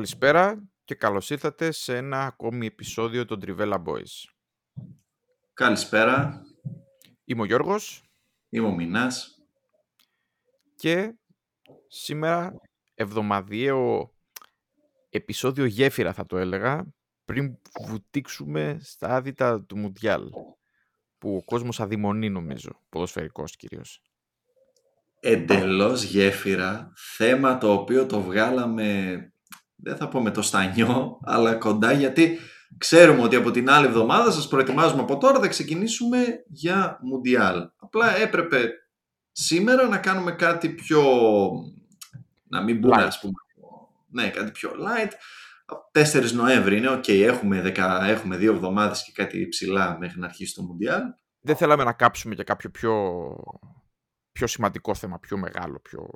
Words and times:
Καλησπέρα 0.00 0.68
και 0.84 0.94
καλώς 0.94 1.30
ήρθατε 1.30 1.70
σε 1.70 1.96
ένα 1.96 2.26
ακόμη 2.26 2.66
επεισόδιο 2.66 3.24
των 3.24 3.40
Trivella 3.46 3.82
Boys. 3.84 4.24
Καλησπέρα, 5.54 6.42
Είμαι 7.24 7.42
ο 7.42 7.44
Γιώργος 7.44 8.02
είμαι 8.48 8.66
ο 8.66 8.74
Μινάς. 8.74 9.38
και 10.76 11.14
σήμερα 11.88 12.60
εβδομαδιαίο 12.94 14.14
επεισόδιο 15.08 15.64
γέφυρα 15.64 16.12
θα 16.12 16.26
το 16.26 16.38
έλεγα 16.38 16.86
πριν 17.24 17.58
βουτήξουμε 17.80 18.78
στα 18.82 19.08
άδυτα 19.08 19.64
του 19.64 19.78
Μουντιάλ 19.78 20.30
που 21.18 21.36
ο 21.36 21.44
κόσμος 21.44 21.80
αδειμονεί 21.80 22.30
νομίζω, 22.30 22.80
ποδοσφαιρικός 22.88 23.56
κυρίως. 23.56 24.02
Εντελώς 25.20 26.02
γέφυρα, 26.02 26.92
θέμα 27.16 27.58
το 27.58 27.72
οποίο 27.72 28.06
το 28.06 28.20
βγάλαμε, 28.20 29.32
δεν 29.82 29.96
θα 29.96 30.08
πω 30.08 30.22
με 30.22 30.30
το 30.30 30.42
στανιό, 30.42 31.18
αλλά 31.22 31.54
κοντά 31.54 31.92
γιατί 31.92 32.38
ξέρουμε 32.78 33.22
ότι 33.22 33.36
από 33.36 33.50
την 33.50 33.70
άλλη 33.70 33.86
εβδομάδα 33.86 34.30
σας 34.30 34.48
προετοιμάζουμε 34.48 35.00
από 35.02 35.18
τώρα, 35.18 35.40
θα 35.40 35.48
ξεκινήσουμε 35.48 36.24
για 36.48 36.98
Μουντιάλ. 37.02 37.68
Απλά 37.76 38.16
έπρεπε 38.16 38.70
σήμερα 39.32 39.88
να 39.88 39.98
κάνουμε 39.98 40.32
κάτι 40.32 40.68
πιο, 40.68 41.02
να 42.48 42.62
μην 42.62 42.80
πούμε 42.80 42.96
Light. 42.96 43.06
ας 43.06 43.20
πούμε, 43.20 43.32
ναι 44.08 44.30
κάτι 44.30 44.50
πιο 44.50 44.70
light. 44.70 45.10
4 45.92 46.32
Νοέμβρη 46.32 46.76
είναι, 46.76 46.90
οκ, 46.90 47.08
έχουμε, 47.08 47.60
δεκα- 47.60 48.04
έχουμε 48.04 48.36
δύο 48.36 48.52
εβδομάδες 48.52 49.04
και 49.04 49.12
κάτι 49.14 49.48
ψηλά 49.48 49.96
μέχρι 49.98 50.18
να 50.20 50.26
αρχίσει 50.26 50.54
το 50.54 50.62
Μουντιάλ. 50.62 51.02
Δεν 51.40 51.56
θέλαμε 51.56 51.84
να 51.84 51.92
κάψουμε 51.92 52.34
για 52.34 52.44
κάποιο 52.44 52.70
πιο, 52.70 52.94
πιο 54.32 54.46
σημαντικό 54.46 54.94
θέμα, 54.94 55.18
πιο 55.18 55.36
μεγάλο, 55.36 55.80
πιο... 55.80 56.06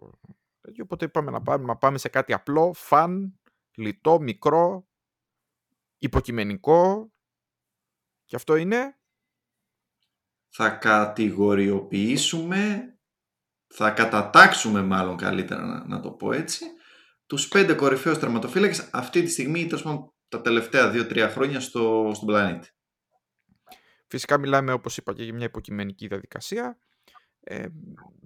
τέτοιο, 0.60 0.84
Οπότε 0.84 1.04
είπαμε 1.04 1.30
να 1.30 1.42
πάμε, 1.42 1.64
να 1.64 1.76
πάμε 1.76 1.98
σε 1.98 2.08
κάτι 2.08 2.32
απλό, 2.32 2.72
φαν, 2.74 3.38
λιτό, 3.76 4.20
μικρό, 4.20 4.88
υποκειμενικό. 5.98 7.12
Και 8.24 8.36
αυτό 8.36 8.56
είναι... 8.56 8.98
θα 10.48 10.70
κατηγοριοποιήσουμε, 10.70 12.88
θα 13.66 13.90
κατατάξουμε 13.90 14.82
μάλλον 14.82 15.16
καλύτερα 15.16 15.64
να, 15.64 15.86
να 15.86 16.00
το 16.00 16.10
πω 16.10 16.32
έτσι, 16.32 16.64
τους 17.26 17.48
πέντε 17.48 17.74
κορυφαίους 17.74 18.18
τερματοφύλακες 18.18 18.88
αυτή 18.92 19.22
τη 19.22 19.30
στιγμή 19.30 19.60
ή 19.60 19.66
τέλος 19.66 19.82
πάντων 19.82 20.12
τα 20.28 20.40
τελευταία 20.40 20.90
δύο-τρία 20.90 21.28
χρόνια 21.28 21.60
στο, 21.60 22.10
στον 22.14 22.26
πλανήτη. 22.26 22.68
Φυσικά 24.06 24.38
μιλάμε, 24.38 24.72
όπως 24.72 24.96
είπα, 24.96 25.14
και 25.14 25.24
για 25.24 25.34
μια 25.34 25.46
υποκειμενική 25.46 26.06
διαδικασία. 26.06 26.78
Ε, 27.40 27.66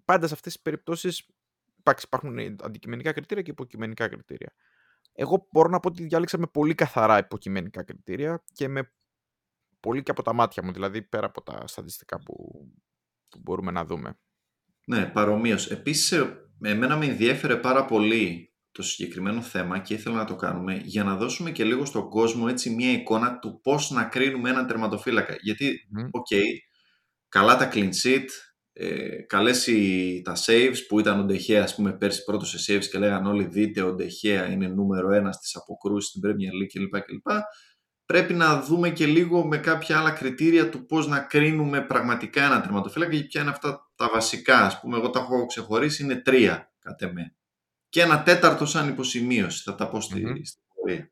πάντα 0.05 0.27
σε 0.27 0.35
αυτές 0.35 0.53
τις 0.53 0.63
περιπτώσεις 0.63 1.27
εντάξει, 1.79 2.05
υπάρχουν 2.07 2.39
αντικειμενικά 2.63 3.13
κριτήρια 3.13 3.43
και 3.43 3.51
υποκειμενικά 3.51 4.09
κριτήρια. 4.09 4.53
Εγώ 5.21 5.49
μπορώ 5.51 5.69
να 5.69 5.81
πω 5.81 5.89
ότι 5.89 6.03
διάλεξα 6.03 6.39
με 6.39 6.47
πολύ 6.47 6.75
καθαρά 6.75 7.19
υποκειμενικά 7.19 7.83
κριτήρια 7.83 8.45
και 8.53 8.69
με 8.69 8.93
πολύ 9.81 10.03
και 10.03 10.11
από 10.11 10.23
τα 10.23 10.33
μάτια 10.33 10.63
μου, 10.63 10.73
δηλαδή 10.73 11.03
πέρα 11.03 11.27
από 11.27 11.43
τα 11.43 11.67
στατιστικά 11.67 12.23
που, 12.23 12.35
που 13.29 13.39
μπορούμε 13.43 13.71
να 13.71 13.85
δούμε. 13.85 14.19
Ναι, 14.87 15.07
παρομοίως. 15.07 15.71
Επίσης, 15.71 16.13
ε, 16.13 16.51
εμένα 16.63 16.97
με 16.97 17.07
ενδιέφερε 17.07 17.57
πάρα 17.57 17.85
πολύ 17.85 18.53
το 18.73 18.83
συγκεκριμένο 18.83 19.41
θέμα 19.41 19.79
και 19.79 19.95
ήθελα 19.95 20.17
να 20.17 20.25
το 20.25 20.37
κάνουμε 20.37 20.81
για 20.85 21.05
να 21.05 21.17
δώσουμε 21.17 21.51
και 21.51 21.65
λίγο 21.65 21.85
στον 21.85 22.09
κόσμο 22.09 22.47
έτσι 22.49 22.71
μια 22.71 22.93
εικόνα 22.93 23.39
του 23.39 23.61
πώς 23.63 23.91
να 23.91 24.05
κρίνουμε 24.05 24.51
έναν 24.51 24.67
τερματοφύλακα. 24.67 25.37
Γιατί 25.41 25.87
Μμμ. 25.91 26.09
οκ, 26.11 26.29
καλά 27.29 27.57
τα 27.57 27.71
clean 27.73 27.91
sheet, 28.03 28.27
ε, 28.81 29.23
καλές 29.23 29.67
οι, 29.67 30.23
τα 30.25 30.37
saves 30.47 30.77
που 30.89 31.01
ήταν 31.01 31.21
ο 31.21 31.23
Ντεχέα 31.23 31.63
ας 31.63 31.75
πούμε 31.75 31.93
πέρσι 31.93 32.25
πρώτο 32.25 32.45
σε 32.45 32.73
saves 32.73 32.85
και 32.85 32.99
λέγανε 32.99 33.29
όλοι 33.29 33.45
δείτε 33.45 33.83
ο 33.83 33.93
Ντεχέα 33.93 34.51
είναι 34.51 34.69
νούμερο 34.69 35.13
ένα 35.13 35.33
στις 35.33 35.57
αποκρούσεις 35.57 36.11
στην 36.11 36.23
Premier 36.25 36.63
League 36.63 36.67
κλπ. 36.73 37.03
κλπ. 37.03 37.27
Πρέπει 38.07 38.35
να 38.35 38.63
δούμε 38.63 38.91
και 38.91 39.07
λίγο 39.07 39.47
με 39.47 39.59
κάποια 39.59 39.99
άλλα 39.99 40.11
κριτήρια 40.11 40.69
του 40.69 40.87
πώς 40.87 41.07
να 41.07 41.19
κρίνουμε 41.21 41.81
πραγματικά 41.81 42.45
έναν 42.45 42.63
τερματοφύλακα 42.63 43.17
και 43.17 43.25
ποια 43.25 43.41
είναι 43.41 43.51
αυτά 43.51 43.91
τα 43.95 44.09
βασικά. 44.13 44.65
Ας 44.65 44.81
πούμε, 44.81 44.97
εγώ 44.97 45.11
τα 45.11 45.21
έχω 45.21 45.47
ξεχωρίσει, 45.47 46.03
είναι 46.03 46.17
τρία 46.17 46.73
κατ' 46.79 47.03
εμέ. 47.03 47.37
Και 47.89 48.03
ένα 48.03 48.23
τέταρτο 48.23 48.67
σαν 48.67 48.89
υποσημείωση, 48.89 49.63
θα 49.63 49.75
τα 49.75 49.89
πω 49.89 50.01
στη, 50.01 50.27
Μμμ. 50.27 50.43
στην 50.43 50.63
πορεία. 50.75 51.11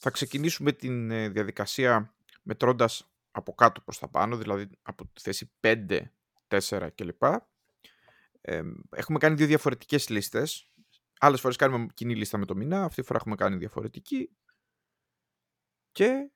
Θα 0.00 0.10
ξεκινήσουμε 0.10 0.72
την 0.72 1.10
ε, 1.10 1.28
διαδικασία 1.28 2.14
μετρώντας 2.42 3.10
από 3.36 3.54
κάτω 3.54 3.80
προς 3.80 3.98
τα 3.98 4.08
πάνω, 4.08 4.36
δηλαδή 4.36 4.68
από 4.82 5.04
τη 5.12 5.20
θέση 5.20 5.52
5, 5.60 6.00
4 6.48 6.88
κλπ. 6.94 7.22
Ε, 8.40 8.62
έχουμε 8.90 9.18
κάνει 9.18 9.34
δύο 9.34 9.46
διαφορετικές 9.46 10.08
λίστες. 10.08 10.70
Άλλες 11.18 11.40
φορές 11.40 11.56
κάνουμε 11.56 11.86
κοινή 11.94 12.16
λίστα 12.16 12.38
με 12.38 12.44
το 12.46 12.54
μήνα, 12.56 12.84
αυτή 12.84 13.00
τη 13.00 13.06
φορά 13.06 13.18
έχουμε 13.18 13.34
κάνει 13.34 13.56
διαφορετική. 13.56 14.30
Και 15.92 16.30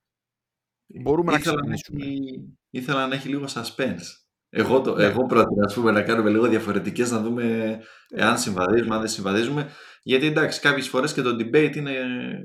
μπορούμε 1.03 1.33
να 1.33 1.39
ήθελα 1.39 1.55
ξεκινήσουμε. 1.55 2.05
έχει, 2.05 2.59
ήθελα 2.71 3.07
να 3.07 3.15
έχει 3.15 3.29
λίγο 3.29 3.45
suspense. 3.49 4.07
Εγώ, 4.53 4.81
το, 4.81 4.95
Ναι. 4.95 5.05
εγώ 5.05 5.27
πρότεινα 5.27 5.65
ας 5.65 5.75
πούμε, 5.75 5.91
να 5.91 6.03
κάνουμε 6.03 6.31
λίγο 6.31 6.49
διαφορετικές, 6.49 7.11
να 7.11 7.21
δούμε 7.21 7.79
εάν 8.09 8.39
συμβαδίζουμε, 8.39 8.95
αν 8.95 9.01
δεν 9.01 9.11
συμβαδίζουμε. 9.11 9.71
Γιατί 10.03 10.27
εντάξει, 10.27 10.61
κάποιες 10.61 10.89
φορές 10.89 11.13
και 11.13 11.23
το 11.23 11.37
debate 11.41 11.77
είναι 11.77 11.93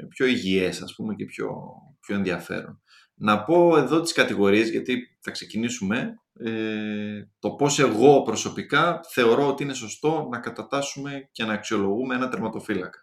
πιο 0.09 0.25
υγιές, 0.25 0.81
ας 0.81 0.95
πούμε, 0.95 1.15
και 1.15 1.25
πιο, 1.25 1.55
πιο 1.99 2.15
ενδιαφέρον. 2.15 2.81
Να 3.17 3.43
πω 3.43 3.77
εδώ 3.77 4.01
τις 4.01 4.13
κατηγορίες, 4.13 4.69
γιατί 4.69 5.17
θα 5.19 5.31
ξεκινήσουμε. 5.31 6.13
Ε, 6.39 7.23
το 7.39 7.51
πώς 7.51 7.79
εγώ 7.79 8.21
προσωπικά 8.21 8.99
θεωρώ 9.11 9.47
ότι 9.47 9.63
είναι 9.63 9.73
σωστό 9.73 10.27
να 10.31 10.39
κατατάσσουμε 10.39 11.29
και 11.31 11.43
να 11.43 11.53
αξιολογούμε 11.53 12.15
ένα 12.15 12.29
τερματοφύλακα. 12.29 12.99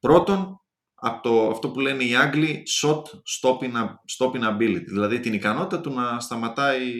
Πρώτον, 0.00 0.60
από 0.94 1.22
το, 1.22 1.48
αυτό 1.48 1.70
που 1.70 1.80
λένε 1.80 2.04
οι 2.04 2.16
Άγγλοι 2.16 2.62
shot 2.80 3.02
stopping, 3.02 3.72
stopping 4.18 4.42
ability, 4.42 4.84
δηλαδή 4.86 5.20
την 5.20 5.32
ικανότητα 5.32 5.80
του 5.80 5.92
να 5.92 6.20
σταματάει 6.20 6.90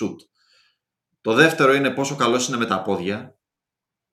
shoot. 0.00 0.16
Το 1.20 1.32
δεύτερο 1.32 1.74
είναι 1.74 1.90
πόσο 1.90 2.16
καλός 2.16 2.48
είναι 2.48 2.56
με 2.56 2.66
τα 2.66 2.82
πόδια, 2.82 3.37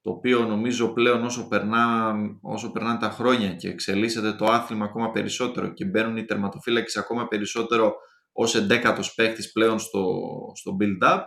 το 0.05 0.11
οποίο 0.11 0.45
νομίζω 0.45 0.93
πλέον 0.93 1.23
όσο, 1.23 1.47
περνά, 1.47 2.13
όσο 2.41 2.71
περνάνε 2.71 2.99
τα 2.99 3.09
χρόνια 3.09 3.53
και 3.53 3.69
εξελίσσεται 3.69 4.33
το 4.33 4.45
άθλημα 4.45 4.85
ακόμα 4.85 5.11
περισσότερο 5.11 5.73
και 5.73 5.85
μπαίνουν 5.85 6.17
οι 6.17 6.25
τερματοφύλακες 6.25 6.97
ακόμα 6.97 7.27
περισσότερο 7.27 7.95
ως 8.31 8.55
εντέκατος 8.55 9.13
παίχτης 9.13 9.51
πλέον 9.51 9.79
στο, 9.79 10.21
στο 10.55 10.77
build-up, 10.79 11.21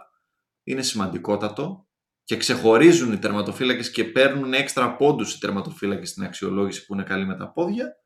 είναι 0.64 0.82
σημαντικότατο 0.82 1.86
και 2.24 2.36
ξεχωρίζουν 2.36 3.12
οι 3.12 3.18
τερματοφύλακες 3.18 3.90
και 3.90 4.04
παίρνουν 4.04 4.52
έξτρα 4.52 4.96
πόντους 4.96 5.34
οι 5.34 5.38
τερματοφύλακες 5.38 6.08
στην 6.08 6.22
αξιολόγηση 6.22 6.86
που 6.86 6.94
είναι 6.94 7.02
καλοί 7.02 7.26
με 7.26 7.36
τα 7.36 7.52
πόδια. 7.52 7.96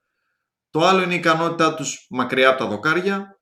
Το 0.71 0.81
άλλο 0.81 1.03
είναι 1.03 1.15
η 1.15 1.19
ικανότητά 1.19 1.75
τους 1.75 2.07
μακριά 2.11 2.49
από 2.49 2.59
τα 2.59 2.67
δοκάρια, 2.67 3.41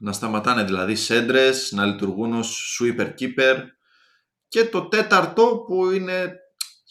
να 0.00 0.12
σταματάνε 0.12 0.64
δηλαδή 0.64 0.94
σέντρες, 0.94 1.72
να 1.72 1.86
λειτουργούν 1.86 2.32
ως 2.32 2.80
sweeper 2.80 3.14
keeper 3.18 3.62
και 4.48 4.64
το 4.64 4.88
τέταρτο 4.88 5.64
που 5.66 5.90
είναι 5.90 6.36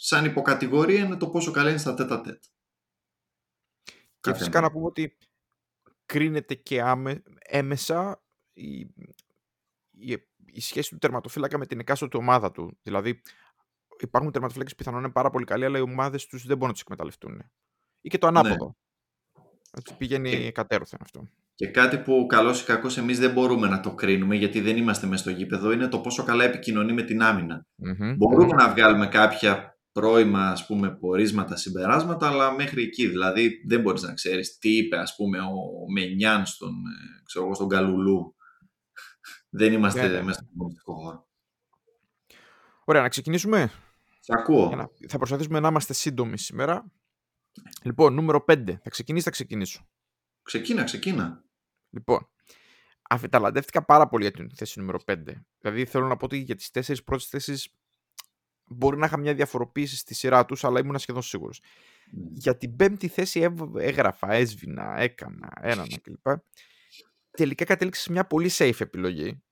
σαν 0.03 0.25
υποκατηγορία 0.25 1.03
είναι 1.03 1.15
το 1.17 1.29
πόσο 1.29 1.51
καλά 1.51 1.69
είναι 1.69 1.77
στα 1.77 1.93
τέτα 1.93 2.21
τέτ. 2.21 2.43
Και 4.19 4.33
φυσικά 4.33 4.61
να 4.61 4.71
πούμε 4.71 4.85
ότι 4.85 5.17
κρίνεται 6.05 6.55
και 6.55 6.81
άμε, 6.81 7.23
έμεσα 7.39 8.23
η, 8.53 8.79
η, 9.91 10.27
η 10.45 10.61
σχέση 10.61 10.89
του 10.89 10.97
τερματοφύλακα 10.97 11.57
με 11.57 11.65
την 11.65 11.79
εκάστοτε 11.79 12.17
ομάδα 12.17 12.51
του. 12.51 12.77
Δηλαδή, 12.81 13.21
υπάρχουν 13.99 14.31
τερματοφύλακες 14.31 14.75
που 14.75 14.83
πιθανόν 14.83 15.03
είναι 15.03 15.11
πάρα 15.11 15.29
πολύ 15.29 15.45
καλοί, 15.45 15.65
αλλά 15.65 15.77
οι 15.77 15.81
ομάδες 15.81 16.25
τους 16.25 16.41
δεν 16.41 16.53
μπορούν 16.53 16.67
να 16.67 16.73
τους 16.73 16.81
εκμεταλλευτούν. 16.81 17.51
Ή 18.01 18.09
και 18.09 18.17
το 18.17 18.27
ανάποδο. 18.27 18.75
Έτσι, 19.71 19.97
πηγαίνει 19.97 20.29
Και- 20.29 20.51
κατέρωθεν 20.51 20.99
αυτό. 21.01 21.29
Και 21.55 21.67
κάτι 21.67 21.97
που 21.97 22.25
καλώς 22.25 22.61
ή 22.61 22.65
κακώς 22.65 22.97
εμείς 22.97 23.19
δεν 23.19 23.31
μπορούμε 23.31 23.67
να 23.67 23.79
το 23.79 23.95
κρίνουμε 23.95 24.35
γιατί 24.35 24.61
δεν 24.61 24.77
είμαστε 24.77 25.07
μέσα 25.07 25.21
στο 25.21 25.31
γήπεδο 25.31 25.71
είναι 25.71 25.87
το 25.87 25.99
πόσο 25.99 26.23
καλά 26.23 26.43
επικοινωνεί 26.43 26.93
με 26.93 27.03
την 27.03 27.21
άμυνα. 27.21 27.67
Μμμ. 27.75 28.15
Μπορούμε 28.15 28.53
να 28.53 28.69
βγάλουμε 28.73 29.07
κάποια 29.07 29.71
πρώιμα 29.91 30.49
ας 30.49 30.65
πούμε 30.65 30.95
πορίσματα, 30.95 31.55
συμπεράσματα 31.55 32.27
αλλά 32.27 32.51
μέχρι 32.51 32.83
εκεί 32.83 33.07
δηλαδή 33.07 33.63
δεν 33.67 33.81
μπορείς 33.81 34.01
να 34.01 34.13
ξέρεις 34.13 34.57
τι 34.57 34.77
είπε 34.77 34.97
ας 34.97 35.15
πούμε 35.15 35.39
ο 35.39 35.91
Μενιάν 35.91 36.45
στον, 36.45 36.69
ε, 36.69 37.21
ξέρω 37.25 37.45
εγώ, 37.45 37.53
στον 37.53 37.67
Καλουλού. 37.69 38.35
Δεν 39.49 39.73
είμαστε 39.73 40.01
Ναι, 40.07 40.13
ναι. 40.13 40.21
μέσα 40.21 40.39
στον 40.43 40.57
πολιτικό 40.57 40.93
χώρο. 40.93 41.27
Ωραία, 42.83 43.01
να 43.01 43.09
ξεκινήσουμε. 43.09 43.71
ακούω. 44.27 44.89
Θα 45.07 45.17
προσπαθήσουμε 45.17 45.59
να 45.59 45.67
είμαστε 45.67 45.93
σύντομοι 45.93 46.37
σήμερα. 46.37 46.91
Λοιπόν, 47.83 48.13
νούμερο 48.13 48.43
5. 48.47 48.79
Θα 48.83 48.89
ξεκινήσεις, 48.89 49.25
θα 49.25 49.31
ξεκινήσω. 49.31 49.87
Ξεκίνα, 50.43 50.83
ξεκίνα. 50.83 51.43
Λοιπόν, 51.89 52.29
αφιταλαντεύτηκα 53.09 53.85
πάρα 53.85 54.07
πολύ 54.07 54.23
για 54.23 54.31
την 54.31 54.49
θέση 54.55 54.79
νούμερο 54.79 54.99
5. 55.05 55.15
Δηλαδή 55.59 55.85
θέλω 55.85 56.07
να 56.07 56.17
πω 56.17 56.25
ότι 56.25 56.37
για 56.37 56.55
τις 56.55 56.69
τέσσερις 56.69 57.03
πρώτες 57.03 57.25
θέσεις 57.27 57.75
μπορεί 58.71 58.97
να 58.97 59.05
είχα 59.05 59.17
μια 59.17 59.33
διαφοροποίηση 59.33 59.95
στη 59.95 60.13
σειρά 60.13 60.45
τους, 60.45 60.63
αλλά 60.63 60.79
ήμουν 60.79 60.99
σχεδόν 60.99 61.21
σίγουρος. 61.21 61.61
Mm. 61.61 62.29
Για 62.31 62.57
την 62.57 62.75
πέμπτη 62.75 63.07
θέση 63.07 63.53
έγραφα, 63.77 64.31
έσβηνα, 64.31 64.95
έκανα, 64.97 65.51
έναν 65.61 65.87
κλπ. 66.01 66.27
Τελικά 67.31 67.65
κατέληξε 67.65 68.01
σε 68.01 68.11
μια 68.11 68.27
πολύ 68.27 68.49
safe 68.53 68.79
επιλογή. 68.81 69.43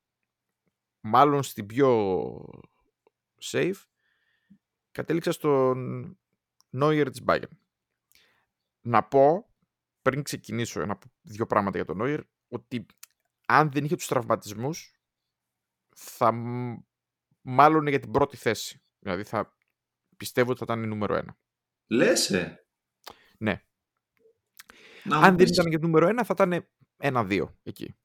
Μάλλον 1.00 1.44
στην 1.44 1.66
πιο 1.66 2.22
safe. 3.42 3.82
Κατέληξα 4.92 5.32
στον 5.32 6.18
Neuer 6.82 7.08
της 7.12 7.24
Bayern. 7.26 7.58
Να 8.82 9.04
πω, 9.04 9.50
πριν 10.02 10.24
ξεκινήσω, 10.24 10.86
να 10.86 10.96
πω 10.96 11.12
δύο 11.22 11.46
πράγματα 11.46 11.78
για 11.78 11.86
τον 11.86 11.98
Neuer, 12.02 12.22
ότι 12.48 12.86
αν 13.48 13.72
δεν 13.72 13.84
είχε 13.86 13.96
τους 13.96 14.08
τραυματισμούς, 14.08 14.94
θα 15.96 16.32
μάλλον 17.42 17.88
για 17.88 18.00
την 18.00 18.12
πρώτη 18.12 18.38
θέση. 18.38 18.82
Δηλαδή 19.00 19.24
θα 19.24 19.58
πιστεύω 20.18 20.50
ότι 20.50 20.60
θα 20.60 20.66
ήταν 20.68 20.84
η 20.84 20.88
νούμερο 20.88 21.16
ένα. 21.16 21.38
Λέσαι. 21.88 22.66
Ναι. 23.38 23.62
αν 25.10 25.38
δεν 25.38 25.48
ήταν 25.48 25.68
για 25.68 25.80
το 25.80 25.86
νούμερο 25.86 26.08
ένα, 26.08 26.24
θα 26.24 26.34
ήταν 26.38 26.68
ένα-δύο 26.98 27.58
εκεί. 27.64 27.96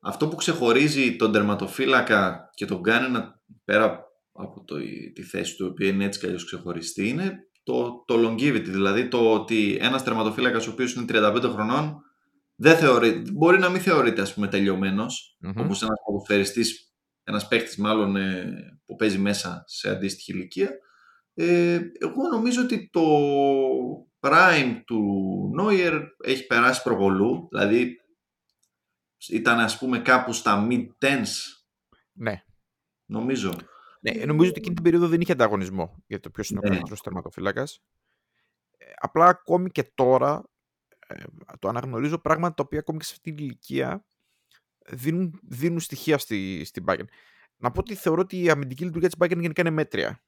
Αυτό 0.00 0.28
που 0.28 0.36
ξεχωρίζει 0.36 1.16
τον 1.16 1.32
τερματοφύλακα 1.32 2.50
και 2.54 2.66
τον 2.66 2.82
κάνει 2.82 3.10
να 3.10 3.40
πέρα 3.64 4.04
από 4.32 4.64
το, 4.64 4.76
τη 5.14 5.22
θέση 5.22 5.56
του, 5.56 5.72
που 5.72 5.82
είναι 5.82 6.04
έτσι 6.04 6.18
κι 6.20 6.26
αλλιώς 6.26 6.44
ξεχωριστή, 6.44 7.08
είναι 7.08 7.38
το, 7.62 8.04
το 8.06 8.28
longevity, 8.28 8.64
δηλαδή 8.64 9.08
το 9.08 9.32
ότι 9.32 9.78
ένας 9.80 10.02
τερματοφύλακας 10.02 10.66
ο 10.66 10.70
οποίος 10.70 10.94
είναι 10.94 11.04
35 11.08 11.50
χρονών 11.52 12.00
δεν 12.54 12.76
θεωρεί, 12.76 13.22
μπορεί 13.32 13.58
να 13.58 13.68
μην 13.68 13.80
θεωρείται 13.80 14.20
ας 14.22 14.34
πούμε 14.34 14.48
τελειωμένος, 14.48 15.38
mm-hmm. 15.46 15.54
όπως 15.56 15.82
ένας 15.82 15.98
ποδοσφαιριστής, 16.06 16.93
ένας 17.24 17.48
παίχτης 17.48 17.76
μάλλον 17.76 18.16
ε, 18.16 18.80
που 18.86 18.96
παίζει 18.96 19.18
μέσα 19.18 19.64
σε 19.66 19.90
αντίστοιχη 19.90 20.32
ηλικία. 20.32 20.78
Ε, 21.34 21.80
εγώ 21.98 22.28
νομίζω 22.32 22.62
ότι 22.62 22.88
το 22.92 23.02
prime 24.20 24.82
του 24.84 25.00
Neuer 25.60 26.06
έχει 26.24 26.46
περάσει 26.46 26.82
προβολού, 26.82 27.48
δηλαδή 27.50 28.00
ήταν 29.28 29.58
ας 29.58 29.78
πούμε 29.78 29.98
κάπου 29.98 30.32
στα 30.32 30.66
mid-tens. 30.70 31.28
Ναι. 32.12 32.42
Νομίζω. 33.04 33.54
Ναι, 34.00 34.24
νομίζω 34.24 34.50
ότι 34.50 34.58
εκείνη 34.58 34.74
την 34.74 34.84
περίοδο 34.84 35.08
δεν 35.08 35.20
είχε 35.20 35.32
ανταγωνισμό 35.32 36.02
για 36.06 36.20
το 36.20 36.30
ποιος 36.30 36.50
είναι 36.50 36.58
ο 36.58 36.62
ναι. 36.62 36.68
καλύτερος 36.68 37.00
τερματοφύλακας. 37.00 37.82
Ε, 38.76 38.92
απλά 38.96 39.26
ακόμη 39.26 39.70
και 39.70 39.84
τώρα 39.94 40.42
ε, 41.06 41.24
το 41.58 41.68
αναγνωρίζω 41.68 42.18
πράγματα 42.18 42.54
τα 42.54 42.62
οποία 42.66 42.78
ακόμη 42.78 42.98
και 42.98 43.04
σε 43.04 43.12
αυτή 43.12 43.34
την 43.34 43.44
ηλικία 43.44 44.06
δίνουν, 44.88 45.40
δίνουν 45.42 45.80
στοιχεία 45.80 46.18
στη, 46.18 46.64
στην 46.64 46.84
Bayern. 46.86 47.04
Να 47.56 47.70
πω 47.70 47.80
ότι 47.80 47.94
θεωρώ 47.94 48.20
ότι 48.20 48.42
η 48.42 48.50
αμυντική 48.50 48.84
λειτουργία 48.84 49.08
της 49.08 49.18
Bayern 49.20 49.40
γενικά 49.40 49.60
είναι 49.60 49.70
μέτρια. 49.70 50.22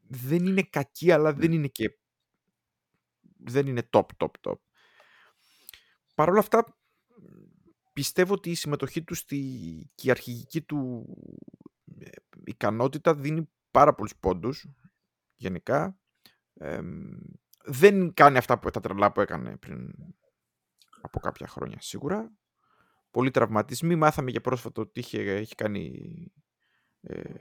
Δεν 0.00 0.46
είναι 0.46 0.62
κακή, 0.62 1.10
αλλά 1.10 1.32
δεν 1.32 1.52
είναι 1.52 1.66
και. 1.66 1.98
Δεν 3.36 3.66
είναι 3.66 3.88
top, 3.92 4.06
top, 4.16 4.30
top. 4.40 4.54
Παρ' 6.14 6.28
όλα 6.28 6.38
αυτά, 6.38 6.78
πιστεύω 7.92 8.34
ότι 8.34 8.50
η 8.50 8.54
συμμετοχή 8.54 9.02
τους 9.02 9.18
στη, 9.18 9.38
και 9.94 10.08
η 10.08 10.10
αρχηγική 10.10 10.62
του 10.62 11.06
ε, 12.00 12.08
ικανότητα 12.44 13.14
δίνει 13.14 13.50
πάρα 13.70 13.94
πολλούς 13.94 14.16
πόντους 14.16 14.66
γενικά. 15.36 15.98
δεν 17.64 18.14
κάνει 18.14 18.38
αυτά 18.38 18.58
που, 18.58 18.70
τα 18.70 18.80
τρελά 18.80 19.12
που 19.12 19.20
έκανε 19.20 19.56
πριν 19.56 19.90
από 21.00 21.20
κάποια 21.20 21.46
χρόνια 21.46 21.80
σίγουρα. 21.80 22.32
Πολλοί 23.10 23.30
τραυματισμοί. 23.30 23.96
Μάθαμε 23.96 24.30
για 24.30 24.40
πρόσφατο 24.40 24.80
ότι 24.80 25.00
είχε, 25.00 25.20
έχει 25.20 25.54
κάνει 25.54 26.32
ε, 27.00 27.34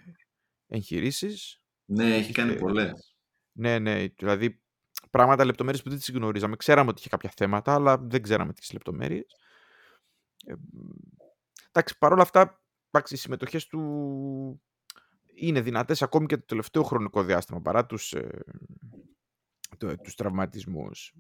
εγχειρήσεις. 0.68 1.62
Ναι, 1.86 2.16
έχει 2.16 2.32
κάνει 2.32 2.56
πολλές. 2.56 3.18
Ναι, 3.52 3.80
ναι. 3.80 4.08
Δηλαδή 4.18 4.62
πράγματα, 5.12 5.46
λεπτομέρειες 5.46 5.84
που 5.84 5.90
δεν 5.90 5.98
τις 5.98 6.12
γνωρίζαμε. 6.12 6.56
Ξέραμε 6.56 6.90
ότι 6.90 7.00
είχε 7.00 7.10
κάποια 7.10 7.32
θέματα, 7.36 7.74
αλλά 7.74 7.98
δεν 7.98 8.22
ξέραμε 8.22 8.54
τις 8.54 8.74
λεπτομέρειες. 8.74 9.36
Ε, 10.46 10.54
εντάξει, 11.68 11.98
παρόλα 11.98 12.22
αυτά, 12.22 12.64
εντάξει, 12.92 13.14
οι 13.14 13.18
συμμετοχές 13.18 13.68
του 13.68 14.62
είναι 15.34 15.62
δυνατές 15.62 16.02
ακόμη 16.02 16.26
και 16.26 16.38
το 16.38 16.46
τελευταίο 16.46 16.84
χρονικό 16.84 17.24
διάστημα 17.24 17.62
παρά 17.62 17.86
τους, 17.86 18.14
ε, 18.14 18.44
το, 19.78 19.96
τους 19.98 20.16
τραυματισμούς. 20.16 21.14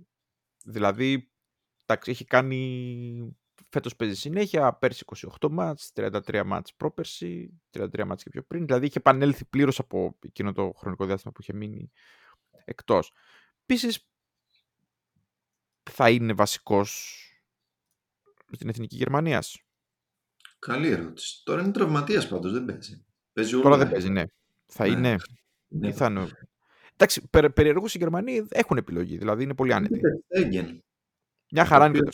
Δηλαδή, 0.65 1.31
εντάξει, 1.85 2.11
έχει 2.11 2.25
κάνει... 2.25 3.37
Φέτος 3.69 3.95
παίζει 3.95 4.15
συνέχεια, 4.15 4.73
πέρσι 4.73 5.03
28 5.39 5.49
μάτς, 5.49 5.91
33 5.95 6.43
μάτς 6.45 6.73
πρόπερσι, 6.75 7.61
33 7.69 8.05
μάτς 8.05 8.23
και 8.23 8.29
πιο 8.29 8.43
πριν. 8.43 8.65
Δηλαδή 8.65 8.85
είχε 8.85 8.97
επανέλθει 8.97 9.45
πλήρως 9.45 9.79
από 9.79 10.17
εκείνο 10.21 10.51
το 10.51 10.71
χρονικό 10.75 11.05
διάστημα 11.05 11.33
που 11.33 11.41
είχε 11.41 11.53
μείνει 11.53 11.91
εκτός. 12.65 13.11
Επίσης, 13.61 14.09
θα 15.91 16.09
είναι 16.09 16.33
βασικός 16.33 17.23
στην 18.51 18.69
Εθνική 18.69 18.95
Γερμανίας. 18.95 19.63
Καλή 20.59 20.87
ερώτηση. 20.87 21.41
Τώρα 21.43 21.61
είναι 21.61 21.71
τραυματίας 21.71 22.27
πάντως, 22.27 22.51
δεν 22.51 22.65
παίζει. 22.65 23.05
παίζει 23.33 23.61
Τώρα 23.61 23.77
δεν 23.77 23.89
παίζει, 23.89 24.09
ναι. 24.09 24.23
Θα 24.65 24.87
ναι. 24.87 24.91
είναι. 24.91 25.15
Ναι. 25.67 25.91
Θα 25.91 26.05
είναι... 26.05 26.27
Εντάξει, 26.93 27.29
περ, 27.29 27.49
περιεργώ 27.49 27.85
οι 27.85 27.97
Γερμανοί 27.97 28.47
έχουν 28.49 28.77
επιλογή, 28.77 29.17
δηλαδή 29.17 29.43
είναι 29.43 29.55
πολύ 29.55 29.73
άνετοι. 29.73 29.99
Μια 31.51 31.65
χαρά 31.65 31.85
είναι 31.85 31.99
το 31.99 32.11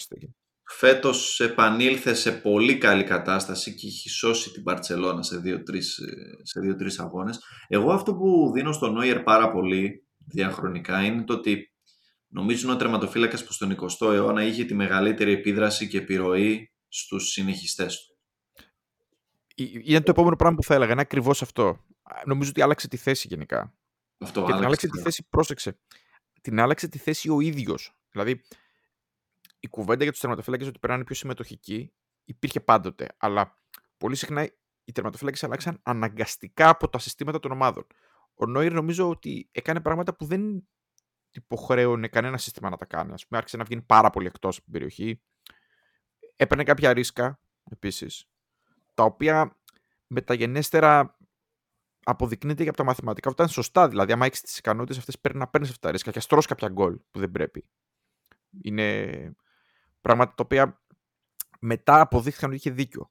Στέγγεν. 0.66 0.96
Φέτος 0.98 1.40
επανήλθε 1.40 2.14
σε 2.14 2.32
πολύ 2.32 2.78
καλή 2.78 3.04
κατάσταση 3.04 3.76
και 3.76 3.88
έχει 3.88 4.10
σώσει 4.10 4.52
την 4.52 4.64
Παρσελώνα 4.64 5.24
σε 5.24 5.38
δύο-τρεις 5.38 6.00
σε 6.42 6.60
δύο, 6.60 6.76
αγώνες. 6.98 7.40
Εγώ 7.68 7.92
αυτό 7.92 8.16
που 8.16 8.52
δίνω 8.54 8.72
στον 8.72 8.94
Νόιερ 8.94 9.20
πάρα 9.24 9.52
πολύ 9.52 10.06
διαχρονικά 10.28 11.04
είναι 11.04 11.24
το 11.24 11.34
ότι 11.34 11.70
Νομίζω 12.36 12.72
ο 12.72 12.76
τερματοφύλακας 12.76 13.46
που 13.46 13.54
στον 13.54 13.76
20ο 13.80 14.14
αιώνα 14.14 14.44
είχε 14.44 14.64
τη 14.64 14.74
μεγαλύτερη 14.74 15.32
επίδραση 15.32 15.88
και 15.88 15.98
επιρροή 15.98 16.72
στους 16.88 17.30
συνεχιστές 17.30 18.06
του. 18.06 18.18
Είναι 19.84 20.02
το 20.02 20.12
επόμενο 20.12 20.36
πράγμα 20.36 20.58
που 20.58 20.64
θα 20.64 20.74
έλεγα. 20.74 20.92
Είναι 20.92 21.02
ακριβώς 21.02 21.42
αυτό. 21.42 21.86
Νομίζω 22.26 22.50
ότι 22.50 22.62
άλλαξε 22.62 22.88
τη 22.88 22.98
θέση 22.98 23.28
γενικά. 23.28 23.74
Αυτό, 24.18 24.44
και 24.44 24.54
την 24.54 24.66
άλλαξε 24.66 24.88
τη 24.88 25.00
θέση, 25.00 25.28
πρόσεξε. 25.30 25.78
Την 26.42 26.60
άλλαξε 26.60 26.88
τη 26.88 26.98
θέση 26.98 27.30
ο 27.30 27.40
ίδιος. 27.40 27.96
Δηλαδή, 28.12 28.42
η 29.66 29.70
κουβέντα 29.70 30.04
για 30.04 30.12
τους 30.12 30.22
τερματοφύλακες 30.22 30.68
ότι 30.68 30.80
περνάνε 30.80 31.04
πιο 31.04 31.16
συμμετοχικοί 31.16 31.94
υπήρχε 32.24 32.60
πάντοτε. 32.60 33.08
Αλλά 33.18 33.60
πολύ 33.98 34.16
συχνά 34.16 34.50
οι 34.84 34.92
τερματοφύλακες 34.92 35.44
αλλάξαν 35.44 35.80
αναγκαστικά 35.84 36.70
από 36.70 36.90
τα 36.90 37.00
συστήματα 37.00 37.40
των 37.40 37.52
ομάδων. 37.52 37.88
Ο 38.34 38.46
Νόιρ 38.46 38.74
νομίζω 38.74 39.10
ότι 39.10 39.50
έκανε 39.52 39.82
πράγματα 39.82 40.16
που 40.16 40.26
δεν 40.26 40.68
υποχρέωνε 41.32 42.08
κανένα 42.08 42.38
σύστημα 42.38 42.70
να 42.70 42.78
τα 42.78 42.86
κάνει. 42.86 43.12
Α 43.12 43.16
πούμε, 43.28 43.38
άρχισε 43.40 43.58
να 43.58 43.64
βγαίνει 43.64 43.82
πάρα 43.82 44.10
πολύ 44.10 44.28
εκτός 44.28 44.56
από 44.56 44.64
την 44.64 44.74
περιοχή. 44.74 45.22
Έπαιρνε 46.36 46.64
κάποια 46.64 46.94
ρίσκα 46.94 47.40
επίσης, 47.72 48.30
τα 48.94 49.04
οποία 49.04 49.58
μεταγενέστερα 50.08 51.18
αποδεικνύεται 52.04 52.64
και 52.64 52.70
από 52.70 52.78
τα 52.78 52.84
μαθηματικά 52.84 53.30
ότι 53.30 53.42
ήταν 53.42 53.54
σωστά. 53.54 53.88
Δηλαδή, 53.88 54.12
άμα 54.12 54.26
έχεις 54.26 54.42
τις 54.42 54.58
ικανότητες 54.58 54.98
αυτές, 54.98 55.20
πρέπει 55.20 55.38
να 55.38 55.48
παίρνεις 55.48 55.70
αυτά 55.70 55.88
τα 55.88 55.92
ρίσκα 55.92 56.12
και 56.12 56.18
αστρώ 56.18 56.42
κάποια 56.42 56.70
γκολ 56.70 57.00
που 57.12 57.20
δεν 57.20 57.32
πρέπει. 57.32 57.70
Είναι 58.62 59.36
πράγματα 60.06 60.34
τα 60.36 60.44
οποία 60.44 60.82
μετά 61.60 62.00
αποδείχθηκαν 62.00 62.50
ότι 62.50 62.58
είχε 62.58 62.72
δίκιο. 62.72 63.10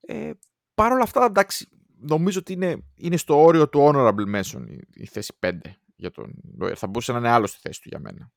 Ε, 0.00 0.30
Παρ' 0.74 0.92
όλα 0.92 1.02
αυτά, 1.02 1.24
εντάξει, 1.24 1.68
νομίζω 1.98 2.38
ότι 2.38 2.52
είναι, 2.52 2.84
είναι 2.94 3.16
στο 3.16 3.42
όριο 3.42 3.68
του 3.68 3.80
honorable 3.80 4.36
mention 4.36 4.64
η, 4.68 4.80
η 4.94 5.06
θέση 5.06 5.32
5 5.40 5.50
για 5.96 6.10
τον 6.10 6.34
Λόιερ. 6.58 6.78
Θα 6.78 6.86
μπορούσε 6.86 7.12
να 7.12 7.18
είναι 7.18 7.28
άλλο 7.28 7.46
στη 7.46 7.58
θέση 7.60 7.80
του 7.82 7.88
για 7.88 7.98
μένα. 7.98 8.30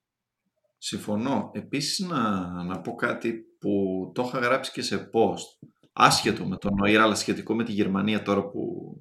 Συμφωνώ. 0.78 1.52
Επίσης 1.54 2.08
να, 2.08 2.48
να 2.64 2.82
πω 2.82 2.96
κάτι 2.96 3.34
που 3.60 3.72
το 4.14 4.24
είχα 4.24 4.40
γράψει 4.40 4.72
και 4.72 4.82
σε 4.82 5.10
post. 5.14 5.68
Άσχετο 5.94 6.46
με 6.46 6.58
τον 6.58 6.74
Νόιερ, 6.76 7.02
αλλά 7.02 7.16
σχετικό 7.16 7.56
με 7.56 7.64
τη 7.64 7.72
Γερμανία 7.72 8.22
τώρα 8.22 8.50
που, 8.50 8.94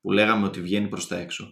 που 0.00 0.12
λέγαμε 0.12 0.46
ότι 0.46 0.60
βγαίνει 0.60 0.88
προς 0.88 1.06
τα 1.06 1.16
έξω. 1.16 1.50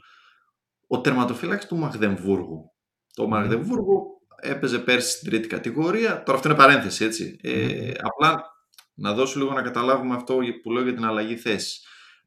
Ο 0.87 1.01
τερματοφύλακας 1.01 1.67
του 1.67 1.77
Μαγδεμβούργου. 1.77 2.73
Το 3.15 3.25
mm. 3.25 3.29
Μαγδεμβούργο 3.29 4.18
έπαιζε 4.41 4.79
πέρσι 4.79 5.11
στην 5.11 5.31
τρίτη 5.31 5.49
κατηγορία. 5.49 6.23
Τώρα 6.23 6.39
αυτό 6.39 6.49
είναι 6.49 6.59
παρένθεση, 6.59 7.05
έτσι. 7.05 7.39
Ε, 7.43 7.91
απλά 8.01 8.43
να 8.95 9.13
δώσω 9.13 9.39
λίγο 9.39 9.53
να 9.53 9.63
καταλάβουμε 9.63 10.15
αυτό 10.15 10.39
που 10.63 10.71
λέω 10.71 10.83
για 10.83 10.95
την 10.95 11.05
αλλαγή 11.05 11.37
θέση. 11.37 11.81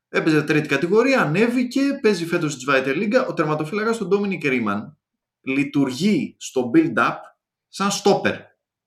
Έπαιζε 0.09 0.43
τρίτη 0.43 0.67
κατηγορία, 0.67 1.21
ανέβηκε, 1.21 1.81
παίζει 2.01 2.25
φέτος 2.25 2.53
στη 2.53 2.65
Zweite 2.69 2.95
Liga. 2.95 3.25
Ο 3.27 3.33
τερματοφύλακας 3.33 3.97
του 3.97 4.09
Dominic 4.11 4.45
Riemann 4.45 4.81
λειτουργεί 5.41 6.35
στο 6.39 6.71
build-up 6.73 7.15
σαν 7.67 7.89
stopper. 7.89 8.37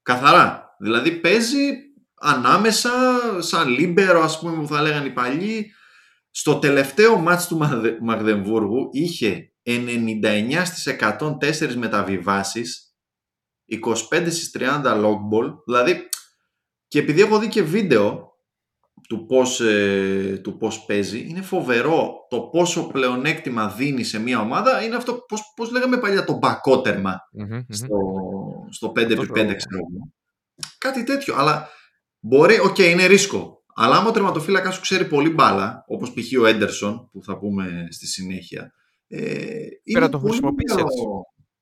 Καθαρά. 0.02 0.76
Δηλαδή 0.78 1.12
παίζει 1.12 1.72
ανάμεσα, 2.14 2.90
σαν 3.38 3.68
λίμπερο, 3.68 4.22
ας 4.22 4.38
πούμε, 4.38 4.56
που 4.56 4.66
θα 4.66 4.82
λέγανε 4.82 5.06
οι 5.06 5.12
παλιοί. 5.12 5.72
Στο 6.30 6.58
τελευταίο 6.58 7.18
μάτς 7.18 7.46
του 7.46 7.60
Μαγδεμβούργου 8.00 8.88
είχε 8.92 9.52
99 9.62 10.64
στις 10.64 10.86
104 10.86 11.74
μεταβιβάσεις, 11.74 12.93
25 13.68 13.94
στις 14.11 14.56
30 14.59 14.83
long 14.85 15.18
ball, 15.33 15.54
δηλαδή 15.66 16.09
και 16.88 16.99
επειδή 16.99 17.21
έχω 17.21 17.38
δει 17.38 17.49
και 17.49 17.62
βίντεο 17.62 18.33
του 19.09 19.26
πώς, 19.26 19.61
ε, 19.61 20.40
του 20.42 20.56
πώς 20.56 20.85
παίζει, 20.85 21.26
είναι 21.28 21.42
φοβερό 21.42 22.26
το 22.28 22.40
πόσο 22.40 22.87
πλεονέκτημα 22.87 23.68
δίνει 23.68 24.04
σε 24.04 24.21
μια 24.21 24.40
ομάδα, 24.40 24.85
είναι 24.85 24.97
αυτό 24.97 25.14
πώς, 25.28 25.52
πώς 25.56 25.71
λέγαμε 25.71 25.99
παλιά 25.99 26.25
το 26.25 26.38
μπακοτερμα 26.38 27.21
στο, 27.68 27.97
στο 28.71 28.92
5x5 28.97 29.33
ξέρω 29.33 29.83
Κάτι 30.78 31.04
τέτοιο, 31.04 31.35
αλλά 31.37 31.68
μπορεί, 32.21 32.59
OK, 32.58 32.74
okay, 32.75 32.90
είναι 32.90 33.06
ρίσκο. 33.06 33.62
Αλλά 33.75 33.97
άμα 33.97 34.09
ο 34.09 34.12
τερματοφύλακάς 34.12 34.70
σου 34.71 34.80
ξέρει 34.80 35.04
πολύ 35.04 35.30
μπάλα, 35.30 35.85
όπως 35.87 36.12
π.χ. 36.12 36.40
ο 36.40 36.47
Έντερσον, 36.47 37.09
που 37.12 37.23
θα 37.23 37.38
πούμε 37.38 37.87
στη 37.90 38.06
συνέχεια, 38.06 38.73
ε, 39.09 39.66
είναι 39.83 40.09
το 40.09 40.21
πολύ 40.21 40.40
μεγάλο, 40.40 40.88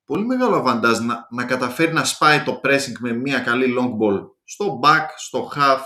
πολύ 0.05 0.25
μεγάλο 0.25 0.55
αβαντάζ 0.55 0.99
να, 0.99 1.27
να 1.29 1.45
καταφέρει 1.45 1.93
να 1.93 2.03
σπάει 2.03 2.43
το 2.43 2.61
pressing 2.63 2.97
με 2.99 3.13
μια 3.13 3.39
καλή 3.39 3.75
long 3.79 3.89
ball 3.89 4.27
στο 4.43 4.79
back, 4.83 5.05
στο 5.15 5.51
half 5.55 5.81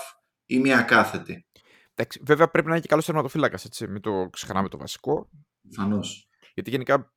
ή 0.46 0.60
μια 0.60 0.82
κάθετη. 0.82 1.48
Εντάξει, 1.96 2.22
βέβαια 2.24 2.50
πρέπει 2.50 2.68
να 2.68 2.74
είναι 2.74 2.82
και 2.82 2.88
καλός 2.88 3.06
τερματοφύλακας, 3.06 3.66
έτσι. 3.66 3.88
Μην 3.88 4.02
το 4.02 4.30
ξεχνάμε 4.32 4.70
το 4.70 4.78
βασικό. 4.78 5.30
Προφανώς. 5.62 6.28
Γιατί 6.54 6.70
γενικά 6.70 7.14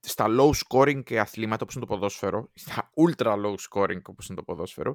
στα 0.00 0.26
low 0.28 0.50
scoring 0.50 1.02
και 1.04 1.20
αθλήματα 1.20 1.62
όπως 1.62 1.74
είναι 1.74 1.84
το 1.86 1.94
ποδόσφαιρο, 1.94 2.50
στα 2.54 2.90
ultra 2.96 3.32
low 3.32 3.54
scoring 3.68 4.02
όπως 4.02 4.26
είναι 4.26 4.36
το 4.36 4.42
ποδόσφαιρο, 4.42 4.94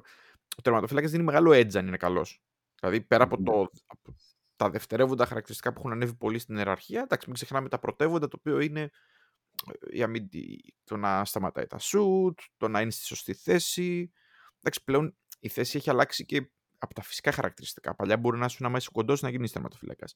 ο 0.58 0.62
τερματοφύλακας 0.62 1.10
δίνει 1.10 1.24
μεγάλο 1.24 1.50
edge 1.50 1.76
αν 1.76 1.86
είναι 1.86 1.96
καλός. 1.96 2.42
Δηλαδή 2.80 3.00
πέρα 3.00 3.24
από, 3.24 3.42
το, 3.42 3.70
από 3.86 4.14
τα 4.56 4.70
δευτερεύοντα 4.70 5.26
χαρακτηριστικά 5.26 5.72
που 5.72 5.78
έχουν 5.78 5.92
ανέβει 5.92 6.14
πολύ 6.14 6.38
στην 6.38 6.56
ιεραρχία, 6.56 7.02
εντάξει, 7.02 7.26
μην 7.26 7.34
ξεχνάμε 7.34 7.68
τα 7.68 7.78
πρωτεύοντα, 7.78 8.28
το 8.28 8.36
οποίο 8.38 8.60
είναι 8.60 8.80
ε, 8.80 8.90
η 9.90 10.02
αμυντι... 10.02 10.74
το 10.84 10.96
να 10.96 11.24
σταματάει 11.24 11.66
τα 11.66 11.78
shoot, 11.80 12.34
το 12.56 12.68
να 12.68 12.80
είναι 12.80 12.90
στη 12.90 13.04
σωστή 13.04 13.34
θέση. 13.34 14.12
Εντάξει, 14.58 14.84
πλέον 14.84 15.16
η 15.40 15.48
θέση 15.48 15.76
έχει 15.76 15.90
αλλάξει 15.90 16.24
και 16.24 16.50
από 16.78 16.94
τα 16.94 17.02
φυσικά 17.02 17.32
χαρακτηριστικά. 17.32 17.94
Παλιά 17.94 18.16
μπορεί 18.16 18.38
να 18.38 18.48
σου 18.48 18.68
να 18.68 18.76
είσαι 18.76 18.90
κοντός 18.92 19.22
να 19.22 19.28
γίνεις 19.28 19.52
τερματοφύλακα. 19.52 20.06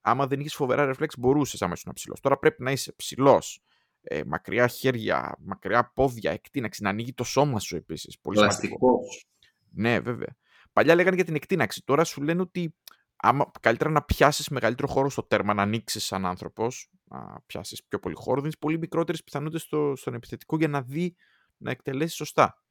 Άμα 0.00 0.26
δεν 0.26 0.40
είχε 0.40 0.48
φοβερά 0.48 0.84
ρεφλέξ, 0.84 1.18
μπορούσες 1.18 1.60
να 1.60 1.70
είσαι 1.72 1.90
ψηλός. 1.94 2.20
Τώρα 2.20 2.38
πρέπει 2.38 2.62
να 2.62 2.70
είσαι 2.70 2.92
ψηλός, 2.92 3.62
ε, 4.00 4.22
μακριά 4.26 4.66
χέρια, 4.66 5.36
μακριά 5.38 5.92
πόδια, 5.94 6.30
εκτείναξη, 6.30 6.82
να 6.82 6.90
ανοίγει 6.90 7.12
το 7.12 7.24
σώμα 7.24 7.60
σου 7.60 7.76
επίσης. 7.76 8.18
Πλαστικός. 8.18 9.26
Ναι, 9.70 10.00
βέβαια. 10.00 10.36
Παλιά 10.72 10.94
λέγανε 10.94 11.16
για 11.16 11.24
την 11.24 11.34
εκτείναξη. 11.34 11.82
Τώρα 11.84 12.04
σου 12.04 12.22
λένε 12.22 12.40
ότι 12.40 12.74
άμα, 13.16 13.50
καλύτερα 13.60 13.90
να 13.90 14.02
πιάσεις 14.02 14.48
μεγαλύτερο 14.48 14.88
χώρο 14.88 15.10
στο 15.10 15.22
τέρμα, 15.22 15.54
να 15.54 15.62
ανοίξεις 15.62 16.04
σαν 16.04 16.26
άνθρωπος, 16.26 16.90
να 17.04 17.40
πιάσεις 17.46 17.84
πιο 17.84 17.98
πολύ 17.98 18.14
χώρο, 18.14 18.40
δίνεις 18.40 18.58
πολύ 18.58 18.78
μικρότερες 18.78 19.24
πιθανότητες 19.24 19.62
στο, 19.62 19.92
στον 19.96 20.14
επιθετικό 20.14 20.56
για 20.56 20.68
να 20.68 20.82
δει 20.82 21.16
να 21.56 21.70
εκτελέσει 21.70 22.16
σωστά. 22.16 22.62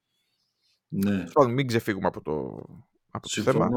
Ναι. 0.88 1.26
μην 1.50 1.68
ξεφύγουμε 1.68 2.08
από 2.08 2.22
το, 2.22 2.64
από 3.12 3.30
το 3.30 3.42
θέμα. 3.42 3.70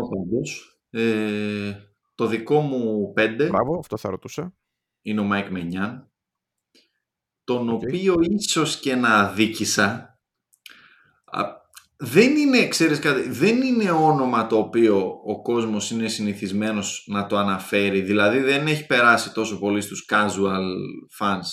Ε, 0.90 1.75
το 2.14 2.26
δικό 2.26 2.60
μου 2.60 3.12
πέντε. 3.12 3.48
Μπράβο, 3.48 3.78
αυτό 3.78 3.96
θα 3.96 4.10
ρωτούσα. 4.10 4.54
Είναι 5.02 5.20
ο 5.20 5.25
Μάικ 5.25 5.50
Μενιάν. 5.50 6.10
Τον 7.44 7.68
οποίο 7.68 8.14
ίσως 8.20 8.80
και 8.80 8.94
να 8.94 9.14
αδίκησα. 9.14 10.17
Δεν 12.00 12.37
είναι, 12.37 12.69
ξέρεις 12.69 12.99
κάτι, 12.99 13.28
δεν 13.28 13.62
είναι 13.62 13.90
όνομα 13.90 14.47
το 14.47 14.57
οποίο 14.59 15.21
ο 15.25 15.43
κόσμος 15.43 15.90
είναι 15.90 16.09
συνηθισμένος 16.09 17.05
να 17.07 17.26
το 17.26 17.37
αναφέρει. 17.37 18.00
Δηλαδή 18.00 18.38
δεν 18.38 18.67
έχει 18.67 18.87
περάσει 18.87 19.33
τόσο 19.33 19.59
πολύ 19.59 19.81
στους 19.81 20.07
casual 20.12 20.64
fans. 21.19 21.47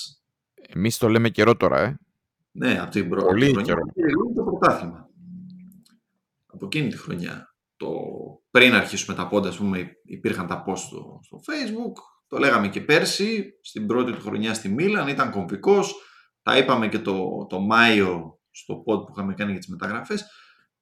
Εμείς 0.69 0.97
το 0.97 1.07
λέμε 1.07 1.29
καιρό 1.29 1.55
τώρα, 1.55 1.79
ε. 1.79 1.99
Ναι, 2.51 2.79
από 2.81 2.91
την 2.91 3.09
πρώτη 3.09 3.25
Πολύ 3.25 3.61
καιρό. 3.61 3.81
το 4.35 4.43
πρωτάθλημα. 4.43 5.09
Από 6.45 6.65
εκείνη 6.65 6.87
τη 6.89 6.97
χρονιά 6.97 7.55
το, 7.77 7.89
πριν 8.51 8.73
αρχίσουμε 8.73 9.15
τα 9.15 9.27
πόντα, 9.27 9.49
ας 9.49 9.57
πούμε, 9.57 9.91
υπήρχαν 10.03 10.47
τα 10.47 10.63
post 10.67 10.77
στο, 10.77 11.19
στο 11.23 11.39
facebook, 11.47 11.93
το 12.27 12.37
λέγαμε 12.37 12.67
και 12.67 12.81
πέρσι, 12.81 13.59
στην 13.61 13.87
πρώτη 13.87 14.11
του 14.11 14.21
χρονιά 14.21 14.53
στη 14.53 14.69
Μίλαν, 14.69 15.07
ήταν 15.07 15.31
κομβικός, 15.31 15.95
τα 16.41 16.57
είπαμε 16.57 16.87
και 16.87 16.99
το, 16.99 17.45
το 17.49 17.59
Μάιο 17.59 18.34
στο 18.55 18.83
pod 18.87 19.05
που 19.05 19.11
είχαμε 19.11 19.33
κάνει 19.33 19.51
για 19.51 19.59
τις 19.59 19.69
μεταγραφές. 19.69 20.25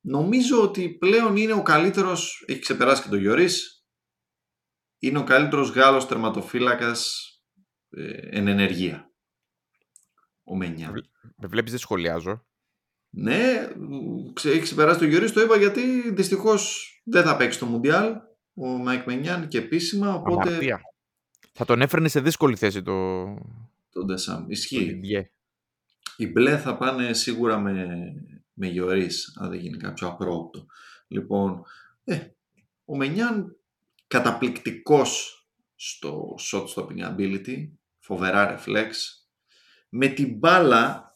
Νομίζω 0.01 0.61
ότι 0.61 0.89
πλέον 0.89 1.35
είναι 1.35 1.53
ο 1.53 1.61
καλύτερος, 1.61 2.43
έχει 2.47 2.59
ξεπεράσει 2.59 3.01
και 3.01 3.09
το 3.09 3.15
Γιωρίς, 3.15 3.85
είναι 4.99 5.17
ο 5.17 5.23
καλύτερος 5.23 5.69
Γάλλος 5.69 6.07
τερματοφύλακας 6.07 7.27
ε, 7.89 8.37
εν 8.37 8.47
ενεργεία. 8.47 9.11
Ο 10.43 10.55
Μενιάν. 10.55 10.91
Με 11.37 11.47
βλέπεις 11.47 11.71
δεν 11.71 11.79
σχολιάζω. 11.79 12.45
Ναι, 13.09 13.67
έχει 14.43 14.59
ξεπεράσει 14.59 14.99
το 14.99 15.05
Γιώργη, 15.05 15.31
το 15.31 15.41
είπα 15.41 15.57
γιατί 15.57 16.11
δυστυχώς 16.13 16.91
δεν 17.05 17.23
θα 17.23 17.37
παίξει 17.37 17.59
το 17.59 17.65
Μουντιάλ 17.65 18.15
ο 18.53 18.67
Μάικ 18.67 19.05
Μενιάν 19.05 19.47
και 19.47 19.57
επίσημα. 19.57 20.13
Οπότε... 20.13 20.49
Αμαρτία. 20.49 20.81
Θα 21.53 21.65
τον 21.65 21.81
έφερνε 21.81 22.07
σε 22.07 22.19
δύσκολη 22.19 22.55
θέση 22.55 22.81
το. 22.81 23.23
Το 23.89 24.05
Ντεσάμ. 24.05 24.49
Ισχύει. 24.49 24.99
Οι 26.17 26.27
μπλε 26.27 26.57
θα 26.57 26.77
πάνε 26.77 27.13
σίγουρα 27.13 27.59
με, 27.59 27.85
με 28.53 28.67
αν 29.39 29.49
δεν 29.49 29.59
γίνει 29.59 29.77
κάποιο 29.77 30.07
απρόοπτο. 30.07 30.65
Λοιπόν, 31.07 31.63
ε, 32.03 32.19
ο 32.85 32.97
Μενιάν 32.97 33.57
καταπληκτικός 34.07 35.37
στο 35.75 36.35
shot 36.39 36.65
stopping 36.65 37.15
ability, 37.15 37.71
φοβερά 37.99 38.59
reflex. 38.59 38.91
Με 39.89 40.07
την 40.07 40.37
μπάλα 40.37 41.15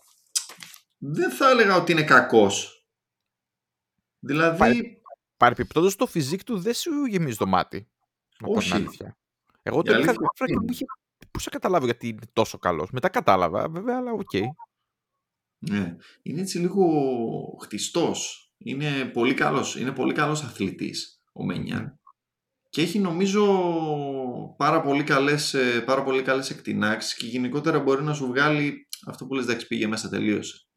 δεν 0.98 1.32
θα 1.32 1.50
έλεγα 1.50 1.75
ότι 1.75 1.92
είναι 1.92 2.04
κακός. 2.04 2.88
Δηλαδή... 4.20 5.01
Παρεπιπτόντως 5.38 5.96
το 5.96 6.06
physique 6.06 6.44
του 6.44 6.60
δεν 6.60 6.74
σου 6.74 7.06
γεμίζει 7.06 7.38
το 7.38 7.46
μάτι. 7.46 7.88
Να 8.39 8.48
Όχι. 8.50 8.74
αλήθεια. 8.74 9.18
Εγώ 9.62 9.82
το 9.82 9.98
είχα 9.98 10.13
και 10.13 10.56
μου 10.60 10.66
είχε... 10.70 10.86
Πού 11.32 11.39
σε 11.39 11.50
καταλάβω 11.50 11.86
γιατί 11.86 12.08
είναι 12.08 12.27
τόσο 12.34 12.58
καλός. 12.58 12.92
Μετά 12.92 13.10
κατάλαβα 13.10 13.70
βέβαια, 13.70 13.98
αλλά 13.98 14.12
OK. 14.12 14.29
Okay. 14.34 14.44
Ναι. 15.58 15.96
Είναι 16.22 16.42
έτσι 16.42 16.60
λίγο 16.60 16.86
χτιστός. 17.62 18.52
Είναι 18.58 19.06
πολύ 19.14 19.34
καλός. 19.34 19.76
Είναι 19.76 19.92
πολύ 19.92 20.14
καλός 20.14 20.44
αθλητής 20.44 21.22
ο 21.34 21.46
Μενιάν. 21.46 22.00
Και 22.70 22.82
έχει 22.82 23.00
νομίζω 23.00 23.46
πάρα 24.58 24.82
πολύ 24.82 25.04
καλές, 25.04 25.54
ε, 25.54 25.82
πάρα 25.86 26.04
πολύ 26.04 26.22
καλές 26.22 26.50
εκτινάξεις 26.50 27.16
και 27.16 27.28
γενικότερα 27.28 27.80
μπορεί 27.80 28.04
να 28.04 28.14
σου 28.14 28.28
βγάλει 28.28 28.88
αυτό 29.06 29.26
που 29.26 29.34
λες 29.34 29.44
εντάξει 29.44 29.68
πήγε 29.68 29.88
μέσα 29.88 30.10
τελείωσε. 30.10 30.68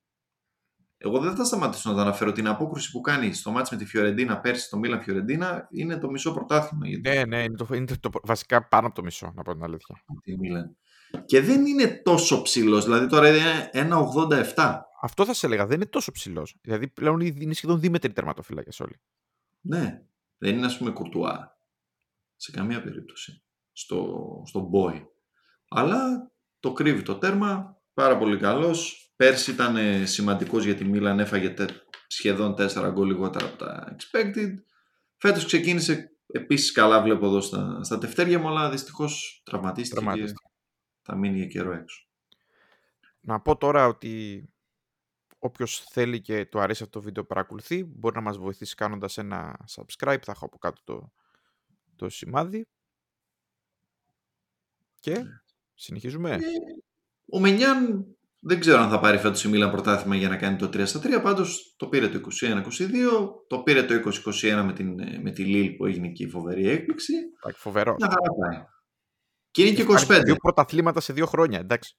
Εγώ 1.02 1.20
δεν 1.20 1.36
θα 1.36 1.44
σταματήσω 1.44 1.90
να 1.90 1.94
το 1.94 2.00
αναφέρω. 2.00 2.32
Την 2.32 2.46
απόκρουση 2.46 2.90
που 2.90 3.00
κάνει 3.00 3.32
στο 3.32 3.50
μάτι 3.50 3.68
με 3.74 3.80
τη 3.80 3.86
Φιωρεντίνα 3.86 4.40
πέρσι, 4.40 4.64
στο 4.66 4.78
Μίλαν 4.78 5.02
Φιωρεντίνα, 5.02 5.68
είναι 5.70 5.98
το 5.98 6.10
μισό 6.10 6.32
πρωτάθλημα. 6.32 6.88
Γιατί... 6.88 7.08
Ναι, 7.08 7.24
ναι, 7.24 7.42
είναι, 7.42 7.56
το, 7.56 7.66
είναι 7.74 7.96
το, 8.00 8.10
βασικά 8.22 8.68
πάνω 8.68 8.86
από 8.86 8.96
το 8.96 9.02
μισό, 9.02 9.32
να 9.34 9.42
πω 9.42 9.52
την 9.52 9.62
αλήθεια. 9.62 9.96
Τη 10.22 10.38
Μίλαν. 10.38 10.76
Και 11.24 11.40
δεν 11.40 11.66
είναι 11.66 12.00
τόσο 12.04 12.42
ψηλός, 12.42 12.84
δηλαδή 12.84 13.06
τώρα 13.06 13.28
είναι 13.28 13.70
1,87. 14.54 14.80
Αυτό 15.02 15.24
θα 15.24 15.34
σε 15.34 15.46
έλεγα, 15.46 15.66
δεν 15.66 15.76
είναι 15.76 15.86
τόσο 15.86 16.12
ψηλός. 16.12 16.56
Δηλαδή 16.60 16.88
πλέον 16.88 17.20
είναι 17.20 17.54
σχεδόν 17.54 17.80
δίμετρη 17.80 18.12
τερματοφύλακες 18.12 18.80
όλοι. 18.80 19.00
Ναι, 19.60 20.02
δεν 20.38 20.56
είναι 20.56 20.66
ας 20.66 20.78
πούμε 20.78 20.90
κουρτουά. 20.90 21.58
Σε 22.36 22.50
καμία 22.50 22.82
περίπτωση. 22.82 23.42
Στο, 23.72 24.26
στο 24.46 24.70
boy. 24.74 25.02
Αλλά 25.68 26.30
το 26.60 26.72
κρύβει 26.72 27.02
το 27.02 27.18
τέρμα, 27.18 27.76
πάρα 27.94 28.18
πολύ 28.18 28.38
καλός 28.38 29.10
Πέρσι 29.20 29.50
ήταν 29.50 29.76
ε, 29.76 30.04
σημαντικός 30.04 30.64
για 30.64 30.74
τη 30.74 30.84
Μίλαν, 30.84 31.18
έφαγε 31.18 31.54
σχεδόν 32.06 32.54
4 32.58 32.90
γκολ 32.92 33.06
λιγότερα 33.06 33.46
από 33.46 33.56
τα 33.56 33.96
expected. 33.96 34.54
Φέτος 35.16 35.44
ξεκίνησε 35.44 36.10
επίσης 36.26 36.72
καλά 36.72 37.02
βλέπω 37.02 37.26
εδώ 37.26 37.40
στα, 37.40 37.80
στα 37.82 37.98
τευτέρια 37.98 38.38
μου, 38.38 38.48
αλλά 38.48 38.70
δυστυχώς 38.70 39.42
τραυματίστηκε 39.44 40.04
και 40.14 40.32
θα 41.02 41.16
μείνει 41.16 41.36
για 41.36 41.46
καιρό 41.46 41.72
έξω. 41.72 42.08
Να 43.20 43.40
πω 43.40 43.56
τώρα 43.56 43.86
ότι 43.86 44.44
όποιος 45.38 45.84
θέλει 45.90 46.20
και 46.20 46.46
το 46.46 46.58
αρέσει 46.58 46.82
αυτό 46.82 46.98
το 46.98 47.04
βίντεο 47.04 47.24
παρακολουθεί, 47.24 47.84
μπορεί 47.84 48.14
να 48.14 48.20
μας 48.20 48.38
βοηθήσει 48.38 48.74
κάνοντας 48.74 49.18
ένα 49.18 49.66
subscribe, 49.76 50.20
θα 50.22 50.32
έχω 50.32 50.44
από 50.44 50.58
κάτω 50.58 50.80
το, 50.84 51.12
το 51.96 52.08
σημάδι. 52.08 52.66
Και 55.00 55.18
ναι. 55.18 55.40
συνεχίζουμε. 55.74 56.30
Ε, 56.30 56.38
ο 57.30 57.40
Μενιάν 57.40 58.06
δεν 58.40 58.60
ξέρω 58.60 58.78
αν 58.78 58.90
θα 58.90 59.00
πάρει 59.00 59.18
φέτος 59.18 59.44
η 59.44 59.48
Μίλαν 59.48 59.70
πρωτάθλημα 59.70 60.16
για 60.16 60.28
να 60.28 60.36
κάνει 60.36 60.56
το 60.56 60.66
3 60.66 60.86
στα 60.86 61.00
3. 61.02 61.22
Πάντως 61.22 61.74
το 61.76 61.88
πήρε 61.88 62.08
το 62.08 62.20
21-22, 62.40 62.62
το 63.46 63.62
πήρε 63.62 63.82
το 63.82 63.94
2021 63.94 64.62
με, 64.64 64.72
την, 64.72 64.94
με 65.22 65.30
τη 65.30 65.44
Λίλ 65.44 65.70
που 65.70 65.86
έγινε 65.86 66.08
και 66.08 66.24
η 66.24 66.28
φοβερή 66.28 66.68
έκπληξη. 66.68 67.12
Φοβερός. 67.54 67.96
Να 67.98 68.08
χαρά 68.08 68.32
πάει. 68.32 68.64
Και 69.50 69.62
είναι 69.62 69.74
και 69.74 69.86
25. 69.88 70.22
Δύο 70.24 70.34
πρωταθλήματα 70.34 71.00
σε 71.00 71.12
δύο 71.12 71.26
χρόνια, 71.26 71.58
εντάξει. 71.58 71.96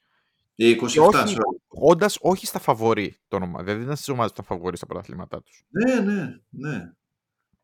Και 0.55 0.79
27, 0.81 1.37
Όντα 1.67 2.09
όχι 2.19 2.45
στα 2.45 2.59
φαβορή 2.59 3.19
το 3.27 3.35
όνομα. 3.35 3.63
Δεν 3.63 3.81
ήταν 3.81 3.95
στις 3.95 4.09
ομάδες 4.09 4.31
που 4.33 4.41
ήταν 4.41 4.57
φαβορή 4.57 4.77
στα 4.77 4.85
πρωταθλήματά 4.85 5.41
τους. 5.41 5.63
Ναι, 5.69 5.99
ναι, 5.99 6.39
ναι. 6.49 6.91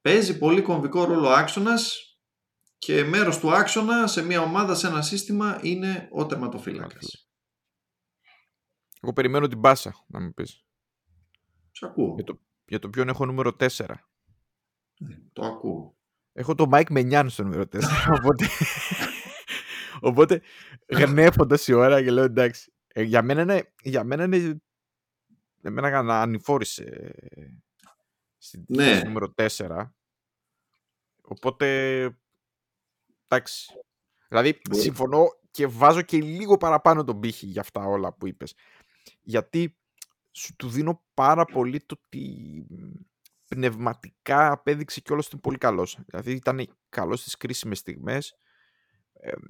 Παίζει 0.01 0.37
πολύ 0.37 0.61
κομβικό 0.61 1.03
ρόλο 1.03 1.29
άξονας 1.29 2.17
και 2.77 3.03
μέρος 3.03 3.39
του 3.39 3.53
άξονα 3.53 4.07
σε 4.07 4.23
μια 4.23 4.41
ομάδα, 4.41 4.75
σε 4.75 4.87
ένα 4.87 5.01
σύστημα 5.01 5.59
είναι 5.61 6.07
ο 6.11 6.25
τερματοφύλακας. 6.25 7.29
Εγώ 9.01 9.13
περιμένω 9.13 9.47
την 9.47 9.61
πάσα 9.61 10.05
να 10.07 10.21
μου 10.21 10.33
πεις. 10.33 10.65
Σε 11.71 11.85
ακούω. 11.85 12.13
Για 12.13 12.23
το, 12.23 12.39
για 12.65 12.79
το 12.79 12.89
ποιον 12.89 13.09
έχω 13.09 13.25
νούμερο 13.25 13.55
4. 13.59 13.67
Ναι, 14.99 15.17
το 15.33 15.45
ακούω. 15.45 15.95
Έχω 16.33 16.55
το 16.55 16.69
Mike 16.71 16.89
Μενιάν 16.89 17.29
στο 17.29 17.43
νούμερο 17.43 17.63
4. 17.63 17.81
οπότε, 18.17 18.47
οπότε 20.01 20.41
γνέφοντας 20.87 21.67
η 21.67 21.73
ώρα 21.73 22.03
και 22.03 22.11
λέω 22.11 22.23
εντάξει. 22.23 22.71
Ε, 22.87 23.01
για 23.01 23.21
μένα 23.21 23.41
είναι, 23.41 23.73
για 23.81 24.03
μένα 24.03 24.23
είναι 24.23 24.61
εμένα 25.61 26.01
να 26.01 26.21
ανηφόρησε 26.21 27.13
στην 28.37 28.63
Ναι. 28.67 29.01
νούμερο 29.05 29.33
4. 29.37 29.93
Οπότε, 31.21 31.67
εντάξει. 33.27 33.73
Δηλαδή, 34.27 34.61
Μπορεί. 34.69 34.81
συμφωνώ 34.81 35.25
και 35.51 35.67
βάζω 35.67 36.01
και 36.01 36.17
λίγο 36.21 36.57
παραπάνω 36.57 37.03
τον 37.03 37.19
πύχη 37.19 37.45
για 37.45 37.61
αυτά 37.61 37.85
όλα 37.85 38.13
που 38.13 38.27
είπες. 38.27 38.53
Γιατί 39.21 39.77
σου 40.31 40.55
του 40.55 40.69
δίνω 40.69 41.03
πάρα 41.13 41.45
πολύ 41.45 41.79
το 41.85 41.95
ότι 42.05 42.65
πνευματικά 43.47 44.51
απέδειξε 44.51 45.01
και 45.01 45.13
όλος 45.13 45.27
ήταν 45.27 45.39
πολύ 45.39 45.57
καλός. 45.57 45.99
Δηλαδή 46.05 46.31
ήταν 46.31 46.77
καλός 46.89 47.19
στις 47.19 47.37
κρίσιμες 47.37 47.77
στιγμές 47.79 48.37
εμ, 49.13 49.41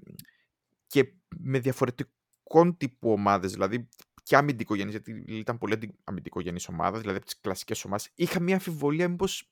και 0.88 1.14
με 1.38 1.60
διαφορετικών 1.60 2.78
τύπου 2.78 3.12
ομάδες. 3.12 3.52
Δηλαδή 3.52 3.90
και 4.24 4.36
αμυντικογενής, 4.36 4.92
γιατί 4.92 5.24
ήταν 5.28 5.58
πολύ 5.58 5.74
αντι- 5.74 6.00
αμυντικογενής 6.04 6.68
ομάδα, 6.68 7.00
δηλαδή 7.00 7.18
από 7.18 7.26
τις 7.26 7.40
κλασικές 7.40 7.86
ομάδες. 7.86 8.12
Είχα 8.16 8.40
μια 8.40 8.54
αμφιβολία 8.56 9.10
μήπως 9.10 9.52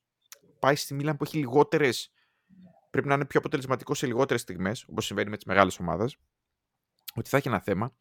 πάει 0.58 0.76
στη 0.76 0.94
Μίλαν 0.94 1.16
που 1.16 1.24
έχει 1.24 1.38
λιγότερες 1.38 2.10
πρέπει 2.90 3.08
να 3.08 3.14
είναι 3.14 3.26
πιο 3.26 3.38
αποτελεσματικός 3.40 3.98
σε 3.98 4.06
λιγότερες 4.06 4.40
στιγμές, 4.40 4.84
όπως 4.88 5.06
συμβαίνει 5.06 5.30
με 5.30 5.36
τις 5.36 5.44
μεγάλες 5.44 5.78
ομάδες, 5.78 6.16
ότι 7.14 7.28
θα 7.28 7.36
έχει 7.36 7.48
ένα 7.48 7.60
θέμα. 7.60 7.96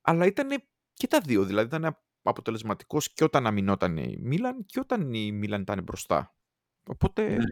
Αλλά 0.00 0.26
ήταν 0.26 0.48
και 0.92 1.06
τα 1.06 1.20
δύο, 1.20 1.44
δηλαδή 1.44 1.76
ήταν 1.76 1.98
αποτελεσματικός 2.22 3.12
και 3.12 3.24
όταν 3.24 3.46
αμυνόταν 3.46 3.96
η 3.96 4.16
Μίλαν 4.20 4.64
και 4.64 4.80
όταν 4.80 5.14
η 5.14 5.32
Μίλαν 5.32 5.60
ήταν 5.60 5.82
μπροστά. 5.82 6.34
Οπότε, 6.88 7.28
Ναι. 7.28 7.44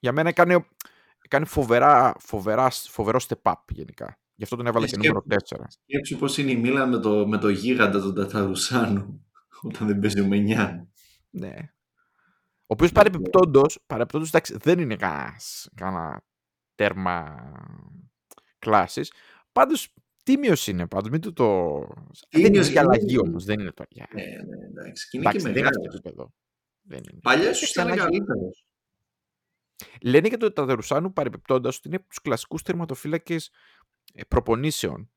για 0.00 0.12
μένα 0.12 0.28
έκανε, 0.28 0.66
έκανε 1.32 1.44
φοβερά, 1.44 2.14
φοβερά, 2.18 2.70
φοβερό 2.70 3.18
step 3.28 3.52
up 3.52 3.54
γενικά. 3.68 4.18
Γι' 4.34 4.42
αυτό 4.44 4.56
τον 4.56 4.66
έβαλα 4.66 4.84
Ε, 4.84 4.88
και 4.88 4.96
νούμερο 4.96 5.24
4. 5.28 5.36
Σκέψου 5.68 6.18
πώς 6.18 6.38
είναι 6.38 6.50
η 6.50 6.56
Μίλαν 6.56 6.88
με 6.88 6.98
το, 6.98 7.26
με 7.26 7.38
το 7.38 7.48
γίγαντα 7.48 8.00
τον 8.00 8.14
Ταταρουσάνου 8.14 9.26
όταν 9.68 9.86
δεν 9.86 9.98
παίζει 9.98 10.20
ο 10.20 10.26
Μενιάν. 10.26 10.88
Ναι. 11.30 11.54
Ο 12.66 12.74
οποίος 12.74 12.92
παρεπιπτόντω, 12.92 13.62
παρεπιπτόντως, 13.86 14.28
εντάξει, 14.28 14.56
δεν 14.60 14.78
είναι 14.78 14.96
κανένας, 14.96 15.68
κανένα 15.74 16.22
τέρμα 16.74 17.36
κλάσης. 18.58 19.12
Πάντως, 19.52 19.94
τίμιος 20.22 20.66
είναι 20.66 20.86
πάντως. 20.86 21.10
Μην 21.10 21.20
του 21.20 21.32
το. 21.32 21.78
δεν 22.30 22.40
είναι 22.40 22.48
Τίμιος 22.48 22.68
για 22.68 22.80
αλλαγή 22.80 23.12
είναι. 23.12 23.28
όμως. 23.28 23.44
Δεν 23.44 23.60
είναι 23.60 23.72
το. 23.72 23.84
Για... 23.88 24.08
Ναι, 24.12 24.22
ναι, 24.22 24.66
εντάξει. 24.66 25.08
Και 25.08 25.16
είναι 25.16 25.28
εντάξει, 25.28 25.46
και 25.46 25.52
δεν 25.52 25.58
είναι 25.58 25.68
αυτό 25.68 25.80
μεγάλος. 25.80 26.02
το 26.02 26.08
επίπεδο. 26.08 26.32
Δεν 26.82 27.00
είναι. 27.10 27.20
Παλιά 27.22 27.44
Δεν 27.44 27.54
σου 27.54 27.64
έχει 27.64 27.72
ήταν 27.72 27.90
ανάγκη. 27.90 28.18
Καλύτερος. 29.82 30.12
Λένε 30.12 30.28
για 30.28 30.38
τον 30.38 30.52
Ταδερουσάνου 30.52 31.12
παρεπιπτόντω 31.12 31.68
ότι 31.68 31.80
είναι 31.84 31.96
από 31.96 32.08
τους 32.08 32.20
κλασικούς 32.20 32.62
τερματοφύλακε 32.62 33.36
προπονήσεων. 34.28 35.10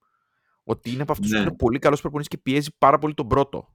Ότι 0.64 0.92
είναι 0.92 1.02
από 1.02 1.12
αυτούς 1.12 1.30
Ναι. 1.32 1.38
που 1.38 1.44
είναι 1.44 1.56
πολύ 1.56 1.80
καλός 1.80 2.02
προπονητής 2.02 2.38
και 2.38 2.44
πιέζει 2.44 2.76
πάρα 2.78 2.98
πολύ 3.00 3.14
τον 3.14 3.28
πρώτο. 3.28 3.74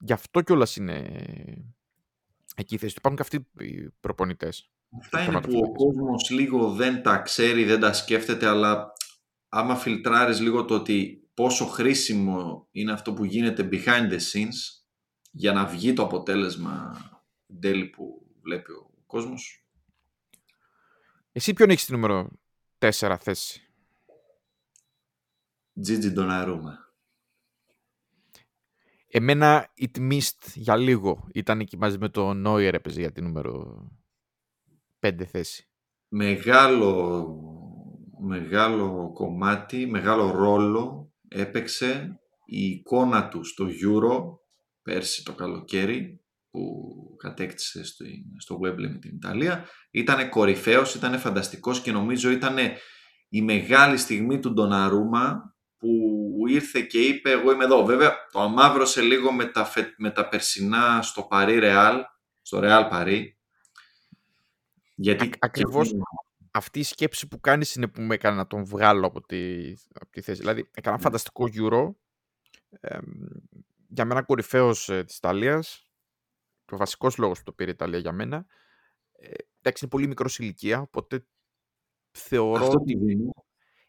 Γι' 0.00 0.12
αυτό 0.12 0.40
κιόλας 0.40 0.76
είναι 0.76 0.96
εκεί 2.56 2.74
η 2.74 2.78
θέση 2.78 2.94
του. 2.94 3.00
Υπάρχουν 3.04 3.16
και 3.16 3.22
αυτοί 3.22 3.64
οι 3.64 3.90
προπονητές. 4.00 4.70
Αυτά 5.00 5.22
είναι 5.24 5.40
που 5.40 5.58
ο 5.58 5.72
κόσμος 5.72 6.30
λίγο 6.30 6.70
δεν 6.70 7.02
τα 7.02 7.18
ξέρει, 7.18 7.64
δεν 7.64 7.80
τα 7.80 7.92
σκέφτεται, 7.92 8.46
αλλά 8.46 8.92
άμα 9.48 9.76
φιλτράρεις 9.76 10.40
λίγο 10.40 10.64
το 10.64 10.74
ότι 10.74 11.28
πόσο 11.34 11.66
χρήσιμο 11.66 12.68
είναι 12.70 12.92
αυτό 12.92 13.12
που 13.12 13.24
γίνεται 13.24 13.68
behind 13.72 14.10
the 14.10 14.18
scenes 14.32 14.82
για 15.30 15.52
να 15.52 15.66
βγει 15.66 15.92
το 15.92 16.02
αποτέλεσμα 16.02 16.96
εν 17.46 17.60
τέλει 17.60 17.84
που 17.86 18.26
βλέπει 18.42 18.72
ο 18.72 18.90
κόσμος. 19.06 19.57
Εσύ 21.32 21.52
ποιον 21.52 21.70
έχεις 21.70 21.82
στη 21.82 21.92
νούμερο 21.92 22.30
4 22.78 23.16
θέση; 23.20 23.62
Gigi 25.86 26.16
Donnarumma. 26.16 26.74
Εμένα 29.10 29.72
it 29.80 29.98
missed 29.98 30.52
για 30.54 30.76
λίγο. 30.76 31.28
Ήταν 31.34 31.60
εκεί 31.60 31.76
μαζί 31.76 31.98
με 31.98 32.08
το 32.08 32.30
Neuer 32.46 32.72
έπαιζε 32.72 33.00
για 33.00 33.12
τη 33.12 33.22
νούμερο 33.22 33.82
5 35.00 35.24
θέση. 35.24 35.68
Μεγάλο, 36.08 37.26
μεγάλο 38.20 39.12
κομμάτι, 39.12 39.86
μεγάλο 39.86 40.30
ρόλο 40.30 41.12
έπαιξε 41.28 42.20
η 42.46 42.64
εικόνα 42.66 43.28
του 43.28 43.44
στο 43.44 43.66
Euro 43.66 44.38
πέρσι 44.82 45.24
το 45.24 45.34
καλοκαίρι 45.34 46.20
που 46.50 46.84
κατέκτησε 47.18 47.84
στο, 47.84 48.04
στο 48.38 48.58
Wembley 48.64 48.88
με 48.92 48.98
την 48.98 49.14
Ιταλία. 49.14 49.64
Ήτανε 49.90 50.24
κορυφαίος, 50.24 50.94
ήταν 50.94 51.18
φανταστικός 51.18 51.80
και 51.80 51.92
νομίζω 51.92 52.30
ήταν 52.30 52.56
η 53.28 53.42
μεγάλη 53.42 53.96
στιγμή 53.96 54.40
του 54.40 54.52
Ντοναρούμα 54.52 55.54
που 55.78 55.90
ήρθε 56.48 56.80
και 56.80 56.98
είπε 57.00 57.30
εγώ 57.30 57.52
είμαι 57.52 57.64
εδώ. 57.64 57.84
Βέβαια 57.84 58.14
το 58.32 58.40
αμάβρωσε 58.40 59.00
λίγο 59.00 59.32
με 59.32 59.44
τα, 59.44 59.64
φε- 59.64 59.94
με 59.98 60.10
τα 60.10 60.28
περσινά 60.28 61.02
στο 61.02 61.22
Παρί 61.22 61.58
Ρεάλ, 61.58 62.00
στο 62.42 62.58
Ρεάλ 62.58 62.88
Παρί. 62.88 63.38
Γιατί 64.94 65.24
Α- 65.24 65.30
ακριβώς. 65.38 65.92
Αυτή 66.50 66.78
η 66.78 66.82
σκέψη 66.82 67.28
που 67.28 67.40
κάνεις 67.40 67.74
είναι 67.74 67.86
που 67.88 68.00
με 68.02 68.14
έκανε 68.14 68.36
να 68.36 68.46
τον 68.46 68.64
βγάλω 68.64 69.06
από 69.06 69.20
τη, 69.20 69.72
από 69.92 70.10
τη 70.10 70.20
θέση. 70.20 70.40
Δηλαδή, 70.40 70.70
έκανα 70.74 70.96
Ναι. 70.96 71.02
φανταστικό 71.02 71.48
Euro. 71.54 71.94
εμ, 72.80 73.02
για 73.88 74.04
μένα 74.04 74.22
κορυφαίος 74.22 74.88
ε, 74.88 75.04
της 75.04 75.16
Ιταλίας. 75.16 75.87
Το 76.68 76.76
βασικός 76.76 77.16
λόγος 77.16 77.38
που 77.38 77.44
το 77.44 77.52
πήρε 77.52 77.70
η 77.70 77.72
Ιταλία 77.72 77.98
για 77.98 78.12
μένα. 78.12 78.46
Ε, 79.12 79.26
εντάξει, 79.58 79.84
είναι 79.84 79.90
πολύ 79.90 80.06
μικρός 80.06 80.38
ηλικία, 80.38 80.80
οπότε 80.80 81.26
θεωρώ 82.10 82.64
Αυτό 82.64 82.78
ότι 82.78 82.96
που 82.96 83.04
δίνει. 83.04 83.30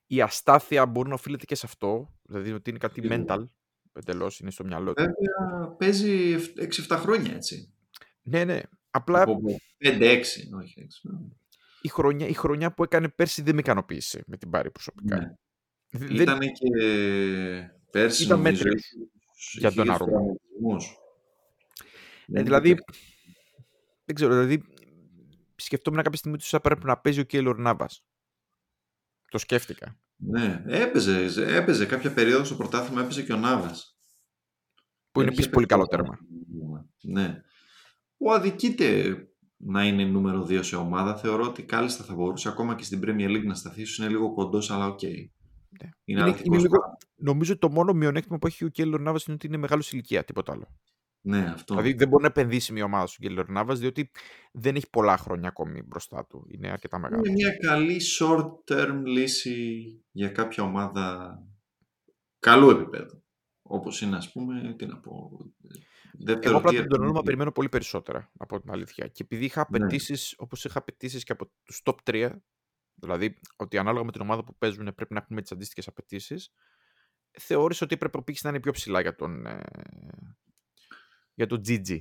η 0.06 0.22
αστάθεια 0.22 0.86
μπορεί 0.86 1.08
να 1.10 1.14
οφείλεται 1.14 1.46
και 1.46 1.56
σε 1.56 1.66
αυτό. 1.66 2.16
Δηλαδή 2.24 2.52
ότι 2.52 2.70
είναι 2.70 2.80
κάτι 2.80 3.02
Σίγουρα. 3.02 3.24
mental. 3.28 3.48
Εντελώς 3.94 4.40
είναι 4.40 4.52
στο 4.52 4.64
μυαλό 4.64 4.94
του. 4.94 5.04
Βέβαια 5.04 5.76
παίζει 5.76 6.36
6-7 6.58 6.96
χρόνια 6.98 7.34
έτσι. 7.34 7.74
Ναι, 8.22 8.44
ναι. 8.44 8.60
Απλά 8.90 9.22
Από 9.22 9.42
5-6, 9.78 10.22
όχι 10.60 10.82
6. 10.82 11.36
η 11.82 11.88
χρονιά, 11.90 12.28
η 12.28 12.34
χρονιά 12.34 12.74
που 12.74 12.84
έκανε 12.84 13.10
πέρσι 13.10 13.42
δεν 13.42 13.54
με 13.54 13.60
ικανοποίησε 13.60 14.24
με 14.28 14.38
την 14.38 14.50
Πάρη 14.50 14.72
προσωπικά. 14.72 15.18
Ναι. 15.18 15.34
Δε- 15.90 16.06
δεν- 16.06 16.16
Ήταν 16.22 16.40
και 16.40 16.70
πέρσι 17.92 18.24
Ήταν 18.24 18.38
νομίζω, 18.42 18.64
μέτριος 18.64 18.92
είχε 18.92 19.60
για 19.60 19.72
τον 19.72 19.86
και 19.86 19.92
Άρωμα. 19.92 20.12
τραυματισμούς. 20.12 20.86
Ε, 20.86 20.96
Δεν 22.32 22.44
δηλαδή, 22.44 22.70
είχε- 22.70 22.84
δεν 24.06 24.16
ξέρω, 24.16 24.34
δηλαδή 24.34 24.64
σκεφτόμουν 25.56 26.04
κάποια 26.04 26.18
στιγμή 26.18 26.36
ότι 26.38 26.46
θα 26.48 26.62
πρέπει 26.62 26.86
να 26.86 26.98
παίζει 26.98 27.20
ο 27.20 27.24
Κέιλορ 27.24 27.58
Νάβας. 27.58 28.04
Το 29.32 29.38
σκέφτηκα. 29.38 30.00
Ναι, 30.16 30.64
έπαιζε, 30.68 31.44
έπαιζε 31.56 31.86
κάποια 31.86 32.14
περίοδο 32.14 32.44
στο 32.44 32.56
πρωτάθλημα, 32.56 33.02
έπαιζε 33.02 33.24
και 33.24 33.34
ο 33.34 33.38
Νάβας. 33.38 33.98
Που 35.12 35.22
είναι 35.22 35.30
Είχε 35.30 35.40
επίσης 35.40 35.50
πολύ 35.54 35.66
καλό 35.66 35.86
παίξει 35.88 35.98
τέρμα. 35.98 36.20
Ναι. 37.02 37.42
Ο 38.18 38.32
αδικείται 38.34 39.18
να 39.58 39.86
είναι 39.86 40.04
νούμερο 40.06 40.44
2 40.46 40.64
σε 40.64 40.76
ομάδα. 40.76 41.16
Θεωρώ 41.18 41.44
ότι 41.44 41.64
κάλλιστα 41.64 42.04
θα 42.04 42.14
μπορούσε 42.16 42.50
ακόμα 42.50 42.76
και 42.76 42.84
στην 42.84 43.00
Premier 43.04 43.30
League 43.30 43.46
να 43.46 43.54
σταθεί. 43.54 43.82
Ίσως 43.82 43.98
είναι 43.98 44.08
λίγο 44.08 44.34
κοντός, 44.34 44.72
αλλά 44.72 44.86
οκ. 44.88 45.02
Είναι, 45.02 45.30
Είναι- 46.06 46.22
αληθικός 46.22 46.46
είναι 46.48 46.58
λίγο- 46.58 46.80
πάρα. 46.80 46.98
Νομίζω 47.16 47.52
ότι 47.52 47.62
το 47.62 47.70
μόνο 47.70 47.94
μειονέκτημα 47.94 48.38
που 48.38 48.48
έχει 48.48 48.66
ο 48.66 48.68
Κέιλορ 48.68 49.02
Νάβας 49.02 49.26
είναι 49.26 49.36
ότι 49.36 49.48
είναι 49.48 49.58
μεγάλος 49.58 49.86
σε 49.86 49.92
ηλικία, 49.94 50.24
τίποτα 50.24 50.52
άλλο. 50.52 50.76
Ναι, 51.22 51.50
αυτό. 51.50 51.76
Δηλαδή 51.76 51.94
δεν 51.94 52.08
μπορεί 52.08 52.22
να 52.24 52.30
επενδύσει 52.30 52.74
μια 52.74 52.84
ομάδα 52.84 53.08
στον 53.08 53.26
Κέιλορ 53.26 53.50
Νάβας, 53.50 53.80
διότι 53.80 54.12
δεν 54.52 54.76
έχει 54.76 54.90
πολλά 54.90 55.18
χρόνια 55.18 55.48
ακόμη 55.48 55.82
μπροστά 55.84 56.26
του. 56.26 56.46
Είναι 56.48 56.70
αρκετά 56.70 57.00
μεγάλο. 57.00 57.22
Είναι 57.26 57.34
μια 57.34 57.52
καλή 57.58 58.02
short-term 58.20 59.02
λύση 59.06 59.84
για 60.12 60.30
κάποια 60.30 60.64
ομάδα 60.64 61.38
καλού 62.40 62.70
επίπεδου. 62.70 63.24
Όπως 63.62 64.02
είναι, 64.02 64.16
ας 64.16 64.32
πούμε, 64.32 64.76
τι 64.78 64.86
να 64.86 65.00
πω, 65.00 65.30
δεύτερο 66.14 66.58
Εγώ 66.58 66.68
απλά 66.68 66.82
tier 66.82 66.88
τον 66.88 67.02
Donnarumma 67.12 67.18
team. 67.20 67.24
περιμένω 67.24 67.52
πολύ 67.52 67.70
περισσότερα, 67.70 68.32
από 68.38 68.60
την 68.62 68.72
αλήθεια. 68.72 69.08
Και 69.08 69.24
επειδή 69.24 69.46
είχα 69.46 69.68
Ναι. 69.70 69.78
απαιτήσεις, 69.78 70.36
όπως 70.38 70.66
είχα 70.66 70.80
απαιτήσεις 70.80 71.24
και 71.24 71.32
από 71.32 71.52
τους 71.64 71.82
top 71.86 71.96
3, 72.04 72.32
δηλαδή 72.94 73.40
ότι 73.56 73.78
ανάλογα 73.78 74.04
με 74.06 74.12
την 74.12 74.22
ομάδα 74.22 74.44
που 74.44 74.56
παίζουν 74.58 74.94
πρέπει 74.96 75.14
να 75.14 75.20
έχουμε 75.20 75.42
τις 75.42 75.52
αντίστοιχες 75.52 75.88
απαιτήσεις, 75.88 76.54
θεώρησα 77.40 77.86
ότι 77.86 77.94
έπρεπε 77.94 78.18
ο 78.18 78.24
πύχη 78.24 78.40
να 78.44 78.50
είναι 78.50 78.60
πιο 78.60 78.72
ψηλά 78.72 79.02
για 79.02 79.16
τον, 79.16 79.46
ε, 79.46 79.60
για 81.40 81.48
τον 81.48 81.62
GG. 81.68 81.98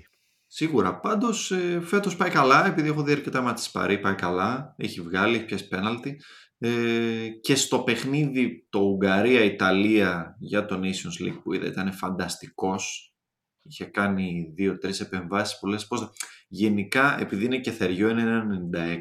Σίγουρα. 0.46 1.00
Πάντως 1.00 1.50
ε, 1.50 1.80
φέτος 1.80 2.16
πάει 2.16 2.30
καλά, 2.30 2.66
επειδή 2.66 2.88
έχω 2.88 3.02
δει 3.02 3.12
αρκετά 3.12 3.40
μάτια 3.40 3.54
της 3.54 3.70
Παρή, 3.70 3.98
πάει 4.00 4.14
καλά. 4.14 4.74
Έχει 4.76 5.00
βγάλει, 5.00 5.36
έχει 5.36 5.44
πιάσει 5.44 5.68
πέναλτι. 5.68 6.20
Ε, 6.58 7.28
και 7.40 7.54
στο 7.54 7.78
παιχνίδι 7.78 8.66
το 8.70 8.78
Ουγγαρία-Ιταλία 8.78 10.36
για 10.38 10.66
το 10.66 10.80
Nations 10.82 11.26
League 11.26 11.40
που 11.42 11.52
είδα 11.52 11.66
ήταν 11.66 11.92
φανταστικός. 11.92 13.14
Είχε 13.62 13.84
κάνει 13.84 14.52
δύο-τρεις 14.54 15.00
επεμβάσεις, 15.00 15.58
πολλές. 15.58 15.86
Πώς... 15.86 16.10
Γενικά, 16.48 17.20
επειδή 17.20 17.44
είναι 17.44 17.60
και 17.60 17.70
θεριό, 17.70 18.08
είναι 18.08 18.22
ένα 18.22 18.46
96. 18.74 18.98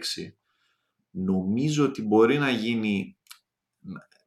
νομίζω 1.12 1.86
ότι 1.86 2.02
μπορεί 2.02 2.38
να 2.38 2.50
γίνει 2.50 3.18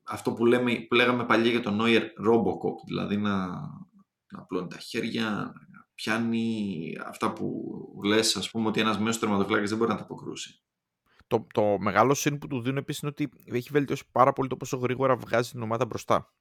αυτό 0.04 0.32
που, 0.32 0.46
λέμε, 0.46 0.74
που 0.88 0.94
λέγαμε 0.94 1.26
παλιά 1.26 1.50
για 1.50 1.60
τον 1.60 1.78
Neuer 1.80 2.02
Robocop, 2.02 2.76
δηλαδή 2.86 3.16
να, 3.16 3.46
να 4.30 4.38
απλώνει 4.38 4.68
τα 4.68 4.78
χέρια, 4.78 5.52
να 5.69 5.69
πιάνει 6.00 6.96
αυτά 7.04 7.32
που 7.32 7.74
λες, 8.04 8.36
ας 8.36 8.50
πούμε, 8.50 8.68
ότι 8.68 8.80
ένας 8.80 8.98
μέσος 8.98 9.18
τερματοφυλάκης 9.18 9.68
δεν 9.68 9.78
μπορεί 9.78 9.90
να 9.90 9.96
τα 9.96 10.02
αποκρούσει. 10.02 10.62
Το, 11.26 11.46
το 11.54 11.78
μεγάλο 11.78 12.14
σύν 12.14 12.38
που 12.38 12.46
του 12.46 12.60
δίνουν 12.60 12.76
επίσης 12.76 13.02
είναι 13.02 13.10
ότι 13.10 13.30
έχει 13.44 13.68
βελτιώσει 13.72 14.04
πάρα 14.12 14.32
πολύ 14.32 14.48
το 14.48 14.56
πόσο 14.56 14.76
γρήγορα 14.76 15.16
βγάζει 15.16 15.50
την 15.50 15.62
ομάδα 15.62 15.86
μπροστά. 15.86 16.34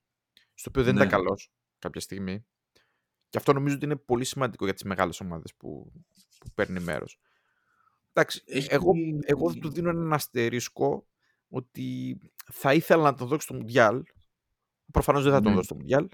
Στο 0.54 0.70
οποίο 0.70 0.84
δεν 0.84 0.94
ναι. 0.96 1.00
ήταν 1.04 1.12
καλός 1.12 1.52
κάποια 1.80 2.02
στιγμή. 2.02 2.46
Και 3.30 3.38
αυτό 3.38 3.54
νομίζω 3.54 3.76
ότι 3.76 3.86
είναι 3.86 3.96
πολύ 3.96 4.26
σημαντικό 4.26 4.66
για 4.66 4.74
τις 4.74 4.84
μεγάλες 4.84 5.20
ομάδες 5.20 5.56
που, 5.56 5.92
που 6.40 6.52
παίρνει 6.54 6.80
μέρος. 6.80 7.20
Εντάξει, 8.14 8.44
εγώ, 8.46 8.92
εγώ 9.22 9.54
του 9.54 9.70
δίνω 9.70 9.90
έναν 9.90 10.14
αστερίσκο 10.14 11.08
ότι 11.50 12.18
θα 12.52 12.74
ήθελα 12.74 13.04
να 13.04 13.14
τον 13.14 13.28
δώσει 13.28 13.42
στο 13.42 13.54
Μουντιάλ. 13.54 14.04
Προφανώς 14.92 15.24
δεν 15.24 15.32
θα 15.32 15.42
τον 15.42 15.50
ναι. 15.50 15.54
δώσει 15.54 15.66
στο 15.66 15.76
Μουντιάλ. 15.76 16.08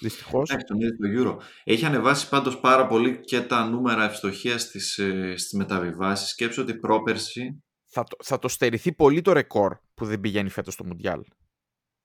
Δυστυχώς. 0.00 0.48
το 0.48 1.40
Έχει 1.64 1.84
ανεβάσει 1.84 2.28
πάντως 2.28 2.60
πάρα 2.60 2.86
πολύ 2.86 3.20
και 3.20 3.40
τα 3.40 3.68
νούμερα 3.68 4.04
ευστοχίας 4.04 4.62
στι 4.62 5.02
ε, 5.02 5.34
μεταβιβάσεις. 5.56 6.28
Σκέψω 6.28 6.62
ότι 6.62 6.74
πρόπερση. 6.74 7.62
Θα 7.84 8.04
το, 8.04 8.16
θα 8.22 8.38
το 8.38 8.48
στερηθεί 8.48 8.92
πολύ 8.92 9.20
το 9.20 9.32
ρεκόρ 9.32 9.76
που 9.94 10.04
δεν 10.04 10.20
πηγαίνει 10.20 10.48
φέτος 10.48 10.74
στο 10.74 10.84
Μουντιάλ. 10.84 11.24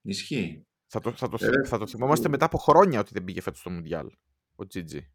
Ισχύει. 0.01 0.67
Θα 0.87 0.99
το, 0.99 1.11
θα 1.11 1.29
το, 1.29 1.37
ε, 1.45 1.67
θα 1.67 1.77
το 1.77 1.87
θυμόμαστε 1.87 2.29
μετά 2.29 2.45
από 2.45 2.57
χρόνια 2.57 2.99
ότι 2.99 3.13
δεν 3.13 3.23
πήγε 3.23 3.41
φέτος 3.41 3.59
στο 3.59 3.69
Μουντιάλ. 3.69 4.07
Ο 4.55 4.67
Τζίτζι. 4.67 5.11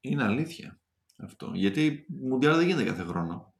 Είναι 0.00 0.24
αλήθεια 0.24 0.80
αυτό. 1.16 1.50
Γιατί 1.54 2.06
Μουντιάλ 2.08 2.56
δεν 2.56 2.66
γίνεται 2.66 2.88
κάθε 2.88 3.02
χρόνο. 3.02 3.54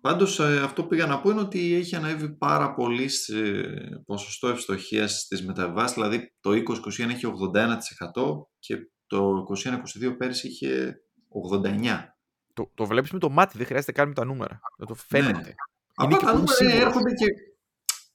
Πάντως 0.00 0.38
ε, 0.38 0.60
αυτό 0.62 0.82
που 0.82 0.88
πήγα 0.88 1.06
να 1.06 1.20
πω 1.20 1.30
είναι 1.30 1.40
ότι 1.40 1.74
έχει 1.74 1.96
ανέβει 1.96 2.36
πάρα 2.36 2.74
πολύ 2.74 3.08
σε 3.08 3.34
ποσοστό 4.06 4.48
ευστοχίας 4.48 5.20
στις 5.20 5.46
μεταβάσεις, 5.46 5.94
δηλαδή 5.94 6.34
το 6.40 6.50
2021 6.50 7.08
έχει 7.08 7.26
81% 7.54 7.66
και 8.58 8.76
το 9.06 9.44
2021-2022 10.04 10.14
πέρυσι 10.18 10.48
είχε 10.48 10.94
89%. 11.52 11.70
Το, 12.52 12.70
το 12.74 12.86
βλέπεις 12.86 13.10
με 13.10 13.18
το 13.18 13.30
μάτι, 13.30 13.56
δεν 13.58 13.66
χρειάζεται 13.66 13.92
καν 13.92 14.08
με 14.08 14.14
τα 14.14 14.24
νούμερα. 14.24 14.60
Δεν 14.78 14.86
το 14.86 14.94
φαίνεται. 14.94 15.38
Ναι. 15.38 15.52
Απλά 15.94 16.18
τα 16.18 16.32
νούμερα 16.32 16.86
έρχονται 16.86 17.12
και 17.12 17.26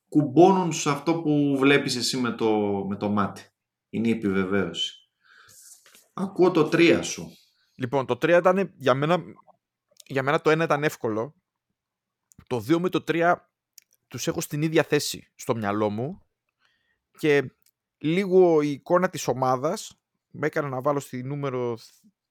κουμπώνουν 0.10 0.74
σε 0.74 0.89
αυτό 0.89 1.21
που 1.21 1.56
βλέπεις 1.60 1.95
εσύ 1.95 2.17
με 2.17 2.32
το, 2.32 2.50
με 2.89 2.95
το 2.95 3.10
μάτι. 3.10 3.43
Είναι 3.89 4.08
η 4.08 4.12
επιβεβαίωση. 4.12 4.93
Ακούω 6.13 6.52
το 6.52 6.69
3 6.71 7.00
σου. 7.04 7.32
Λοιπόν, 7.76 8.06
το 8.06 8.13
3 8.13 8.30
ήταν 8.30 8.74
για 8.78 8.93
μένα, 8.93 9.24
για 10.06 10.24
μένα 10.24 10.41
το 10.41 10.52
1 10.52 10.60
ήταν 10.63 10.84
εύκολο 10.84 11.36
το 12.48 12.58
2 12.58 12.80
με 12.80 12.89
το 12.89 13.04
3 13.08 13.36
τους 14.08 14.28
έχω 14.28 14.41
στην 14.41 14.62
ίδια 14.62 14.84
θέση 14.84 15.32
στο 15.36 15.56
μυαλό 15.56 15.89
μου 15.89 16.21
και 17.17 17.52
λίγο 17.98 18.62
η 18.62 18.71
εικόνα 18.71 19.10
της 19.10 19.28
ομάδας 19.28 20.00
με 20.32 20.48
έκανε 20.48 20.69
να 20.69 20.82
βάλω 20.82 21.00
στη 21.00 21.24
νούμερο 21.24 21.78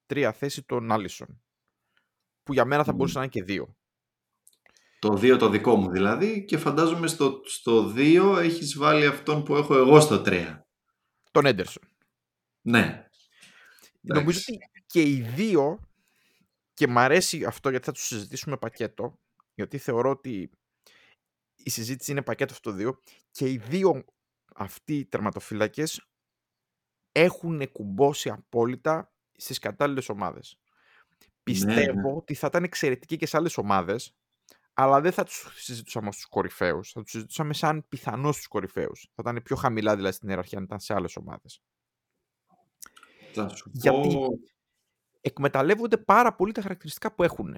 3 0.06 0.30
θέση 0.34 0.62
τον 0.62 0.92
Άλισον 0.92 1.42
που 2.42 2.52
για 2.52 2.64
μένα 2.64 2.84
θα 2.84 2.92
μπορούσε 2.92 3.18
να 3.18 3.24
είναι 3.24 3.32
και 3.32 3.44
2. 3.48 3.64
Το 4.98 5.12
2 5.12 5.36
το 5.38 5.48
δικό 5.48 5.76
μου 5.76 5.90
δηλαδή 5.90 6.44
και 6.44 6.58
φαντάζομαι 6.58 7.06
στο, 7.06 7.40
στο 7.44 7.92
2 7.96 8.36
έχεις 8.38 8.76
βάλει 8.76 9.06
αυτόν 9.06 9.42
που 9.42 9.56
έχω 9.56 9.76
εγώ 9.76 10.00
στο 10.00 10.22
3. 10.26 10.58
Τον 11.30 11.46
Έντερσον. 11.46 11.82
Ναι. 12.60 13.08
Νομίζω 14.00 14.38
ότι 14.38 14.58
και 14.86 15.02
οι 15.02 15.20
δύο 15.20 15.78
και 16.74 16.88
μ' 16.88 16.98
αρέσει 16.98 17.44
αυτό 17.44 17.70
γιατί 17.70 17.84
θα 17.84 17.92
τους 17.92 18.06
συζητήσουμε 18.06 18.56
πακέτο 18.56 19.18
γιατί 19.54 19.78
θεωρώ 19.78 20.10
ότι 20.10 20.50
η 21.54 21.70
συζήτηση 21.70 22.10
είναι 22.10 22.22
πακέτο 22.22 22.52
αυτό 22.52 22.70
το 22.70 22.76
δύο 22.76 22.98
και 23.30 23.50
οι 23.50 23.56
δύο 23.56 24.04
αυτοί 24.54 24.98
οι 24.98 25.04
τερματοφύλακες 25.04 26.08
έχουν 27.12 27.72
κουμπώσει 27.72 28.30
απόλυτα 28.30 29.12
στις 29.32 29.58
κατάλληλες 29.58 30.08
ομάδες. 30.08 30.58
Ναι, 31.20 31.28
Πιστεύω 31.42 32.10
ναι. 32.10 32.16
ότι 32.16 32.34
θα 32.34 32.46
ήταν 32.46 32.64
εξαιρετικοί 32.64 33.16
και 33.16 33.26
σε 33.26 33.36
άλλες 33.36 33.56
ομάδες, 33.56 34.16
αλλά 34.72 35.00
δεν 35.00 35.12
θα 35.12 35.24
τους 35.24 35.50
συζητούσαμε 35.54 36.12
στους 36.12 36.26
κορυφαίους. 36.26 36.92
Θα 36.92 37.02
τους 37.02 37.10
συζητούσαμε 37.10 37.54
σαν 37.54 37.88
πιθανό 37.88 38.32
στους 38.32 38.46
κορυφαίους. 38.46 39.10
Θα 39.14 39.30
ήταν 39.30 39.42
πιο 39.42 39.56
χαμηλά 39.56 39.96
δηλαδή 39.96 40.14
στην 40.14 40.28
ιεραρχία 40.28 40.58
αν 40.58 40.64
ήταν 40.64 40.80
σε 40.80 40.94
άλλες 40.94 41.16
ομάδες. 41.16 41.62
Γιατί 43.72 44.18
εκμεταλλεύονται 45.20 45.96
πάρα 45.96 46.34
πολύ 46.34 46.52
τα 46.52 46.62
χαρακτηριστικά 46.62 47.14
που 47.14 47.22
έχουν 47.22 47.56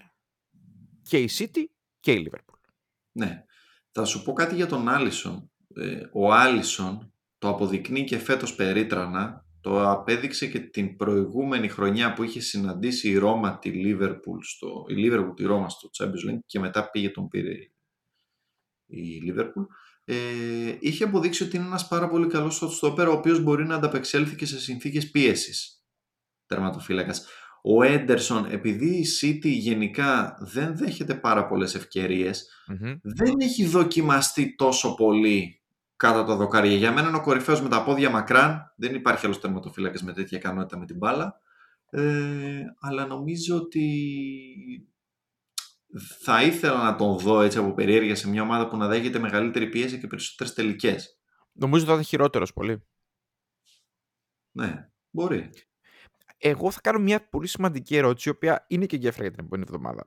και 1.03 1.23
η 1.23 1.29
City 1.39 1.65
και 2.07 2.13
η 2.13 2.31
Liverpool. 2.31 2.59
Ναι. 3.13 3.45
Θα 3.91 4.05
σου 4.05 4.23
πω 4.23 4.33
κάτι 4.33 4.55
για 4.55 4.67
τον 4.67 4.89
Άλισον. 4.89 5.51
Ε, 5.75 6.01
ο 6.13 6.33
Άλισον 6.33 7.13
το 7.39 7.49
αποδεικνύει 7.49 8.05
και 8.05 8.19
φέτος 8.19 8.55
περίτρανα, 8.55 9.47
το 9.61 9.91
απέδειξε 9.91 10.47
και 10.47 10.61
την 10.61 10.97
προηγούμενη 10.97 11.69
χρονιά 11.69 12.13
που 12.13 12.23
είχε 12.23 12.41
συναντήσει 12.41 13.11
η 13.11 13.17
Ρώμα 13.17 13.59
τη 13.59 13.71
Liverpool, 13.75 14.39
στο, 14.41 14.85
η 14.89 14.95
Liverpool 14.97 15.33
τη 15.37 15.45
Ρώμα 15.45 15.69
στο 15.69 15.91
Champions 15.99 16.31
League 16.31 16.39
και 16.47 16.59
μετά 16.59 16.91
πήγε 16.91 17.11
τον 17.11 17.29
πήρε 17.29 17.53
η 18.87 19.23
Liverpool. 19.27 19.67
Ε, 20.05 20.77
είχε 20.81 21.05
αποδείξει 21.05 21.43
ότι 21.43 21.57
είναι 21.57 21.67
ένας 21.67 21.89
πάρα 21.89 22.09
πολύ 22.09 22.27
καλός 22.27 22.63
στόπερ 22.77 23.09
ο 23.09 23.13
οποίος 23.13 23.41
μπορεί 23.41 23.67
να 23.67 23.75
ανταπεξέλθει 23.75 24.37
και 24.37 24.47
σε 24.47 24.61
συνθήκες 24.61 25.11
πίεσης 25.11 25.85
τερματοφύλακας. 26.47 27.27
Ο 27.69 27.83
Έντερσον, 27.83 28.47
επειδή 28.51 28.87
η 28.87 29.07
City 29.21 29.49
γενικά 29.49 30.39
δεν 30.41 30.77
δέχεται 30.77 31.15
πάρα 31.15 31.47
πολλές 31.47 31.75
δεν 33.03 33.35
έχει 33.41 33.67
δοκιμαστεί 33.67 34.55
τόσο 34.55 34.95
πολύ 34.95 35.63
κάτω 35.97 36.25
τα 36.25 36.37
δοκάρια. 36.37 36.77
Για 36.77 36.93
μένα 36.93 37.09
είναι 37.09 37.17
ο 37.17 37.21
κορυφαίος 37.21 37.63
με 37.63 37.69
τα 37.69 37.85
πόδια 37.85 38.11
μακράν. 38.11 38.73
Δεν 38.77 38.95
υπάρχει 38.95 39.25
άλλος 39.25 39.41
τερματοφύλακας 39.41 40.03
με 40.03 40.13
τέτοια 40.13 40.39
ικανότητα 40.39 40.79
με 40.79 40.87
την 40.87 40.97
μπάλα. 40.97 41.41
Ε, 41.91 42.63
αλλά 42.81 43.07
νομίζω 43.07 43.57
ότι 43.57 43.89
θα 46.23 46.43
ήθελα 46.43 46.83
να 46.83 46.97
τον 46.97 47.19
δω 47.19 47.41
έτσι 47.41 47.59
από 47.59 47.75
περιέργεια 47.75 48.15
σε 48.15 48.29
μια 48.29 48.43
ομάδα 48.43 48.69
που 48.69 48.77
να 48.77 48.89
δέχεται 48.89 49.19
μεγαλύτερη 49.19 49.69
πίεση 49.69 49.99
και 50.01 50.07
περισσότερες 50.07 50.53
τελικές. 50.53 51.19
Νομίζω 51.53 51.83
ότι 51.83 51.91
θα 51.91 51.97
είναι 51.97 52.07
χειρότερος 52.07 52.53
πολύ. 52.53 52.83
Ναι, 54.51 54.89
μπορεί. 55.11 55.51
Εγώ 56.39 56.71
θα 56.71 56.81
κάνω 56.81 56.99
μια 56.99 57.29
πολύ 57.29 57.47
σημαντική 57.47 57.97
ερώτηση, 57.97 58.29
η 58.29 58.33
οποία 58.33 58.65
είναι 58.69 58.87
και 58.87 58.97
γέφυρα 58.97 59.23
για 59.23 59.31
την 59.31 59.45
επόμενη 59.45 59.65
εβδομάδα. 59.69 60.07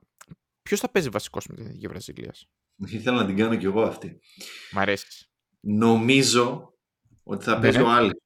Ποιος 0.62 0.80
θα 0.80 0.90
παίζει 0.90 1.08
βασικός 1.08 1.46
με 1.46 1.54
την 1.54 1.66
Εθνική 1.66 1.86
Βραζιλία; 1.86 2.34
Ήθελα 2.76 3.20
να 3.20 3.26
την 3.26 3.36
κάνω 3.36 3.56
κι 3.56 3.64
εγώ 3.64 3.82
αυτή. 3.82 4.20
Μ' 4.72 4.78
αρέσεις. 4.78 5.30
Νομίζω 5.60 6.74
ότι 7.22 7.44
θα 7.44 7.54
ναι, 7.54 7.60
παίζει 7.60 7.78
ναι. 7.78 7.84
ο 7.84 7.88
Άλλη. 7.88 8.22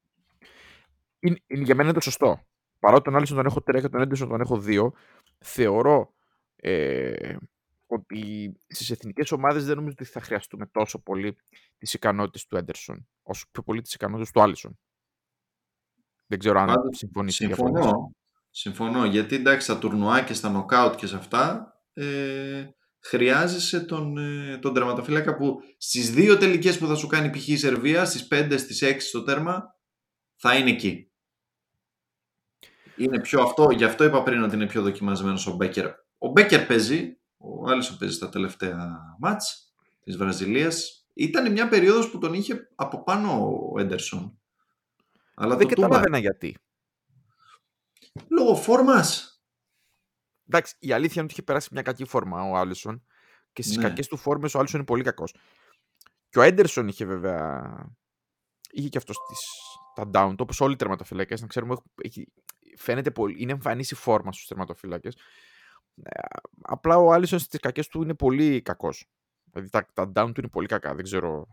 Είναι, 1.19 1.37
είναι, 1.47 1.63
για 1.63 1.75
μένα 1.75 1.89
είναι 1.89 1.97
το 1.97 2.03
σωστό. 2.03 2.45
Παρότι 2.79 3.03
τον 3.03 3.15
Άλλη 3.15 3.27
τον 3.27 3.45
έχω 3.45 3.61
τρία 3.61 3.81
και 3.81 3.89
τον 3.89 4.01
Έντερσον 4.01 4.29
τον 4.29 4.41
έχω 4.41 4.59
δύο, 4.59 4.93
θεωρώ 5.39 6.13
ε, 6.55 7.35
ότι 7.87 8.51
στις 8.67 8.89
εθνικές 8.89 9.31
ομάδες 9.31 9.65
δεν 9.65 9.75
νομίζω 9.75 9.95
ότι 9.99 10.09
θα 10.09 10.21
χρειαστούμε 10.21 10.65
τόσο 10.65 10.99
πολύ 10.99 11.37
τις 11.77 11.93
ικανότητες 11.93 12.45
του 12.45 12.57
Έντερσον, 12.57 13.07
όσο 13.23 13.45
πιο 13.51 13.63
πολύ 13.63 13.81
τις 13.81 13.93
ικανότητες 13.93 14.31
του 14.31 14.41
Άλισον. 14.41 14.79
Δεν 16.27 16.39
ξέρω 16.39 16.59
αν 16.59 16.75
συμφωνείς. 16.91 17.35
Συμφωνώ. 17.35 18.11
Συμφωνώ. 18.49 19.05
Γιατί 19.05 19.35
εντάξει, 19.35 19.65
στα 19.65 19.77
τουρνουά 19.77 20.21
και 20.21 20.33
στα 20.33 20.49
νοκάουτ 20.49 20.95
και 20.95 21.07
σε 21.07 21.15
αυτά 21.15 21.73
ε, 21.93 22.65
χρειάζεσαι 22.99 23.79
τον, 23.79 24.17
ε, 24.17 24.57
τον 24.57 24.73
τερματοφύλακα 24.73 25.35
που 25.35 25.59
στις 25.77 26.11
δύο 26.11 26.37
τελικές 26.37 26.77
που 26.77 26.87
θα 26.87 26.95
σου 26.95 27.07
κάνει 27.07 27.29
π.χ. 27.29 27.47
η 27.47 27.57
Σερβία, 27.57 28.05
στις 28.05 28.27
5, 28.31 28.55
στις 28.57 28.83
6 28.83 28.95
στο 28.99 29.23
τέρμα, 29.23 29.75
θα 30.35 30.55
είναι 30.55 30.69
εκεί. 30.69 31.09
Είναι 32.97 33.19
πιο 33.19 33.41
αυτό, 33.41 33.69
γι' 33.71 33.83
αυτό 33.83 34.03
είπα 34.03 34.23
πριν 34.23 34.43
ότι 34.43 34.55
είναι 34.55 34.67
πιο 34.67 34.81
δοκιμασμένος 34.81 35.47
ο 35.47 35.55
Μπέκερ. 35.55 35.85
Ο 36.17 36.27
Μπέκερ 36.27 36.65
παίζει, 36.65 37.17
ο 37.37 37.69
Άλισο 37.69 37.97
παίζει 37.97 38.15
στα 38.15 38.29
τελευταία 38.29 38.99
μάτς 39.19 39.73
της 40.03 40.17
Βραζιλίας. 40.17 41.07
Ήταν 41.13 41.51
μια 41.51 41.67
περίοδος 41.67 42.09
που 42.09 42.17
τον 42.17 42.33
είχε 42.33 42.69
από 42.75 43.03
πάνω 43.03 43.29
ο 43.73 43.79
Έντερσον. 43.79 44.39
Αλλά 45.35 45.55
δεν 45.55 45.67
καταλάβαινα 45.67 46.17
γιατί. 46.17 46.57
Λόγω 48.27 48.55
φόρμας. 48.55 49.39
Εντάξει, 50.47 50.75
η 50.79 50.91
αλήθεια 50.91 51.13
είναι 51.13 51.23
ότι 51.23 51.31
είχε 51.31 51.43
περάσει 51.43 51.69
μια 51.71 51.81
κακή 51.81 52.05
φόρμα 52.05 52.43
ο 52.43 52.55
Άλισον 52.55 53.05
και 53.53 53.61
στις 53.61 53.77
ναι. 53.77 53.83
κακές 53.83 54.07
του 54.07 54.17
φόρμες 54.17 54.53
ο 54.53 54.59
Άλισον 54.59 54.79
είναι 54.79 54.87
πολύ 54.87 55.03
κακός. 55.03 55.35
Και 56.29 56.39
ο 56.39 56.41
Έντερσον 56.41 56.87
είχε 56.87 57.05
βέβαια. 57.05 57.73
είχε 58.71 58.89
και 58.89 58.97
αυτός 58.97 59.17
τις... 59.27 59.39
τα 59.95 60.09
down, 60.13 60.35
όπως 60.37 60.61
όλοι 60.61 60.73
οι 60.73 60.75
τερματοφυλακέ. 60.75 61.35
Να 61.39 61.47
ξέρουμε, 61.47 61.75
έχει... 62.01 62.27
φαίνεται 62.77 63.11
πολύ. 63.11 63.35
είναι 63.37 63.51
εμφανής 63.51 63.91
η 63.91 63.95
φόρμα 63.95 64.31
στους 64.31 64.47
τερματοφυλακέ. 64.47 65.09
Ε, 66.03 66.19
απλά 66.61 66.97
ο 66.97 67.11
Άλισον 67.11 67.39
στις 67.39 67.59
κακές 67.59 67.87
του 67.87 68.01
είναι 68.01 68.13
πολύ 68.13 68.61
κακός. 68.61 69.09
Δηλαδή 69.51 69.69
τα, 69.69 69.87
τα 69.93 70.11
down 70.15 70.31
του 70.33 70.39
είναι 70.39 70.49
πολύ 70.49 70.67
κακά. 70.67 70.95
Δεν 70.95 71.03
ξέρω. 71.03 71.45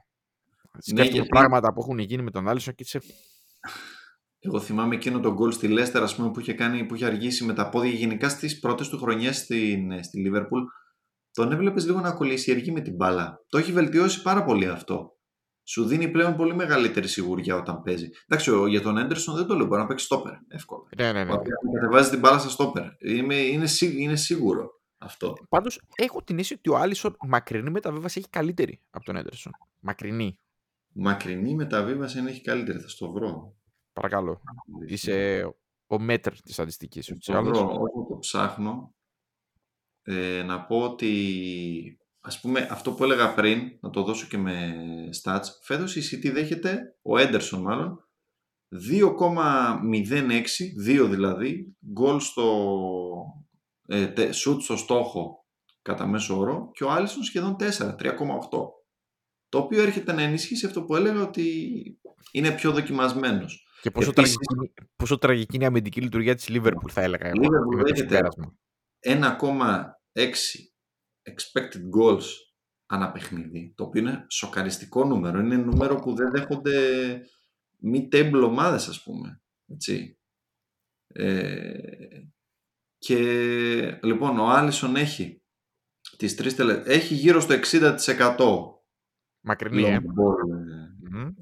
Ναι, 0.92 1.04
γιατί... 1.04 1.28
πράγματα 1.28 1.72
που 1.72 1.80
έχουν 1.80 1.98
γίνει 1.98 2.22
με 2.22 2.30
τον 2.30 2.48
Άλισον 2.48 2.74
και 2.74 2.84
σε 2.84 3.00
εγώ 4.38 4.60
θυμάμαι 4.60 4.94
εκείνο 4.94 5.20
τον 5.20 5.32
γκολ 5.32 5.52
στη 5.52 5.68
Λέστερ 5.68 6.04
που 6.14 6.40
είχε, 6.40 6.52
κάνει, 6.52 6.84
που 6.86 6.94
είχε 6.94 7.04
αργήσει 7.04 7.44
με 7.44 7.52
τα 7.52 7.68
πόδια 7.68 7.90
γενικά 7.90 8.28
στις 8.28 8.58
πρώτες 8.58 8.88
του 8.88 8.98
χρονιές 8.98 9.36
στην, 9.36 10.02
στη 10.02 10.20
Λίβερπουλ 10.20 10.62
τον 11.32 11.52
έβλεπες 11.52 11.86
λίγο 11.86 12.00
να 12.00 12.12
κολλήσει 12.12 12.72
με 12.72 12.80
την 12.80 12.94
μπάλα. 12.94 13.44
Το 13.48 13.58
έχει 13.58 13.72
βελτιώσει 13.72 14.22
πάρα 14.22 14.44
πολύ 14.44 14.66
αυτό. 14.68 15.16
Σου 15.64 15.84
δίνει 15.84 16.08
πλέον 16.08 16.36
πολύ 16.36 16.54
μεγαλύτερη 16.54 17.08
σιγουριά 17.08 17.56
όταν 17.56 17.82
παίζει. 17.82 18.08
Εντάξει, 18.26 18.50
για 18.68 18.82
τον 18.82 18.96
Έντερσον 18.98 19.34
δεν 19.36 19.46
το 19.46 19.54
λέω. 19.54 19.66
Μπορεί 19.66 19.80
να 19.80 19.86
παίξει 19.86 20.04
στόπερ 20.04 20.32
εύκολα. 20.48 20.88
Ναι, 20.96 21.12
ναι, 21.12 21.24
ναι. 21.24 21.32
Κατεβάζει 21.74 22.10
την 22.10 22.18
μπάλα 22.18 22.38
στα 22.38 22.48
στόπερ. 22.48 22.84
Είναι, 22.98 23.34
είναι, 23.34 23.66
είναι 23.98 24.16
σίγουρο 24.16 24.70
αυτό. 24.98 25.34
Πάντως 25.48 25.80
έχω 25.94 26.22
την 26.22 26.38
αίσθηση 26.38 26.54
ότι 26.58 26.70
ο 26.70 26.76
Άλισον 26.82 27.16
μακρινή 27.26 27.70
μεταβίβαση 27.70 28.18
έχει 28.18 28.28
καλύτερη 28.28 28.80
από 28.90 29.04
τον 29.04 29.16
Έντερσον. 29.16 29.52
Μακρινή. 29.80 30.38
Μακρινή 30.92 31.54
μεταβίβαση 31.54 32.18
είναι 32.18 32.30
έχει 32.30 32.40
καλύτερη. 32.40 32.78
Θα 32.78 32.88
στο 32.88 33.12
βρω. 33.12 33.56
Παρακαλώ. 33.92 34.40
Είσαι 34.86 35.46
ο 35.86 35.98
μέτρ 35.98 36.40
της 36.40 36.54
στατιστικής. 36.54 37.14
Θα 37.22 37.42
βρω. 37.42 37.60
Όσο 37.60 38.06
το 38.08 38.18
ψάχνω, 38.20 38.94
ε, 40.02 40.42
να 40.42 40.64
πω 40.64 40.80
ότι 40.80 41.96
ας 42.20 42.40
πούμε 42.40 42.68
αυτό 42.70 42.92
που 42.92 43.04
έλεγα 43.04 43.34
πριν, 43.34 43.78
να 43.80 43.90
το 43.90 44.02
δώσω 44.02 44.26
και 44.26 44.38
με 44.38 44.74
stats, 45.22 45.44
φέτος 45.62 45.96
η 45.96 46.02
City 46.10 46.32
δέχεται, 46.32 46.96
ο 47.02 47.18
Έντερσον 47.18 47.60
μάλλον, 47.60 48.06
2,06, 48.68 50.74
2 50.86 51.08
δηλαδή, 51.08 51.76
γκολ 51.92 52.20
στο 52.20 52.74
ε, 53.86 54.12
shoot 54.14 54.56
στο 54.60 54.76
στόχο 54.76 55.46
κατά 55.82 56.06
μέσο 56.06 56.38
όρο 56.38 56.70
και 56.72 56.84
ο 56.84 56.90
Άλισον 56.90 57.22
σχεδόν 57.22 57.56
4, 57.58 57.62
3,8. 57.62 57.66
Το 59.52 59.58
οποίο 59.58 59.82
έρχεται 59.82 60.12
να 60.12 60.22
ενισχύσει 60.22 60.66
αυτό 60.66 60.82
που 60.82 60.96
έλεγα 60.96 61.22
ότι 61.22 61.46
είναι 62.32 62.50
πιο 62.50 62.72
δοκιμασμένος. 62.72 63.66
Και 63.82 63.90
πόσο, 63.90 64.10
Επίσης, 64.10 64.36
τραγική, 64.36 64.72
πόσο 64.96 65.18
τραγική 65.18 65.54
είναι 65.54 65.64
η 65.64 65.66
αμυντική 65.66 66.00
λειτουργία 66.00 66.34
της 66.34 66.46
Liverpool 66.48 66.90
θα 66.90 67.00
έλεγα. 67.00 67.28
Η 67.28 67.32
Liverpool 67.34 67.84
δέχεται 67.86 68.20
1,6 69.00 69.38
expected 71.22 72.00
goals 72.00 72.24
ανά 72.86 73.12
παιχνίδι, 73.12 73.72
το 73.76 73.84
οποίο 73.84 74.00
είναι 74.00 74.26
σοκαριστικό 74.30 75.04
νούμερο. 75.04 75.38
Είναι 75.38 75.56
νούμερο 75.56 75.96
που 75.96 76.14
δεν 76.14 76.30
δέχονται 76.30 77.20
μη 77.78 78.08
τέμπλ 78.08 78.42
ομάδες, 78.42 78.88
ας 78.88 79.02
πούμε. 79.02 79.42
Έτσι. 79.66 80.18
Ε, 81.06 81.78
και 82.98 83.18
λοιπόν, 84.02 84.38
ο 84.38 84.48
Άλισον 84.48 84.96
έχει 84.96 85.42
τις 86.16 86.34
τρεις 86.34 86.54
τελε... 86.54 86.82
έχει 86.84 87.14
γύρω 87.14 87.40
στο 87.40 87.54
60% 87.70 88.80
Μακρινή, 89.42 89.82
ε. 89.82 89.98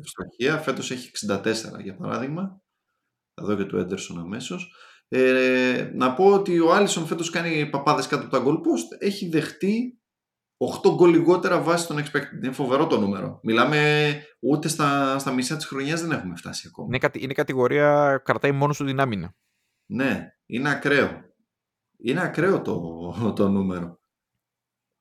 ευστοχία. 0.01 0.59
Φέτος 0.59 0.91
έχει 0.91 1.11
64, 1.27 1.55
για 1.83 1.97
παράδειγμα. 1.97 2.63
Θα 3.35 3.45
δω 3.47 3.57
και 3.57 3.65
του 3.65 3.77
Έντερσον 3.77 4.19
αμέσως. 4.19 4.75
Ε, 5.09 5.91
να 5.95 6.15
πω 6.15 6.33
ότι 6.33 6.61
ο 6.61 6.73
Άλισον 6.73 7.07
φέτος 7.07 7.31
κάνει 7.31 7.69
παπάδες 7.71 8.07
κάτω 8.07 8.23
από 8.23 8.37
τα 8.37 8.43
goal 8.47 8.57
post. 8.57 8.99
Έχει 8.99 9.29
δεχτεί 9.29 10.01
8 10.85 10.95
γκολ 10.95 11.11
λιγότερα 11.11 11.61
βάσει 11.61 11.87
των 11.87 11.99
expected. 11.99 12.43
Είναι 12.45 12.53
φοβερό 12.53 12.87
το 12.87 13.01
νούμερο. 13.01 13.41
Μιλάμε 13.43 14.13
ούτε 14.41 14.69
στα, 14.69 15.19
στα 15.19 15.33
μισά 15.33 15.57
της 15.57 15.67
χρονιάς 15.67 16.01
δεν 16.01 16.11
έχουμε 16.11 16.37
φτάσει 16.37 16.69
ακόμα. 16.71 16.97
Είναι, 16.97 17.11
είναι 17.13 17.33
κατηγορία 17.33 18.21
κρατάει 18.25 18.53
μόνος 18.53 18.77
σου 18.77 18.85
την 18.85 19.01
άμυνα. 19.01 19.35
Ναι, 19.87 20.27
είναι 20.47 20.71
ακραίο. 20.71 21.21
Είναι 21.99 22.23
ακραίο 22.23 22.63
το, 22.63 23.33
το 23.37 23.49
νούμερο. 23.49 24.00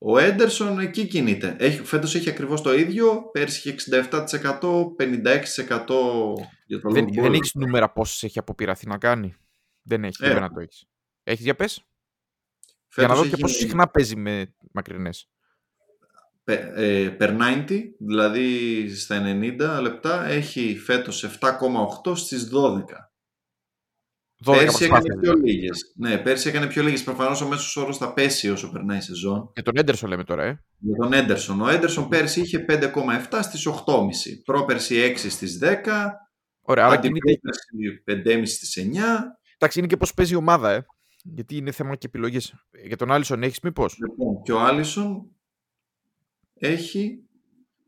Ο 0.01 0.17
Έντερσον 0.17 0.79
εκεί 0.79 1.07
κινείται. 1.07 1.55
Έχει, 1.59 1.83
φέτος 1.83 2.15
έχει 2.15 2.29
ακριβώς 2.29 2.62
το 2.62 2.73
ίδιο. 2.73 3.29
Πέρσι 3.31 3.69
είχε 3.69 3.75
67%, 3.91 4.95
56% 4.97 5.65
για 6.65 6.79
το 6.79 6.89
Δεν, 6.89 7.07
δεν 7.13 7.33
έχεις 7.33 7.53
νούμερα 7.53 7.91
πόσες 7.91 8.23
έχει 8.23 8.39
αποπειραθεί 8.39 8.88
να 8.88 8.97
κάνει. 8.97 9.35
Δεν 9.81 10.03
έχει, 10.03 10.15
δεν 10.19 10.41
να 10.41 10.49
το 10.49 10.59
έχεις. 10.59 10.85
Έχεις 11.23 11.43
για 11.43 11.55
πες. 11.55 11.83
για 12.95 13.07
να 13.07 13.15
δω 13.15 13.27
και 13.27 13.38
πόσο 13.38 13.55
συχνά 13.55 13.88
παίζει 13.89 14.15
με 14.15 14.55
μακρινές. 14.71 15.29
Ε, 16.43 17.15
per 17.19 17.38
90, 17.67 17.81
δηλαδή 17.99 18.89
στα 18.95 19.21
90 19.21 19.79
λεπτά, 19.81 20.25
έχει 20.25 20.77
φέτος 20.77 21.23
7,8 21.23 22.15
στις 22.15 22.49
12. 22.53 23.09
12 24.45 24.58
πέρσι 24.58 24.84
έκανε 24.84 25.19
πιο 25.21 25.34
λίγες. 25.34 25.93
Ναι, 25.95 26.17
πέρσι 26.17 26.49
έκανε 26.49 26.67
πιο 26.67 26.84
λίγες. 26.84 27.04
Προφανώς 27.04 27.41
ο 27.41 27.47
μέσος 27.47 27.75
όρος 27.75 27.97
θα 27.97 28.13
πέσει 28.13 28.49
όσο 28.49 28.71
περνάει 28.71 28.97
η 28.97 29.02
σεζόν. 29.02 29.52
Για 29.54 29.63
τον 29.63 29.78
Έντερσον 29.78 30.10
λέμε 30.10 30.23
τώρα, 30.23 30.43
ε. 30.43 30.63
Για 30.78 30.95
τον 30.95 31.13
Έντερσον. 31.13 31.62
Ο 31.62 31.69
Έντερσον 31.69 32.10
πέρσι 32.10 32.41
είχε 32.41 32.65
5,7 32.67 33.41
στις 33.41 33.65
8,5. 33.65 34.41
Πρόπερσι 34.45 34.95
6 34.95 35.30
στις 35.30 35.58
10. 35.58 36.12
Ωραία, 36.62 36.86
άρα 36.86 36.97
κινείται. 36.99 37.39
5,5 38.06 38.45
στις 38.45 38.78
9. 38.78 39.38
Εντάξει, 39.58 39.80
είναι 39.80 39.88
και 39.88 39.97
πώς 39.97 40.13
παίζει 40.13 40.34
η 40.34 40.36
ομάδα, 40.36 40.71
ε. 40.71 40.86
Γιατί 41.23 41.56
είναι 41.56 41.71
θέμα 41.71 41.95
και 41.95 42.08
επιλογές. 42.08 42.54
Για 42.86 42.97
τον 42.97 43.12
Άλισον 43.12 43.43
έχεις 43.43 43.60
μήπως; 43.60 43.97
Λοιπόν, 43.97 44.41
και 44.43 44.52
ο 44.52 44.60
Άλισον 44.60 45.36
έχει 46.54 47.23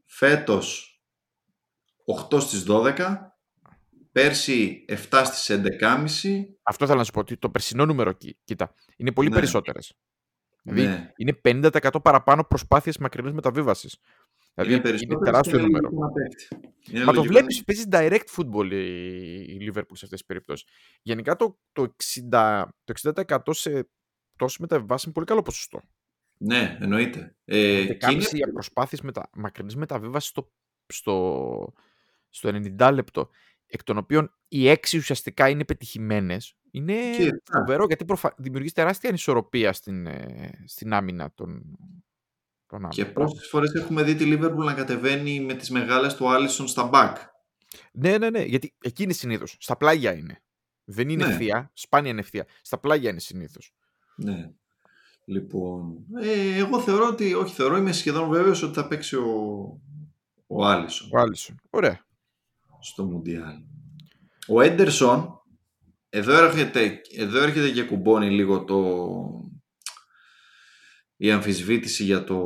φέτος 0.06 0.96
8 2.06 2.40
στις 2.40 2.64
12, 2.64 3.31
πέρσι 4.12 4.86
7 5.10 5.22
στις 5.26 5.62
11.30. 5.80 6.46
Αυτό 6.64 6.86
θέλω 6.86 6.98
να 6.98 7.04
σου 7.04 7.12
πω, 7.12 7.20
ότι 7.20 7.38
το 7.38 7.50
περσινό 7.50 7.86
νούμερο, 7.86 8.14
κοίτα, 8.44 8.74
είναι 8.98 9.12
πολύ 9.12 9.30
ναι. 9.30 9.36
περισσότερες. 9.36 9.94
Δηλαδή 10.64 10.82
ναι. 10.82 11.12
είναι 11.16 11.70
50% 11.72 11.90
παραπάνω 12.04 12.44
προσπάθειες 12.44 12.98
μακρινής 12.98 13.32
μεταβίβασης. 13.34 13.98
Δηλαδή 14.54 14.74
είναι, 14.74 15.00
είναι 15.02 15.18
τεράστιο 15.24 15.60
νούμερο. 15.60 15.90
Μα 17.06 17.14
το 17.14 17.24
βλέπεις, 17.24 17.64
παίζει 17.64 17.84
direct 17.92 18.36
football 18.36 18.72
η, 18.72 19.58
Liverpool 19.62 19.94
σε 19.94 20.06
αυτές 20.06 20.10
τις 20.10 20.26
περιπτώσεις. 20.26 20.68
Γενικά 21.02 21.36
το, 21.36 21.60
το 21.72 21.96
60%, 22.30 22.64
το 22.84 22.94
60% 23.28 23.38
σε 23.50 23.90
τόσες 24.38 24.58
μεταβιβάσεις 24.58 25.04
είναι 25.04 25.14
πολύ 25.14 25.26
καλό 25.26 25.42
ποσοστό. 25.42 25.82
Ναι, 26.38 26.78
εννοείται. 26.82 27.36
Ε, 27.46 27.86
και 27.94 28.12
είναι... 28.12 28.52
προσπάθειες 28.54 29.02
μετα... 29.02 29.30
μακρινής 29.34 29.76
μεταβίβασης 29.76 30.30
στο, 30.30 30.52
στο, 30.88 31.74
στο 32.30 32.50
90 32.50 32.92
λεπτό, 32.94 33.30
εκ 33.72 33.84
των 33.84 33.98
οποίων 33.98 34.34
οι 34.48 34.70
έξι 34.70 34.98
ουσιαστικά 34.98 35.50
είναι 35.50 35.66
πετυχημένες. 35.66 36.56
Είναι 36.72 36.96
φοβερό 37.44 37.86
γιατί 37.86 38.06
προφα... 38.06 38.34
δημιουργείς 38.38 38.74
τεράστια 38.74 39.10
ανισορροπία 39.10 39.74
στην, 39.74 40.06
ε, 40.08 40.64
στην 40.66 40.94
άμυνα 40.94 41.32
των, 41.36 41.78
και 42.90 43.06
πόσες 43.06 43.48
φορές 43.48 43.74
έχουμε 43.74 44.04
δει 44.04 44.16
τη 44.16 44.26
Liverpool 44.28 44.64
να 44.66 44.74
κατεβαίνει 44.74 45.40
με 45.40 45.54
τις 45.54 45.70
μεγάλες 45.70 46.16
του 46.16 46.30
Άλισον 46.30 46.68
στα 46.68 46.90
back. 46.94 47.16
Ναι, 47.92 48.18
ναι, 48.18 48.30
ναι. 48.30 48.44
Γιατί 48.44 48.74
εκεί 48.82 49.04
είναι 49.04 49.14
συνήθως. 49.14 49.56
Στα 49.60 49.78
πλάγια 49.78 50.14
είναι. 50.14 50.42
Δεν 50.84 51.10
είναι 51.10 51.26
ναι. 51.26 51.32
ευθεία. 51.32 51.72
Σπάνια 51.74 52.12
είναι 52.12 52.20
ευθεία. 52.20 52.46
Στα 52.62 52.78
πλάγια 52.78 53.10
είναι 53.10 53.20
συνήθως. 53.20 53.74
Ναι. 54.16 54.52
Λοιπόν. 55.26 56.06
Ε, 56.22 56.58
εγώ 56.58 56.82
θεωρώ 56.82 57.08
ότι. 57.08 57.34
Όχι, 57.34 57.54
θεωρώ, 57.54 57.78
είμαι 57.78 57.92
σχεδόν 57.92 58.30
βέβαιος 58.30 58.64
ότι 58.64 58.74
θα 58.74 58.88
παίξει 58.88 59.16
ο, 59.16 59.28
ο 60.48 60.66
Άλισον. 60.66 61.10
Ο 61.14 61.20
Άλισον. 61.20 61.56
Ωραία. 61.70 62.06
Στο 62.82 63.04
Μουντιάλ. 63.04 63.56
Ο 64.48 64.62
Έντερσον. 64.62 65.36
Εδώ 66.14 66.44
έρχεται, 66.44 67.02
εδώ 67.18 67.42
έρχεται 67.42 67.70
και 67.70 67.84
κουμπώνει 67.84 68.30
λίγο 68.30 68.64
το, 68.64 68.82
η 71.16 71.32
αμφισβήτηση 71.32 72.04
για 72.04 72.24
το 72.24 72.38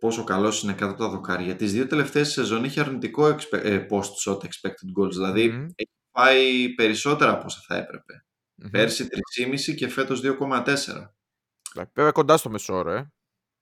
πόσο 0.00 0.24
καλός 0.24 0.62
είναι 0.62 0.72
κάτω 0.72 0.94
τα 0.94 1.08
δοκάρια. 1.08 1.56
Τις 1.56 1.72
δύο 1.72 1.86
τελευταίες 1.86 2.30
σεζόν 2.30 2.64
είχε 2.64 2.80
αρνητικό 2.80 3.28
ε, 3.50 3.86
post 3.90 4.10
shot 4.24 4.36
expected 4.36 5.00
goals, 5.00 5.10
δηλαδή 5.10 5.42
έχει 5.74 5.90
πάει 6.10 6.74
περισσότερα 6.74 7.32
από 7.32 7.44
όσα 7.44 7.60
θα 7.66 7.76
έπρεπε. 7.76 8.24
Mm-hmm. 8.62 8.68
Πέρσι 8.70 9.08
3,5 9.68 9.74
και 9.74 9.88
φέτος 9.88 10.20
2,4. 10.24 10.64
Βέβαια 11.92 12.12
κοντά 12.12 12.36
στο 12.36 12.50
μεσόρο, 12.50 12.90
ε. 12.90 13.12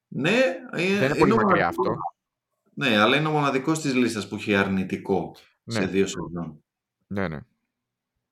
Ναι, 0.08 0.40
ε, 0.72 0.98
δεν 0.98 1.10
είναι, 1.10 1.18
πολύ 1.18 1.34
μακριά 1.34 1.68
αυτό. 1.68 1.94
Ναι, 2.74 2.98
αλλά 2.98 3.16
είναι 3.16 3.28
ο 3.28 3.30
μοναδικός 3.30 3.80
της 3.80 3.94
λίστας 3.94 4.28
που 4.28 4.34
έχει 4.34 4.54
αρνητικό 4.54 5.36
ναι. 5.68 5.80
σε 5.80 5.86
δύο 5.86 6.06
σεζόν. 6.06 6.64
Ναι, 7.06 7.28
ναι. 7.28 7.40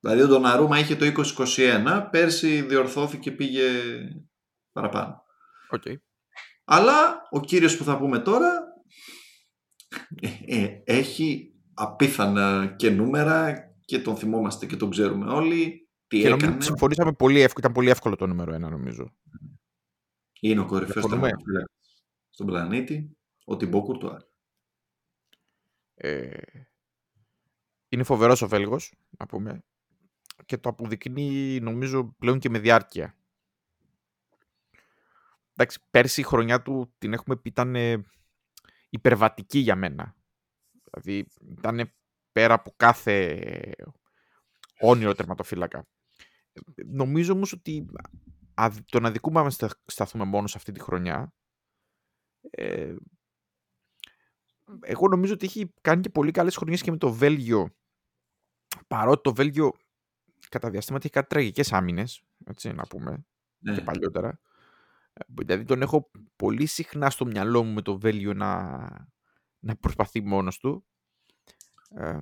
Δηλαδή 0.00 0.22
ο 0.22 0.26
Ντοναρούμα 0.26 0.78
είχε 0.78 0.96
το 0.96 1.24
2021, 1.56 2.08
πέρσι 2.10 2.62
διορθώθηκε 2.62 3.30
πήγε 3.30 3.62
παραπάνω. 4.72 5.22
Okay. 5.76 5.94
Αλλά 6.64 7.22
ο 7.30 7.40
κύριος 7.40 7.76
που 7.76 7.84
θα 7.84 7.98
πούμε 7.98 8.18
τώρα 8.18 8.62
ε, 10.20 10.62
ε, 10.62 10.82
έχει 10.84 11.54
απίθανα 11.74 12.74
και 12.76 12.90
νούμερα 12.90 13.54
και 13.84 13.98
τον 13.98 14.16
θυμόμαστε 14.16 14.66
και 14.66 14.76
τον 14.76 14.90
ξέρουμε 14.90 15.32
όλοι. 15.32 15.88
Τι 16.06 16.20
και 16.20 16.28
έκανε. 16.28 16.60
συμφωνήσαμε 16.60 17.12
πολύ 17.12 17.40
εύκολο, 17.40 17.58
ήταν 17.58 17.72
πολύ 17.72 17.90
εύκολο 17.90 18.16
το 18.16 18.26
νούμερο 18.26 18.52
ένα 18.52 18.68
νομίζω. 18.68 19.14
Είναι 20.40 20.60
ο 20.60 20.66
κορυφαίος 20.66 21.04
στον 22.30 22.46
πλανήτη, 22.46 23.16
ο 23.44 23.56
Τιμπό 23.56 23.82
Κουρτουάρ. 23.82 24.20
Ε, 25.94 26.28
είναι 27.88 28.02
φοβερός 28.02 28.42
ο 28.42 28.48
Βέλγος, 28.48 28.94
να 29.18 29.26
πούμε, 29.26 29.64
και 30.44 30.58
το 30.58 30.68
αποδεικνύει 30.68 31.60
νομίζω 31.60 32.14
πλέον 32.18 32.38
και 32.38 32.50
με 32.50 32.58
διάρκεια. 32.58 33.16
Εντάξει, 35.52 35.80
πέρσι 35.90 36.20
η 36.20 36.24
χρονιά 36.24 36.62
του 36.62 36.94
την 36.98 37.12
έχουμε 37.12 37.36
πει 37.36 37.48
ήταν 37.48 37.76
υπερβατική 38.90 39.58
για 39.58 39.76
μένα. 39.76 40.16
Δηλαδή 40.84 41.26
ήταν 41.48 41.92
πέρα 42.32 42.54
από 42.54 42.72
κάθε 42.76 43.40
όνειρο 44.80 45.14
τερματοφύλακα. 45.14 45.86
Νομίζω 46.86 47.32
όμως 47.32 47.52
ότι 47.52 47.86
το 48.84 49.00
να 49.00 49.10
δικούμε 49.10 49.50
σταθούμε 49.86 50.24
μόνο 50.24 50.46
σε 50.46 50.56
αυτή 50.56 50.72
τη 50.72 50.80
χρονιά 50.80 51.34
Ε, 52.50 52.94
εγώ 54.80 55.08
νομίζω 55.08 55.32
ότι 55.32 55.46
έχει 55.46 55.72
κάνει 55.80 56.00
και 56.00 56.08
πολύ 56.10 56.30
καλές 56.30 56.56
χρονιές 56.56 56.82
και 56.82 56.90
με 56.90 56.96
το 56.96 57.12
Βέλγιο. 57.12 57.74
Παρότι 58.88 59.20
το 59.22 59.34
Βέλγιο 59.34 59.72
κατά 60.48 60.70
διαστήματα 60.70 61.04
έχει 61.04 61.12
κάτι 61.14 61.28
τραγικές 61.28 61.72
άμυνες, 61.72 62.22
έτσι 62.44 62.72
να 62.72 62.86
πούμε, 62.86 63.26
Ναι. 63.58 63.74
και 63.74 63.80
παλιότερα. 63.80 64.40
Ε, 65.12 65.24
Δηλαδή 65.26 65.64
τον 65.64 65.82
έχω 65.82 66.10
πολύ 66.36 66.66
συχνά 66.66 67.10
στο 67.10 67.26
μυαλό 67.26 67.62
μου 67.64 67.72
με 67.72 67.82
το 67.82 67.98
Βέλγιο 67.98 68.32
να, 68.34 68.78
να 69.58 69.76
προσπαθεί 69.76 70.22
μόνος 70.22 70.58
του. 70.58 70.86
Ε, 71.96 72.18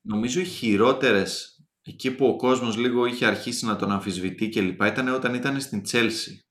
Νομίζω 0.00 0.40
οι 0.40 0.44
χειρότερες 0.44 1.62
εκεί 1.82 2.14
που 2.14 2.26
ο 2.26 2.36
κόσμος 2.36 2.76
λίγο 2.76 3.06
είχε 3.06 3.26
αρχίσει 3.26 3.64
να 3.66 3.76
τον 3.76 3.90
αμφισβητεί 3.90 4.48
και 4.48 4.60
λοιπά 4.60 4.86
ήταν 4.86 5.08
όταν 5.08 5.34
ήταν 5.34 5.60
στην 5.60 5.82
Τσέλσι. 5.82 6.42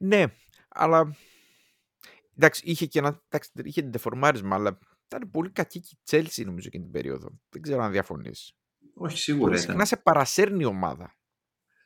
ναι, 0.00 0.24
αλλά 0.68 1.16
εντάξει, 2.38 2.62
είχε 2.64 2.86
και 2.86 2.98
ένα, 2.98 3.22
εντάξει, 3.28 3.50
είχε 3.54 3.82
τεφορμάρισμα, 3.82 4.54
αλλά 4.54 4.78
ήταν 5.06 5.30
πολύ 5.30 5.50
κακή 5.50 5.80
και 5.80 5.94
η 5.94 5.98
Chelsea 6.10 6.44
νομίζω 6.44 6.66
εκείνη 6.66 6.82
την 6.82 6.92
περίοδο. 6.92 7.28
Δεν 7.48 7.62
ξέρω 7.62 7.82
αν 7.82 7.92
διαφωνείς. 7.92 8.52
Όχι 8.94 9.18
σίγουρα 9.18 9.44
Πολύ 9.44 9.56
ήταν. 9.56 9.68
συχνά 9.70 9.84
σε 9.84 9.96
παρασέρνει 9.96 10.62
η 10.62 10.64
ομάδα. 10.64 11.16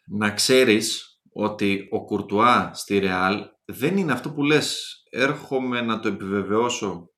Να 0.06 0.30
ξέρεις 0.30 1.20
ότι 1.32 1.88
ο 1.90 2.04
Κουρτουά 2.04 2.70
στη 2.74 2.98
Ρεάλ 2.98 3.40
δεν 3.64 3.96
είναι 3.96 4.12
αυτό 4.12 4.32
που 4.32 4.42
λες. 4.42 4.96
Έρχομαι 5.10 5.80
να 5.80 6.00
το 6.00 6.08
επιβεβαιώσω 6.08 7.10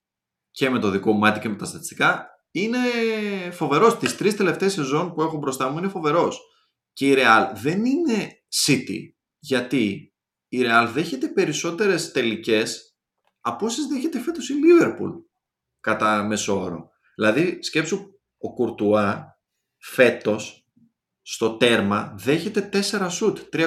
και 0.51 0.71
με 0.71 0.79
το 0.79 0.91
δικό 0.91 1.13
μου 1.13 1.19
μάτι 1.19 1.41
και 1.41 1.49
με 1.49 1.57
τα 1.57 1.65
στατιστικά. 1.65 2.29
Είναι 2.51 2.79
φοβερός. 3.53 3.99
Τις 3.99 4.17
τρεις 4.17 4.37
τελευταίες 4.37 4.73
σεζόν 4.73 5.13
που 5.15 5.23
έχω 5.23 5.37
μπροστά 5.39 5.71
μου 5.71 5.79
είναι 5.79 5.89
φοβερός. 5.89 6.41
Και 6.93 7.07
η 7.07 7.15
Ρεάλ 7.15 7.57
δεν 7.57 7.85
είναι 7.85 8.29
City. 8.67 8.99
Γιατί 9.39 10.15
η 10.49 10.63
Ρεάλ 10.63 10.89
δέχεται 10.89 11.29
περισσότερες 11.29 12.13
τελικές 12.13 12.94
από 13.47 13.67
όσες 13.67 13.87
δέχεται 13.87 14.19
φέτος 14.19 14.49
η 14.49 14.53
Λίβερπουλ 14.53 15.11
κατά 15.81 16.23
μέσο 16.23 16.61
όρο. 16.61 16.91
Δηλαδή 17.15 17.63
σκέψου 17.63 17.99
ο 18.39 18.53
Κουρτουά 18.53 19.39
φέτος 19.79 20.69
στο 21.23 21.57
τέρμα 21.57 22.15
δέχεται 22.17 22.69
4 22.73 23.07
σουτ, 23.11 23.39
3,95 23.53 23.65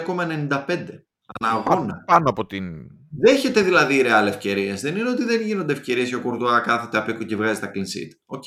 ανά 1.40 1.52
αγώνα. 1.52 2.04
Πάνω 2.06 2.30
από 2.30 2.46
την... 2.46 2.88
Δέχεται 3.20 3.62
δηλαδή 3.62 3.96
η 3.96 4.04
Real 4.06 4.26
ευκαιρίες. 4.28 4.82
Δεν 4.82 4.96
είναι 4.96 5.10
ότι 5.10 5.24
δεν 5.24 5.42
γίνονται 5.42 5.74
ευκαιρίες 5.74 6.10
και 6.10 6.16
ο 6.16 6.22
Κουρτουά 6.22 6.60
κάθεται 6.60 6.98
απ' 6.98 7.10
έξω 7.10 7.24
και 7.24 7.36
βγάζει 7.36 7.60
τα 7.60 7.72
clean 7.74 7.80
sheet. 7.80 8.12
OK. 8.26 8.43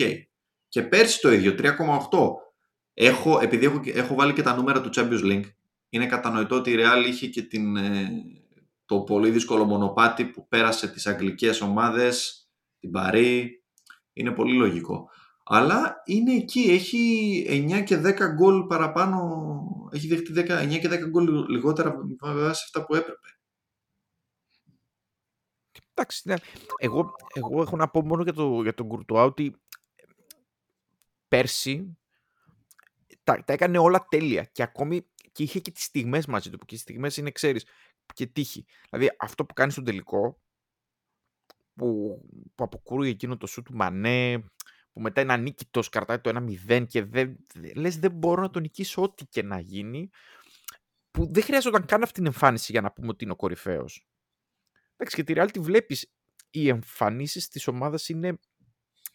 Και 0.68 0.82
πέρσι 0.82 1.20
το 1.20 1.32
ίδιο, 1.32 1.54
3,8. 1.58 1.72
Έχω, 2.94 3.40
επειδή 3.40 3.64
έχω, 3.64 3.80
έχω 3.84 4.14
βάλει 4.14 4.32
και 4.32 4.42
τα 4.42 4.56
νούμερα 4.56 4.80
του 4.80 4.90
Champions 4.94 5.24
League, 5.24 5.50
είναι 5.88 6.06
κατανοητό 6.06 6.56
ότι 6.56 6.70
η 6.70 6.76
Real 6.78 7.06
είχε 7.08 7.26
και 7.26 7.42
την, 7.42 7.76
ε, 7.76 8.10
το 8.90 9.00
πολύ 9.00 9.30
δύσκολο 9.30 9.64
μονοπάτι 9.64 10.24
που 10.24 10.48
πέρασε 10.48 10.88
τις 10.88 11.06
αγγλικές 11.06 11.60
ομάδες, 11.60 12.46
την 12.78 12.90
Παρή. 12.90 13.64
Είναι 14.12 14.30
πολύ 14.30 14.56
λογικό. 14.56 15.10
Αλλά 15.44 16.02
είναι 16.04 16.32
εκεί, 16.32 16.60
έχει 16.60 17.44
9 17.48 17.84
και 17.84 17.96
10 17.96 18.34
γκολ 18.34 18.66
παραπάνω, 18.66 19.18
έχει 19.92 20.06
δεχτεί 20.06 20.32
10, 20.36 20.62
9 20.62 20.78
και 20.80 20.88
10 20.88 21.08
γκολ 21.08 21.44
λιγότερα 21.48 21.94
βάσει 22.20 22.62
αυτά 22.64 22.84
που 22.84 22.94
έπρεπε. 22.94 23.28
Εντάξει, 25.94 26.22
ναι. 26.24 26.34
εγώ, 26.76 27.14
εγώ 27.34 27.62
έχω 27.62 27.76
να 27.76 27.88
πω 27.88 28.02
μόνο 28.02 28.22
για, 28.22 28.32
το, 28.32 28.62
για 28.62 28.74
τον 28.74 28.88
Κουρτουά 28.88 29.22
ότι 29.22 29.56
πέρσι 31.28 31.98
τα, 33.24 33.44
τα 33.44 33.52
έκανε 33.52 33.78
όλα 33.78 34.06
τέλεια 34.08 34.44
και 34.44 34.62
ακόμη 34.62 35.06
και 35.32 35.42
είχε 35.42 35.60
και 35.60 35.70
τις 35.70 35.84
στιγμές 35.84 36.26
μαζί 36.26 36.50
του 36.50 36.58
που 36.58 36.64
και 36.64 36.74
οι 36.74 36.78
στιγμές 36.78 37.16
είναι 37.16 37.30
ξέρεις 37.30 37.64
και 38.24 38.32
τύχη. 38.32 38.64
Δηλαδή 38.90 39.16
αυτό 39.18 39.44
που 39.46 39.54
κάνεις 39.54 39.72
στον 39.72 39.84
τελικό 39.84 40.40
που, 41.74 42.20
που 42.54 42.64
αποκρούει 42.64 43.08
εκείνο 43.08 43.36
το 43.36 43.46
σου 43.46 43.62
του 43.62 43.74
Μανέ 43.74 44.44
που 44.92 45.00
μετά 45.00 45.20
είναι 45.20 45.32
ανίκητος, 45.32 45.88
κρατάει 45.88 46.20
το 46.20 46.30
1-0 46.68 46.86
και 46.88 47.04
δεν, 47.04 47.36
δε- 47.54 47.74
λες 47.74 47.98
δεν 47.98 48.12
μπορώ 48.12 48.42
να 48.42 48.50
τον 48.50 48.62
νικήσω 48.62 49.02
ό,τι 49.02 49.26
και 49.26 49.42
να 49.42 49.60
γίνει 49.60 50.08
που 51.10 51.32
δεν 51.32 51.42
χρειάζονταν 51.42 51.86
καν 51.86 52.02
αυτή 52.02 52.14
την 52.14 52.26
εμφάνιση 52.26 52.72
για 52.72 52.80
να 52.80 52.92
πούμε 52.92 53.08
ότι 53.08 53.24
είναι 53.24 53.32
ο 53.32 53.36
κορυφαίος. 53.36 54.06
Εντάξει, 54.96 55.16
και 55.16 55.24
τη 55.24 55.32
Real 55.36 55.48
τη 55.52 55.60
βλέπεις. 55.60 56.12
Οι 56.50 56.68
εμφανίσεις 56.68 57.48
της 57.48 57.66
ομάδας 57.66 58.08
είναι 58.08 58.38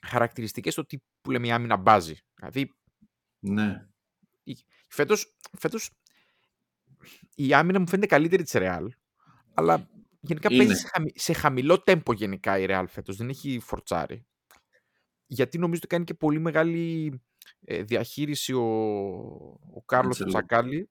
χαρακτηριστικές 0.08 0.74
στο 0.74 0.86
τι 0.86 0.98
που 1.22 1.32
λέμε 1.32 1.48
η 1.48 1.52
άμυνα 1.52 1.78
μπάζει. 1.78 2.16
Δηλαδή, 2.36 2.74
Ναι. 3.40 3.88
φέτος, 4.88 5.36
φέτος 5.58 5.92
η 7.36 7.54
άμυνα 7.54 7.80
μου 7.80 7.88
φαίνεται 7.88 8.08
καλύτερη 8.08 8.44
της 8.44 8.54
Real, 8.56 8.88
αλλά 9.54 9.90
γενικά 10.20 10.48
Είναι. 10.52 10.64
παίζει 10.66 10.80
σε, 10.82 10.88
χαμη- 10.94 11.20
σε 11.20 11.34
χαμηλό 11.34 11.80
τέμπο 11.80 12.14
γενικά 12.14 12.60
η 12.60 12.66
Real 12.70 12.86
φέτος, 12.88 13.16
δεν 13.16 13.30
έχει 13.30 13.60
φορτσάρει. 13.60 14.26
Γιατί 15.26 15.58
νομίζω 15.58 15.80
ότι 15.84 15.88
κάνει 15.88 16.04
και 16.04 16.14
πολύ 16.14 16.40
μεγάλη 16.40 17.14
ε, 17.62 17.84
διαχείριση 17.84 18.54
ο, 18.54 18.64
ο 19.74 19.84
Κάρλος 19.86 20.22
Αντσελότη. 20.22 20.46
Τσακάλι, 20.48 20.90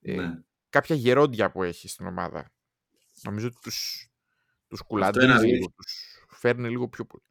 ε, 0.00 0.14
ναι. 0.14 0.32
κάποια 0.68 0.96
γερόντια 0.96 1.50
που 1.50 1.62
έχει 1.62 1.88
στην 1.88 2.06
ομάδα. 2.06 2.52
Νομίζω 3.22 3.46
ότι 3.46 3.56
τους, 3.62 4.08
τους 4.68 4.78
είναι 4.80 4.88
κουλαντρίζει 4.88 5.30
αλήθεια. 5.30 5.52
λίγο, 5.54 5.66
τους 5.76 6.24
φέρνει 6.28 6.68
λίγο 6.68 6.88
πιο 6.88 7.04
πολύ. 7.04 7.24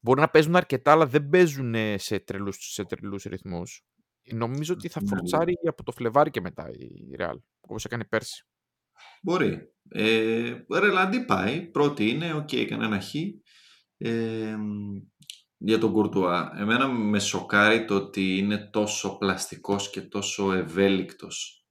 Μπορεί 0.00 0.20
να 0.20 0.28
παίζουν 0.28 0.56
αρκετά, 0.56 0.92
αλλά 0.92 1.06
δεν 1.06 1.28
παίζουν 1.28 1.74
ε, 1.74 1.98
σε 1.98 2.18
τρελούς, 2.18 2.56
σε 2.72 2.84
τρελούς 2.84 3.22
ρυθμούς. 3.22 3.84
Νομίζω 4.32 4.74
ότι 4.74 4.88
θα 4.88 5.02
Ναι. 5.02 5.08
φορτσάρει 5.08 5.54
από 5.66 5.82
το 5.82 5.92
Φλεβάρι 5.92 6.30
και 6.30 6.40
μετά 6.40 6.70
η 6.70 7.16
Real, 7.18 7.36
όπως 7.60 7.84
έκανε 7.84 8.04
πέρσι. 8.04 8.46
Μπορεί. 9.22 9.72
Ε, 9.88 10.52
Ρελαντί 10.78 11.24
πάει. 11.24 11.66
Πρώτη 11.66 12.08
είναι. 12.08 12.32
Οκ, 12.32 12.52
έκανε 12.52 12.84
ένα 12.84 13.00
χ. 13.00 13.14
Ε, 13.96 14.56
για 15.56 15.78
τον 15.78 15.92
Κουρτουά. 15.92 16.52
Εμένα 16.56 16.88
με 16.88 17.18
σοκάρει 17.18 17.84
το 17.84 17.94
ότι 17.94 18.38
είναι 18.38 18.68
τόσο 18.70 19.18
πλαστικός 19.18 19.90
και 19.90 20.00
τόσο 20.00 20.52
ευέλικτος. 20.52 21.66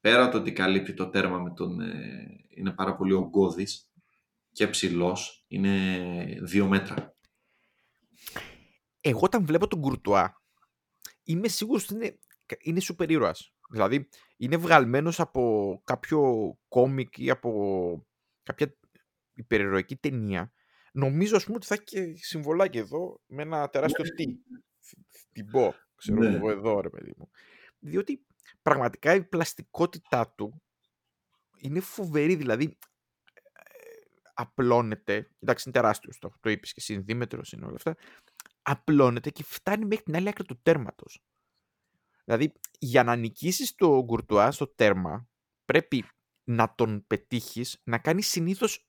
Πέρα 0.00 0.28
το 0.28 0.38
ότι 0.38 0.52
καλύπτει 0.52 0.94
το 0.94 1.08
τέρμα 1.08 1.38
με 1.38 1.52
τον... 1.52 1.80
ε, 1.80 2.26
είναι 2.56 2.70
πάρα 2.70 2.96
πολύ 2.96 3.12
ογκώδης 3.12 3.90
και 4.52 4.68
ψηλός. 4.68 5.44
Είναι 5.48 6.38
δύο 6.42 6.66
μέτρα. 6.66 7.14
Εγώ 9.00 9.20
όταν 9.22 9.46
βλέπω 9.46 9.66
τον 9.66 9.80
Κουρτουά, 9.80 10.39
είμαι 11.22 11.48
σίγουρος 11.48 11.84
ότι 11.84 11.94
είναι, 11.94 12.18
είναι 12.58 12.80
σούπερ 12.80 13.10
ήρωας. 13.10 13.52
Δηλαδή, 13.70 14.08
είναι 14.36 14.56
βγαλμένος 14.56 15.20
από 15.20 15.80
κάποιο 15.84 16.52
κόμικ 16.68 17.18
ή 17.18 17.30
από 17.30 18.06
κάποια 18.42 18.76
υπερηρωική 19.34 19.96
ταινία. 19.96 20.52
Νομίζω, 20.92 21.36
ας 21.36 21.44
πούμε, 21.44 21.56
ότι 21.56 21.66
θα 21.66 21.74
έχει 21.74 21.84
και 21.84 22.16
συμβολάκι 22.16 22.78
εδώ 22.78 23.20
με 23.26 23.42
ένα 23.42 23.68
τεράστιο 23.68 24.04
τι. 24.04 24.24
Την 25.32 25.50
πω, 25.50 25.74
ξέρω 25.94 26.18
Ναι. 26.18 26.36
εγώ 26.36 26.50
εδώ, 26.50 26.80
ρε 26.80 26.90
παιδί 26.90 27.12
μου. 27.16 27.30
Διότι 27.78 28.26
πραγματικά 28.62 29.14
η 29.14 29.22
πλαστικότητά 29.24 30.34
του 30.36 30.62
είναι 31.56 31.80
φοβερή. 31.80 32.34
Δηλαδή, 32.34 32.64
ε, 32.64 33.58
απλώνεται. 34.34 35.30
Εντάξει, 35.40 35.68
είναι 35.68 35.78
τεράστιο 35.78 36.10
το, 36.18 36.32
το 36.40 36.50
είπες 36.50 36.68
και 36.72 36.80
εσύ, 36.80 36.92
είναι 36.92 37.02
δίμετρος, 37.02 37.52
είναι 37.52 37.64
όλα 37.64 37.76
αυτά. 37.76 37.96
Απλώνεται 38.62 39.30
και 39.30 39.44
φτάνει 39.46 39.84
μέχρι 39.84 40.04
την 40.04 40.16
άλλη 40.16 40.28
άκρη 40.28 40.44
του 40.44 40.58
τέρματος. 40.62 41.22
Δηλαδή, 42.24 42.52
για 42.78 43.04
να 43.04 43.16
νικήσεις 43.16 43.74
το 43.74 44.04
Γκουρτουά 44.04 44.50
στο 44.50 44.66
τέρμα, 44.74 45.28
πρέπει 45.64 46.04
να 46.44 46.74
τον 46.74 47.04
πετύχεις 47.06 47.80
να 47.84 47.98
κάνεις 47.98 48.28
συνήθως 48.28 48.86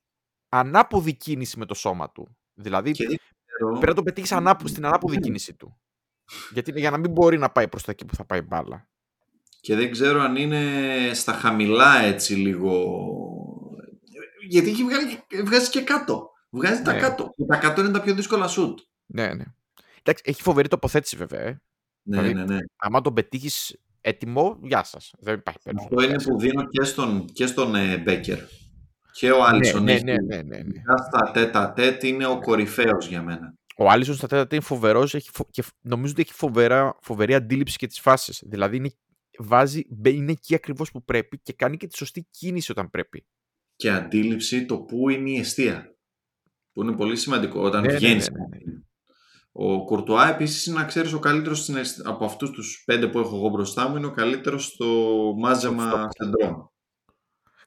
ανάποδη 0.49 1.13
κίνηση 1.15 1.59
με 1.59 1.65
το 1.65 1.73
σώμα 1.73 2.11
του. 2.11 2.37
Δηλαδή, 2.53 2.91
Και 2.91 3.07
δεν 3.07 3.17
ξέρω... 3.45 3.71
πρέπει 3.71 3.87
να 3.87 3.93
τον 3.93 4.03
πετύχεις 4.03 4.31
ανάπο, 4.31 4.67
στην 4.67 4.85
ανάποδη 4.85 5.19
κίνηση 5.19 5.53
του. 5.53 5.81
Γιατί 6.51 6.79
για 6.79 6.91
να 6.91 6.97
μην 6.97 7.11
μπορεί 7.11 7.37
να 7.37 7.51
πάει 7.51 7.67
προς 7.67 7.83
τα 7.83 7.91
εκεί 7.91 8.05
που 8.05 8.15
θα 8.15 8.25
πάει 8.25 8.39
η 8.39 8.45
μπάλα. 8.47 8.89
Και 9.59 9.75
δεν 9.75 9.91
ξέρω 9.91 10.19
αν 10.21 10.35
είναι 10.35 10.63
στα 11.13 11.33
χαμηλά 11.33 11.99
έτσι 11.99 12.35
λίγο. 12.35 12.95
Γιατί 14.47 14.69
έχει 14.69 14.83
βγάλει, 14.83 15.23
βγάζει 15.45 15.69
και 15.69 15.81
κάτω. 15.81 16.29
Βγάζει 16.49 16.81
τα 16.81 16.93
Ναι. 16.93 16.99
κάτω. 16.99 17.33
Και 17.35 17.45
Τα 17.45 17.57
κάτω 17.57 17.81
είναι 17.81 17.91
τα 17.91 18.01
πιο 18.01 18.13
δύσκολα 18.13 18.47
σουτ. 18.47 18.79
Ναι, 19.05 19.33
ναι. 19.33 19.43
Εντάξει, 20.03 20.23
έχει 20.25 20.41
φοβερή 20.41 20.67
τοποθέτηση 20.67 21.15
βέβαια. 21.15 21.39
Ε. 21.41 21.61
Ναι, 22.03 22.21
Δηλαδή, 22.21 22.33
ναι, 22.33 22.43
ναι. 22.53 22.59
Άμα 22.75 23.01
τον 23.01 23.13
πετύχεις 23.13 23.77
έτοιμο, 24.01 24.59
γεια 24.63 24.83
σας. 24.83 25.13
Δεν 25.19 25.33
υπάρχει 25.33 25.59
Αυτό 25.65 25.95
περίπτωση. 25.95 26.07
είναι 26.07 26.23
που 26.23 26.39
δίνω 26.39 26.67
και 26.67 26.83
στον, 26.83 27.25
και 27.25 27.45
στον 27.45 27.75
ε, 27.75 27.97
Μπέκερ. 27.97 28.39
Και 29.11 29.31
ο 29.31 29.37
Ναι, 29.37 29.43
Άλισον. 29.43 29.83
ναι, 29.83 29.93
έχει- 29.93 30.03
ναι, 30.03 30.15
ναι, 30.15 30.35
ναι, 30.35 30.41
ναι. 30.41 30.57
ειδικά 30.57 30.97
Στα 30.97 31.31
τέτα 31.31 31.73
τέτ 31.73 32.03
είναι 32.03 32.25
ο 32.25 32.39
κορυφαίος 32.39 33.07
για 33.07 33.21
μένα. 33.21 33.53
Ο 33.75 33.89
Άλισον 33.89 34.15
στα 34.15 34.27
τέταρτα 34.27 34.55
είναι 34.55 34.63
φοβερός 34.63 35.11
και 35.51 35.61
φ- 35.61 35.71
νομίζω 35.81 36.11
ότι 36.13 36.21
έχει 36.21 36.33
φοβερά, 36.33 36.97
φοβερή 37.01 37.33
αντίληψη 37.33 37.77
και 37.77 37.87
τις 37.87 37.99
φάσεις. 37.99 38.43
Δηλαδή 38.45 38.75
είναι, 38.77 38.91
βάζει, 39.37 39.85
μπε- 39.89 40.13
είναι 40.13 40.31
εκεί 40.31 40.55
ακριβώς 40.55 40.91
που 40.91 41.03
πρέπει 41.03 41.39
και 41.39 41.53
κάνει 41.53 41.77
και 41.77 41.87
τη 41.87 41.97
σωστή 41.97 42.27
κίνηση 42.31 42.71
όταν 42.71 42.89
πρέπει. 42.89 43.25
Και 43.75 43.91
αντίληψη 43.91 44.65
το 44.65 44.79
που 44.79 45.09
είναι 45.09 45.29
η 45.29 45.37
αιστεία. 45.37 45.95
Που 46.73 46.81
είναι 46.83 46.91
πολύ 46.95 47.15
σημαντικό 47.15 47.61
όταν 47.61 47.81
Ναι, 47.81 47.87
ναι, 47.91 47.97
βγαίνεις. 47.97 48.29
ναι, 48.29 48.39
ναι, 48.39 48.45
ναι. 48.73 48.79
Ο 49.51 49.85
Κουρτουά 49.85 50.29
επίσης 50.29 50.65
είναι 50.65 50.79
να 50.79 50.85
ξέρεις 50.85 51.13
ο 51.13 51.19
καλύτερος 51.19 51.59
στην 51.59 51.75
αισθ- 51.75 52.07
από 52.07 52.25
αυτούς 52.25 52.49
τους 52.51 52.83
πέντε 52.85 53.07
που 53.07 53.19
έχω 53.19 53.35
εγώ 53.35 53.49
μπροστά 53.49 53.87
μου 53.89 53.97
είναι 53.97 54.05
ο 54.05 54.11
καλύτερος 54.11 54.65
στο 54.65 54.85
μάζεμα 55.37 55.89
Στο- 55.89 56.07
κεντρών. 56.25 56.71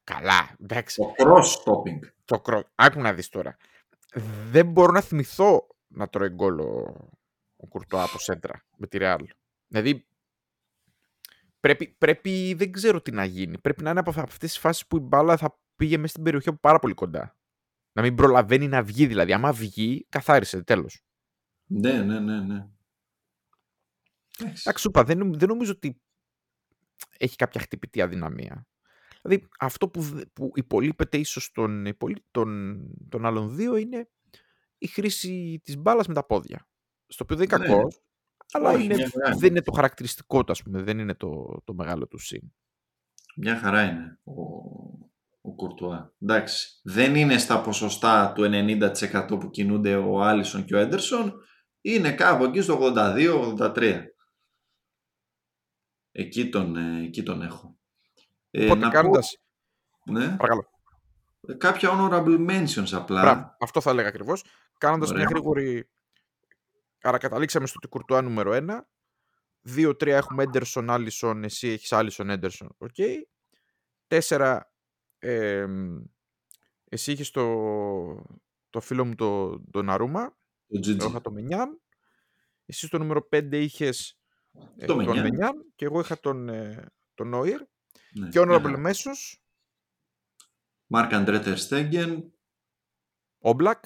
καλά. 0.05 0.57
Εντάξει. 0.62 0.97
Το 1.16 1.24
cross-stopping. 1.24 2.09
Το 2.24 2.41
κρο... 2.41 2.62
Άκου 2.74 3.01
να 3.01 3.12
δεις 3.12 3.28
τώρα. 3.28 3.57
Δεν 4.51 4.66
μπορώ 4.66 4.93
να 4.93 5.01
θυμηθώ 5.01 5.66
να 5.89 6.09
τρώει 6.09 6.28
γκολ 6.28 6.59
ο, 6.59 6.95
ο 7.57 7.66
Κουρτό 7.66 8.03
από 8.03 8.18
σέντρα 8.18 8.64
με 8.76 8.87
τη 8.87 8.99
Ρεάλ. 8.99 9.26
Δηλαδή, 9.66 10.07
πρέπει, 11.61 11.87
πρέπει, 11.99 12.55
δεν 12.55 12.72
ξέρω 12.72 13.01
τι 13.03 13.11
να 13.11 13.24
γίνει. 13.24 13.59
Πρέπει 13.59 13.82
να 13.82 13.91
είναι 13.91 14.01
από 14.01 14.11
αυτές 14.11 14.39
τις 14.39 14.59
φάσεις 14.59 14.87
που 14.87 14.97
η 14.97 15.01
μπάλα 15.01 15.37
θα 15.37 15.59
πήγε 15.76 15.97
μέσα 15.97 16.09
στην 16.09 16.22
περιοχή 16.22 16.49
από 16.49 16.59
πάρα 16.59 16.78
πολύ 16.78 16.95
κοντά. 16.95 17.37
Να 17.93 18.03
μην 18.03 18.14
προλαβαίνει 18.14 18.68
να 18.68 18.82
βγει 18.82 19.07
δηλαδή. 19.07 19.32
Άμα 19.32 19.53
βγει, 19.53 20.07
καθάρισε, 20.09 20.62
τέλος. 20.62 21.03
Ναι, 21.66 22.02
ναι, 22.02 22.20
ναι, 22.20 22.40
ναι. 22.40 22.66
Εντάξει, 24.38 24.88
είπα, 24.88 25.04
δεν, 25.04 25.38
δεν 25.38 25.48
νομίζω 25.48 25.72
ότι 25.72 26.00
έχει 27.18 27.36
κάποια 27.36 27.60
χτυπητή 27.60 28.02
αδυναμία. 28.02 28.66
Δηλαδή, 29.22 29.48
αυτό 29.58 29.88
που, 29.88 30.00
δ- 30.00 30.22
που 30.32 30.50
υπολείπεται 30.54 31.18
ίσως 31.18 31.50
των, 31.52 31.86
υπολεί- 31.86 32.24
των, 32.30 32.80
των 33.08 33.26
άλλων 33.26 33.56
δύο 33.56 33.76
είναι 33.76 34.08
η 34.78 34.86
χρήση 34.86 35.60
της 35.64 35.76
μπάλας 35.76 36.06
με 36.06 36.14
τα 36.14 36.24
πόδια. 36.26 36.68
Στο 37.06 37.24
οποίο 37.24 37.36
δεν 37.36 37.46
είναι 37.48 37.58
Ναι. 37.68 37.74
κακό, 37.74 37.88
αλλά 38.52 38.70
Όχι, 38.70 38.84
είναι, 38.84 38.94
μια 38.94 39.10
χαρά 39.10 39.36
δεν 39.36 39.50
είναι 39.50 39.62
το 39.62 39.72
χαρακτηριστικό 39.72 40.44
του, 40.44 40.52
ας 40.52 40.62
πούμε. 40.62 40.82
Δεν 40.82 40.98
είναι 40.98 41.14
το, 41.14 41.60
το 41.64 41.74
μεγάλο 41.74 42.06
του 42.06 42.18
συν. 42.18 42.54
Μια 43.36 43.58
χαρά 43.58 43.82
είναι 43.82 44.18
ο, 44.24 44.32
ο 45.40 45.54
Κουρτουά. 45.54 46.14
Εντάξει, 46.22 46.80
δεν 46.82 47.14
είναι 47.14 47.38
στα 47.38 47.60
ποσοστά 47.60 48.32
του 48.32 48.42
90% 48.42 49.26
που 49.40 49.50
κινούνται 49.50 49.96
ο 49.96 50.20
Άλισον 50.22 50.64
και 50.64 50.74
ο 50.74 50.78
Έντερσον. 50.78 51.34
Είναι 51.87 52.12
κάπου 52.12 52.45
εκεί 52.45 52.61
στο 52.61 52.78
82-83. 52.80 54.05
Εκεί 56.12 56.49
τον, 56.49 56.76
ε, 56.76 57.03
εκεί 57.05 57.22
τον 57.22 57.43
έχω. 57.43 57.78
Ε, 58.51 58.64
Οπότε 58.64 58.80
να 58.80 58.87
πω- 58.87 58.95
κάνοντας... 58.95 59.37
ναι, 60.05 60.26
Παρακαλώ. 60.37 60.68
κάποια 61.59 61.91
honorable 61.93 62.51
mentions 62.51 62.89
απλά. 62.93 63.20
Μπράβο, 63.20 63.57
αυτό 63.61 63.80
θα 63.80 63.91
έλεγα 63.91 64.09
ακριβώς. 64.09 64.45
Κάνοντας 64.78 65.09
μια 65.09 65.18
Ωραία. 65.18 65.30
γρήγορη. 65.30 65.89
Άρα, 67.03 67.18
καταλήξαμε 67.18 67.66
στο 67.66 67.74
ότι 67.78 67.89
Κουρτουά 67.89 68.22
νούμερο 68.22 68.53
1. 68.53 68.87
2-3 69.76 70.07
έχουμε 70.07 70.43
Έντερσον, 70.43 70.91
Άλισον, 70.91 71.45
εσύ 71.45 71.68
έχεις 71.68 71.93
Άλισον, 71.93 72.30
Έντερσον. 72.30 72.74
Οκ. 72.78 72.95
4. 74.09 74.61
εσύ 76.89 77.12
είχες 77.12 77.30
το, 77.30 77.45
το 78.70 78.80
φίλο 78.80 79.05
μου 79.05 79.14
το, 79.14 79.61
το 79.70 79.82
Ντοναρούμα. 79.82 80.36
Το 80.68 80.80
Εγώ 80.90 81.04
GG. 81.04 81.08
είχα 81.08 81.20
το 81.20 81.30
Μενιάν. 81.30 81.80
Εσύ 82.66 82.86
στο 82.86 82.98
νούμερο 82.98 83.28
5 83.32 83.48
είχες 83.52 84.18
Το 84.78 84.86
τον 84.86 84.96
Μενιάν. 84.96 85.22
Μενιάν 85.22 85.72
και 85.74 85.84
εγώ 85.84 86.00
είχα 86.00 86.20
τον, 86.20 86.48
ε, 86.48 86.86
τον 87.14 87.28
Νόιερ. 87.28 87.60
Ναι, 88.18 88.28
Και 88.28 88.38
μια 88.40 88.48
honorable 88.48 88.62
χαρά. 88.62 88.78
μέσος, 88.78 89.42
Μάρκ 90.86 91.12
Αντρέ 91.12 91.38
Τερ 91.38 91.58
Στέγγεν, 91.58 92.32
Όμπλακ. 93.38 93.84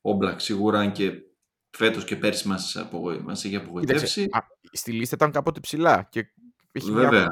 Όμπλακ 0.00 0.40
σίγουρα, 0.40 0.78
αν 0.78 0.92
και 0.92 1.12
φέτος 1.70 2.04
και 2.04 2.16
πέρσι 2.16 2.48
μας, 2.48 2.76
απογο... 2.76 3.20
μας 3.22 3.44
έχει 3.44 3.56
απογοητεύσει. 3.56 4.20
Κοίταξε, 4.24 4.44
α, 4.46 4.68
στη 4.72 4.92
λίστα 4.92 5.14
ήταν 5.14 5.30
κάποτε 5.30 5.60
ψηλά 5.60 6.08
και 6.10 6.32
έχει 6.72 6.90
μια 6.90 7.00
Βέβαια. 7.02 7.28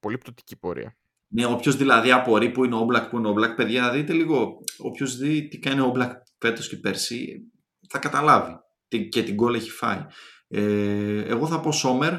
πολύ 0.00 0.18
πτωτική 0.18 0.56
πορεία. 0.56 0.96
Ναι, 1.28 1.46
όποιος 1.46 1.76
δηλαδή 1.76 2.10
απορεί 2.12 2.50
που 2.50 2.64
είναι 2.64 2.74
ο 2.74 2.86
Black, 2.92 3.06
που 3.10 3.18
είναι 3.18 3.28
ο 3.28 3.32
Black, 3.32 3.54
παιδιά, 3.56 3.90
δείτε 3.92 4.12
λίγο. 4.12 4.58
Όποιος 4.78 5.16
δει 5.16 5.48
τι 5.48 5.58
κάνει 5.58 5.80
ο 5.80 5.92
Black 5.96 6.10
φέτος 6.38 6.68
και 6.68 6.76
πέρσι, 6.76 7.42
θα 7.88 7.98
καταλάβει. 7.98 8.58
Τι- 8.88 9.08
Και 9.08 9.22
την 9.22 9.34
γκολ 9.34 9.54
έχει 9.54 9.70
φάει. 9.70 10.06
Ε, 10.48 11.24
εγώ 11.24 11.46
θα 11.46 11.60
πω 11.60 11.72
Σόμερ. 11.72 12.12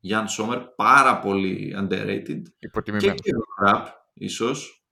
Γιάνν 0.00 0.28
Σόμερ, 0.28 0.60
πάρα 0.60 1.18
πολύ 1.18 1.74
underrated. 1.78 2.42
Και 2.42 2.52
Υποτιμημένο. 2.58 3.14
κύριο 3.14 3.40
Ραπ, 3.60 3.86
ίσως. 4.14 4.84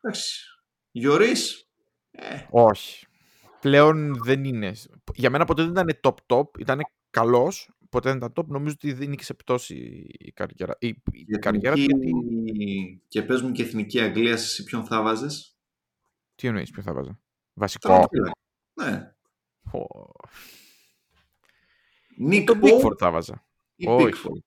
Εντάξει. 0.00 0.46
Γιωρίς, 0.90 1.68
ε, 2.10 2.46
Όχι. 2.50 3.06
Πλέον 3.60 4.14
δεν 4.24 4.44
είναι. 4.44 4.72
Για 5.14 5.30
μένα 5.30 5.44
ποτέ 5.44 5.62
δεν 5.62 5.70
ήταν 5.70 5.98
top-top. 6.02 6.58
Ήταν 6.58 6.80
καλός. 7.10 7.70
Ποτέ 7.90 8.08
δεν 8.08 8.16
ήταν 8.18 8.32
top. 8.36 8.46
Νομίζω 8.46 8.74
ότι 8.76 8.92
δεν 8.92 9.08
νίκησε 9.08 9.34
πτώση 9.34 10.06
η 10.18 10.32
καριέρα. 10.32 10.76
Η, 10.78 10.86
η 10.88 11.02
η 11.12 11.38
καριέρα 11.38 11.74
του. 11.74 11.80
εθνική... 11.80 12.10
Γιατί... 12.44 13.02
Και 13.08 13.22
πες 13.22 13.42
μου 13.42 13.52
και 13.52 13.62
εθνική 13.62 14.00
Αγγλία, 14.00 14.32
εσύ 14.32 14.64
ποιον 14.64 14.84
θα 14.84 15.02
βάζες. 15.02 15.56
Τι 16.34 16.46
εννοείς, 16.48 16.70
ποιο 16.70 16.82
θα 16.82 16.92
βάζα. 16.92 17.20
Βασικό. 17.54 17.88
Τερματοφύλακα. 17.88 18.32
Ναι. 18.74 19.14
Ω. 19.80 20.10
Νίκ 22.16 22.46
Τον 22.46 22.60
Πο 22.60 22.66
Pickford 22.66 22.98
θα 22.98 23.10
βάζα. 23.10 23.44
ή 23.74 23.88
όχι. 23.88 24.08
Pickford. 24.08 24.40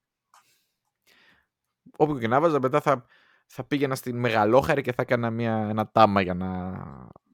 Όπου 1.97 2.19
και 2.19 2.27
να 2.27 2.39
βάζα, 2.39 2.59
μετά 2.59 2.81
θα, 2.81 3.05
θα 3.45 3.63
πήγαινα 3.63 3.95
στην 3.95 4.19
Μεγαλόχαρη 4.19 4.81
και 4.81 4.93
θα 4.93 5.01
έκανα 5.01 5.29
μια, 5.29 5.67
ένα 5.69 5.89
τάμα 5.91 6.21
για 6.21 6.33
να, 6.33 6.71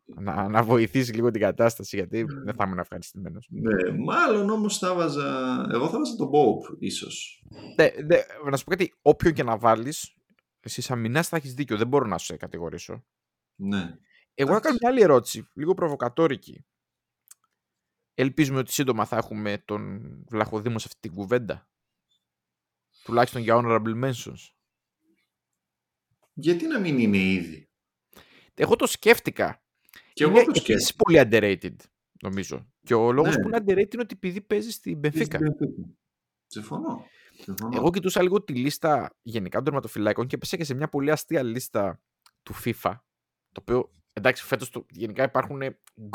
να, 0.06 0.50
να 0.50 0.64
βοηθήσει 0.64 1.14
λίγο 1.14 1.32
την 1.32 1.42
κατάσταση. 1.42 1.96
Γιατί 1.96 2.24
δεν 2.24 2.56
θα 2.56 2.64
ήμουν 2.64 2.80
ευχαριστημένος. 2.80 3.48
Ναι, 3.50 3.92
μάλλον 3.98 4.50
όμως 4.50 4.78
θα 4.78 4.94
βάζα... 4.94 5.66
Εγώ 5.72 5.90
θα 5.90 5.98
βάζα 5.98 6.16
τον 6.16 6.30
Bob, 6.30 6.76
ίσως. 6.80 7.44
Ναι, 7.76 7.86
ναι, 8.06 8.18
να 8.50 8.58
σου 8.58 8.64
πω 8.64 8.72
κάτι, 8.72 8.94
όποιον 9.02 9.34
και 9.34 9.44
να 9.44 9.58
βάλεις, 9.58 10.16
εσύ 10.60 10.82
σαν 10.82 11.00
μηνάς 11.00 11.28
θα 11.28 11.38
έχεις 11.38 11.54
δίκιο. 11.54 11.78
Δεν 11.78 11.88
μπορώ 11.88 12.06
να 12.06 12.18
σε 12.18 12.38
κατηγορήσω. 12.38 13.04
Ναι. 13.56 13.98
Εγώ 14.34 14.50
να 14.50 14.56
Εντάξει. 14.58 14.62
κάνω 14.62 14.78
μια 14.82 14.90
άλλη 14.90 15.02
ερώτηση, 15.02 15.48
λίγο 15.54 15.74
προβοκατόρικη. 15.74 16.66
Ελπίζουμε 18.14 18.60
ότι 18.60 18.72
σύντομα 18.72 19.06
θα 19.06 19.18
έχουμε 19.18 19.58
τον 19.66 20.02
Βλαχοδήμο 20.30 20.80
σε 20.80 20.86
αυτή 20.88 21.00
την 21.00 21.14
κουβέντα. 21.14 21.70
Τουλάχιστον 23.04 23.42
για 23.42 23.56
honorable 23.64 24.04
mentions. 24.04 24.50
Γιατί 26.34 26.68
να 26.68 26.80
μην 26.80 27.00
είναι 27.00 27.18
ήδη; 27.18 27.70
Εγώ 28.54 28.76
το 28.76 28.88
σκέφτηκα. 28.88 29.64
Και 30.14 30.24
είναι 30.24 30.40
εγώ 30.40 30.52
το 30.52 30.54
επίσης 30.58 30.88
σκέφτηκα. 30.88 31.04
πολύ 31.04 31.20
underrated, 31.26 31.76
νομίζω. 32.22 32.72
Και 32.84 32.94
ο 32.94 33.12
λόγος 33.12 33.36
Ναι. 33.36 33.42
που 33.42 33.48
είναι 33.48 33.58
underrated 33.62 33.94
είναι 33.94 34.02
ότι 34.02 34.14
επειδή 34.16 34.42
παίζει 34.42 34.72
στην 34.72 35.00
Benfica. 35.04 35.38
Συμφωνώ. 36.48 37.06
Συμφωνώ. 37.42 37.78
Εγώ 37.78 37.90
κοιτούσα 37.90 38.22
λίγο 38.22 38.44
τη 38.44 38.54
λίστα 38.56 39.18
γενικά 39.22 39.56
των 39.56 39.64
τερματοφυλάκων 39.66 40.28
και 40.28 40.36
έπεσα 40.36 40.58
και 40.58 40.64
σε 40.64 40.74
μια 40.74 40.90
πολύ 40.90 41.12
αστεία 41.12 41.44
λίστα 41.44 42.02
του 42.44 42.54
FIFA. 42.64 42.94
Το 43.52 43.62
οποίο, 43.62 43.92
εντάξει, 44.14 44.44
φέτος 44.44 44.70
το, 44.70 44.86
γενικά 44.90 45.24
υπάρχουν 45.24 45.62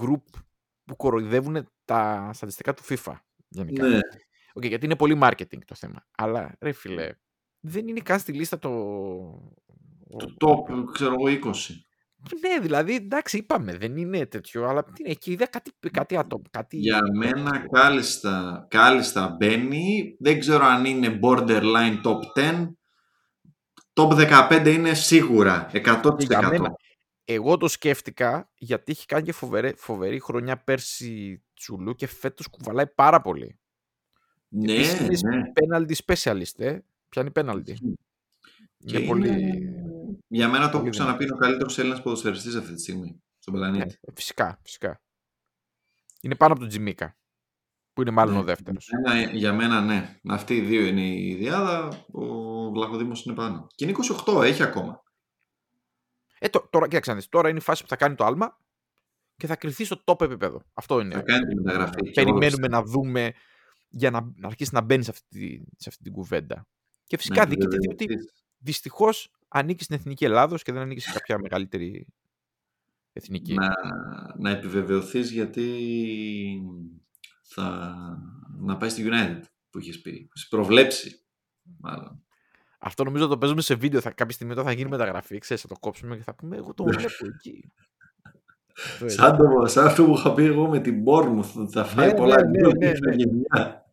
group 0.03 0.41
που 0.85 0.97
κοροϊδεύουν 0.97 1.69
τα 1.85 2.31
στατιστικά 2.33 2.75
του 2.75 2.83
FIFA. 2.89 3.13
Γενικά. 3.49 3.87
Ναι. 3.87 3.99
Οκ, 4.53 4.65
γιατί 4.65 4.85
είναι 4.85 4.97
πολύ 4.97 5.19
marketing 5.23 5.59
το 5.65 5.75
θέμα. 5.75 6.07
Αλλά 6.17 6.57
ρε 6.61 6.73
φίλε, 6.73 7.13
δεν 7.61 7.89
είναι 7.89 8.01
καν 8.01 8.19
στη 8.19 8.33
λίστα 8.33 8.59
το. 8.59 8.71
Το 10.19 10.35
top, 10.47 10.85
ξέρω 10.93 11.15
εγώ, 11.19 11.39
20. 11.45 11.51
Ναι, 12.41 12.61
δηλαδή 12.61 12.95
εντάξει, 12.95 13.37
είπαμε, 13.37 13.77
δεν 13.77 13.97
είναι 13.97 14.27
τέτοιο, 14.27 14.67
αλλά 14.67 14.85
τι 14.85 14.93
είναι, 14.99 15.11
εκεί 15.11 15.33
είδα 15.33 15.47
κάτι, 15.47 15.71
κάτι 15.93 16.17
άτομο. 16.17 16.43
Κάτι... 16.51 16.77
Για 16.77 17.01
μένα 17.15 17.67
κάλλιστα, 17.71 18.67
κάλλιστα 18.71 19.37
μπαίνει. 19.39 20.17
Δεν 20.19 20.39
ξέρω 20.39 20.65
αν 20.65 20.85
είναι 20.85 21.19
borderline 21.23 22.01
top 22.05 22.19
10. 22.37 22.69
Top 23.93 24.49
15 24.51 24.67
είναι 24.67 24.95
σίγουρα. 24.95 25.71
100%. 25.73 26.19
Για 26.19 26.49
μένα. 26.49 26.75
Εγώ 27.29 27.57
το 27.57 27.69
σκέφτηκα 27.69 28.51
γιατί 28.59 28.93
έχει 28.93 29.07
κάνει 29.07 29.23
και 29.25 29.33
φοβερή, 29.33 29.75
φοβερή 29.77 30.21
χρονιά 30.21 30.57
πέρσι 30.63 31.43
Τσουλού 31.55 31.95
και 31.95 32.07
φέτος 32.07 32.47
κουβαλάει 32.49 32.87
πάρα 32.87 33.21
πολύ. 33.21 33.59
Ναι, 34.49 34.73
Επίσης 34.73 35.21
είναι 35.21 35.37
ναι. 35.37 35.43
penalty 35.55 35.95
specialist, 36.07 36.59
ε. 36.59 36.79
Πιάνει 37.09 37.31
penalty. 37.35 37.75
Και 38.87 38.99
Είναι 38.99 39.07
πολύ... 39.07 39.29
είναι- 39.29 39.83
Για 40.29 40.49
μένα 40.49 40.63
το 40.65 40.69
έχω 40.69 40.79
πολύ 40.79 40.91
ξαναπεί 40.91 41.25
είναι 41.25 41.33
ο 41.35 41.37
καλύτερος 41.37 41.79
Έλληνας 41.79 42.03
ποδοσφαιριστής 42.03 42.55
αυτή 42.55 42.75
τη 42.75 42.81
στιγμή 42.81 43.23
στον 43.39 43.55
Ναι, 43.55 43.61
πλανήτη. 43.61 43.99
φυσικά, 44.15 44.59
φυσικά. 44.63 45.01
Είναι 46.21 46.35
πάνω 46.35 46.53
από 46.53 46.61
τον 46.61 46.69
Τζιμίκα, 46.71 47.17
που 47.93 48.01
είναι 48.03 48.11
μάλλον 48.11 48.35
Ναι, 48.35 48.41
ο 48.41 48.43
δεύτερος. 48.43 48.89
Για 48.89 49.01
μένα, 49.15 49.31
για 49.33 49.53
μένα, 49.53 49.81
ναι. 49.81 50.19
Αυτοί 50.29 50.55
οι 50.57 50.61
δύο 50.61 50.87
είναι 50.87 51.07
η 51.07 51.35
διάδα. 51.35 52.05
Ο 52.11 52.25
Βλαχοδήμος 52.71 53.25
είναι 53.25 53.35
πάνω. 53.35 53.67
Και 53.75 53.85
είναι 53.85 53.95
28, 54.27 54.43
έχει 54.43 54.63
ακόμα. 54.63 55.03
Ε, 56.39 56.49
τω- 56.49 56.69
τώρα, 56.71 56.89
κοίταξε 56.89 57.11
να 57.11 57.17
δεις, 57.17 57.29
τώρα 57.29 57.49
είναι 57.49 57.59
η 57.59 57.63
φάση 57.63 57.83
που 57.83 57.89
θα 57.89 57.97
κάνει 57.97 58.15
το 58.15 58.25
άλμα 58.25 58.59
και 59.37 59.47
θα 59.47 59.57
κρυθεί 59.57 59.85
στο 59.85 60.03
top 60.05 60.21
επίπεδο. 60.21 60.63
Αυτό 60.75 61.01
είναι. 61.01 61.15
Θα 61.15 61.23
κάνει 61.23 61.47
τη 61.47 61.55
μεταγραφή. 61.55 62.11
Και 62.11 62.21
εγώ 62.21 62.33
το 62.33 62.39
Περιμένουμε 62.39 62.69
να 62.69 62.83
δούμε 62.83 63.33
για 63.89 64.11
να, 64.11 64.21
να 64.37 64.47
αρχίσει 64.47 64.71
να 64.75 64.81
μπαίνει 64.81 65.05
σε 65.05 65.11
αυτή, 65.11 65.29
τη- 65.29 65.65
σε 65.77 65.89
αυτή 65.89 66.03
την 66.03 66.13
κουβέντα. 66.13 66.67
Και 67.07 67.17
φυσικά 67.17 67.41
Να 67.43 67.47
δικαιούται 67.49 67.77
ότι 67.77 67.87
επιβεβαιωθείς. 68.05 68.45
δυστυχώς 68.59 69.31
ανήκει 69.49 69.85
στην 69.85 69.97
Εθνική 69.97 70.25
Ελλάδος 70.25 70.63
και 70.63 70.73
δεν 70.73 70.83
ανήκει 70.83 71.01
σε 71.01 71.13
κάποια 71.13 71.39
μεγαλύτερη 71.39 72.07
εθνική. 73.13 73.55
να, 73.55 73.69
να 74.39 74.51
επιβεβαιωθείς 74.51 75.31
γιατί 75.31 75.65
θα 77.43 77.95
να 78.59 78.77
πάει 78.77 78.89
στη 78.91 79.09
United 79.11 79.41
που 79.71 79.79
έχεις 79.79 80.01
πει. 80.01 80.11
Έχεις 80.35 80.49
προβλέψεις 80.49 81.25
μάλλον. 81.79 82.26
Αυτό 82.87 83.05
νομίζω 83.05 83.27
το 83.27 83.39
παίζουμε 83.39 83.61
σε 83.61 83.75
βίντεο. 83.75 84.01
Θα, 84.01 84.11
κάποια 84.11 84.35
στιγμή 84.35 84.53
όταν 84.53 84.65
θα 84.65 84.73
γίνει 84.73 84.91
μεταγραφή, 84.91 85.39
ξέρεις, 85.39 85.63
θα 85.63 85.69
το 85.69 85.75
κόψουμε 85.81 86.17
και 86.17 86.23
θα 86.23 86.35
πούμε 86.35 86.57
Εγώ 86.57 86.75
το 86.75 86.85
βλέπω 86.85 87.27
εκεί. 87.35 87.73
Αυτό 88.85 89.05
είναι. 89.05 89.13
Σαν, 89.15 89.37
το, 89.37 89.67
σαν 89.67 89.87
αυτό 89.87 90.05
που 90.05 90.13
είχα 90.17 90.33
πει 90.35 90.45
εγώ 90.45 90.69
με 90.69 90.81
την 90.81 91.05
Bournemouth 91.07 91.69
θα 91.71 91.85
φάει 91.85 92.07
Ναι, 92.07 92.15
πολλά 92.15 92.35
ναι, 92.45 92.61
γκολ 92.61 92.73
ναι, 92.79 92.93
και 92.93 92.99
ναι. 93.09 93.15
γενιά. 93.15 93.85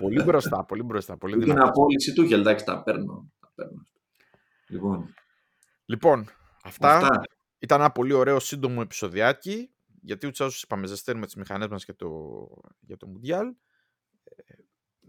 πολύ 0.00 0.22
μπροστά, 0.22 0.64
πολύ 0.64 0.82
μπροστά. 0.82 1.16
Πολύ 1.16 1.32
Την 1.36 1.42
δυνατό. 1.44 1.68
απόλυση 1.68 2.12
του 2.12 2.24
και 2.24 2.34
εντάξει 2.34 2.64
τα 2.64 2.82
παίρνω. 2.82 3.32
Τα 3.40 3.52
παίρνω. 3.54 3.86
Λοιπόν, 4.68 5.14
Λοιπόν, 5.84 6.28
αυτά, 6.62 6.96
Αυτά. 6.96 7.20
ήταν 7.58 7.80
ένα 7.80 7.90
πολύ 7.90 8.12
ωραίο 8.12 8.40
σύντομο 8.40 8.80
επεισοδιάκι, 8.82 9.70
γιατί 10.02 10.26
ούτως 10.26 10.40
άλλως 10.40 10.62
είπαμε 10.62 10.86
ζεσταίνουμε 10.86 11.26
τις 11.26 11.34
μηχανές 11.34 11.68
μας 11.68 11.84
για 11.84 11.96
το, 11.96 12.08
για 12.80 12.96
το 12.96 13.06
Mundial. 13.12 13.44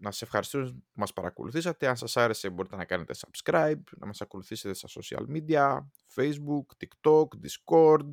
Ε, 0.03 0.05
Να 0.05 0.11
σας 0.11 0.21
ευχαριστούμε 0.21 0.65
που 0.71 0.83
μας 0.93 1.13
παρακολουθήσατε. 1.13 1.87
Αν 1.87 1.95
σας 1.95 2.17
άρεσε 2.17 2.49
μπορείτε 2.49 2.75
να 2.75 2.85
κάνετε 2.85 3.13
subscribe, 3.17 3.81
να 3.97 4.05
μας 4.05 4.21
ακολουθήσετε 4.21 4.73
στα 4.73 4.87
social 5.01 5.25
media, 5.35 5.77
Facebook, 6.15 6.65
TikTok, 6.77 7.23
Discord, 7.27 8.11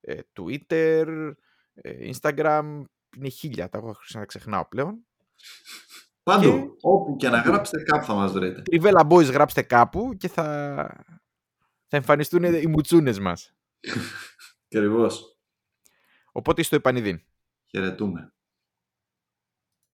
ε, 0.00 0.18
Twitter, 0.40 1.32
ε, 1.74 2.10
Instagram. 2.12 2.82
Είναι 3.16 3.28
χίλια, 3.28 3.68
τα 3.68 3.78
έχω 3.78 3.88
αρχίσει 3.88 4.16
να 4.18 4.24
ξεχνάω 4.24 4.66
πλέον. 4.68 5.06
Πάντου, 6.22 6.50
Και- 6.50 6.68
όπου 6.80 7.16
και 7.16 7.28
να 7.28 7.38
γράψετε 7.40 7.82
κάπου 7.82 8.04
θα 8.04 8.14
μας 8.14 8.32
βρείτε. 8.32 8.62
Τριβέλα 8.62 9.06
Boys 9.10 9.32
γράψτε 9.32 9.62
κάπου 9.62 10.14
και 10.16 10.28
θα, 10.28 10.44
θα 11.86 11.96
εμφανιστούν 11.96 12.44
οι 12.44 12.66
μουτσούνες 12.66 13.18
μας. 13.18 13.54
Και 14.68 14.78
ακριβώς. 14.78 15.38
Οπότε 16.32 16.62
στο 16.62 16.76
επανειδήν. 16.76 17.22
Χαιρετούμε. 17.70 18.32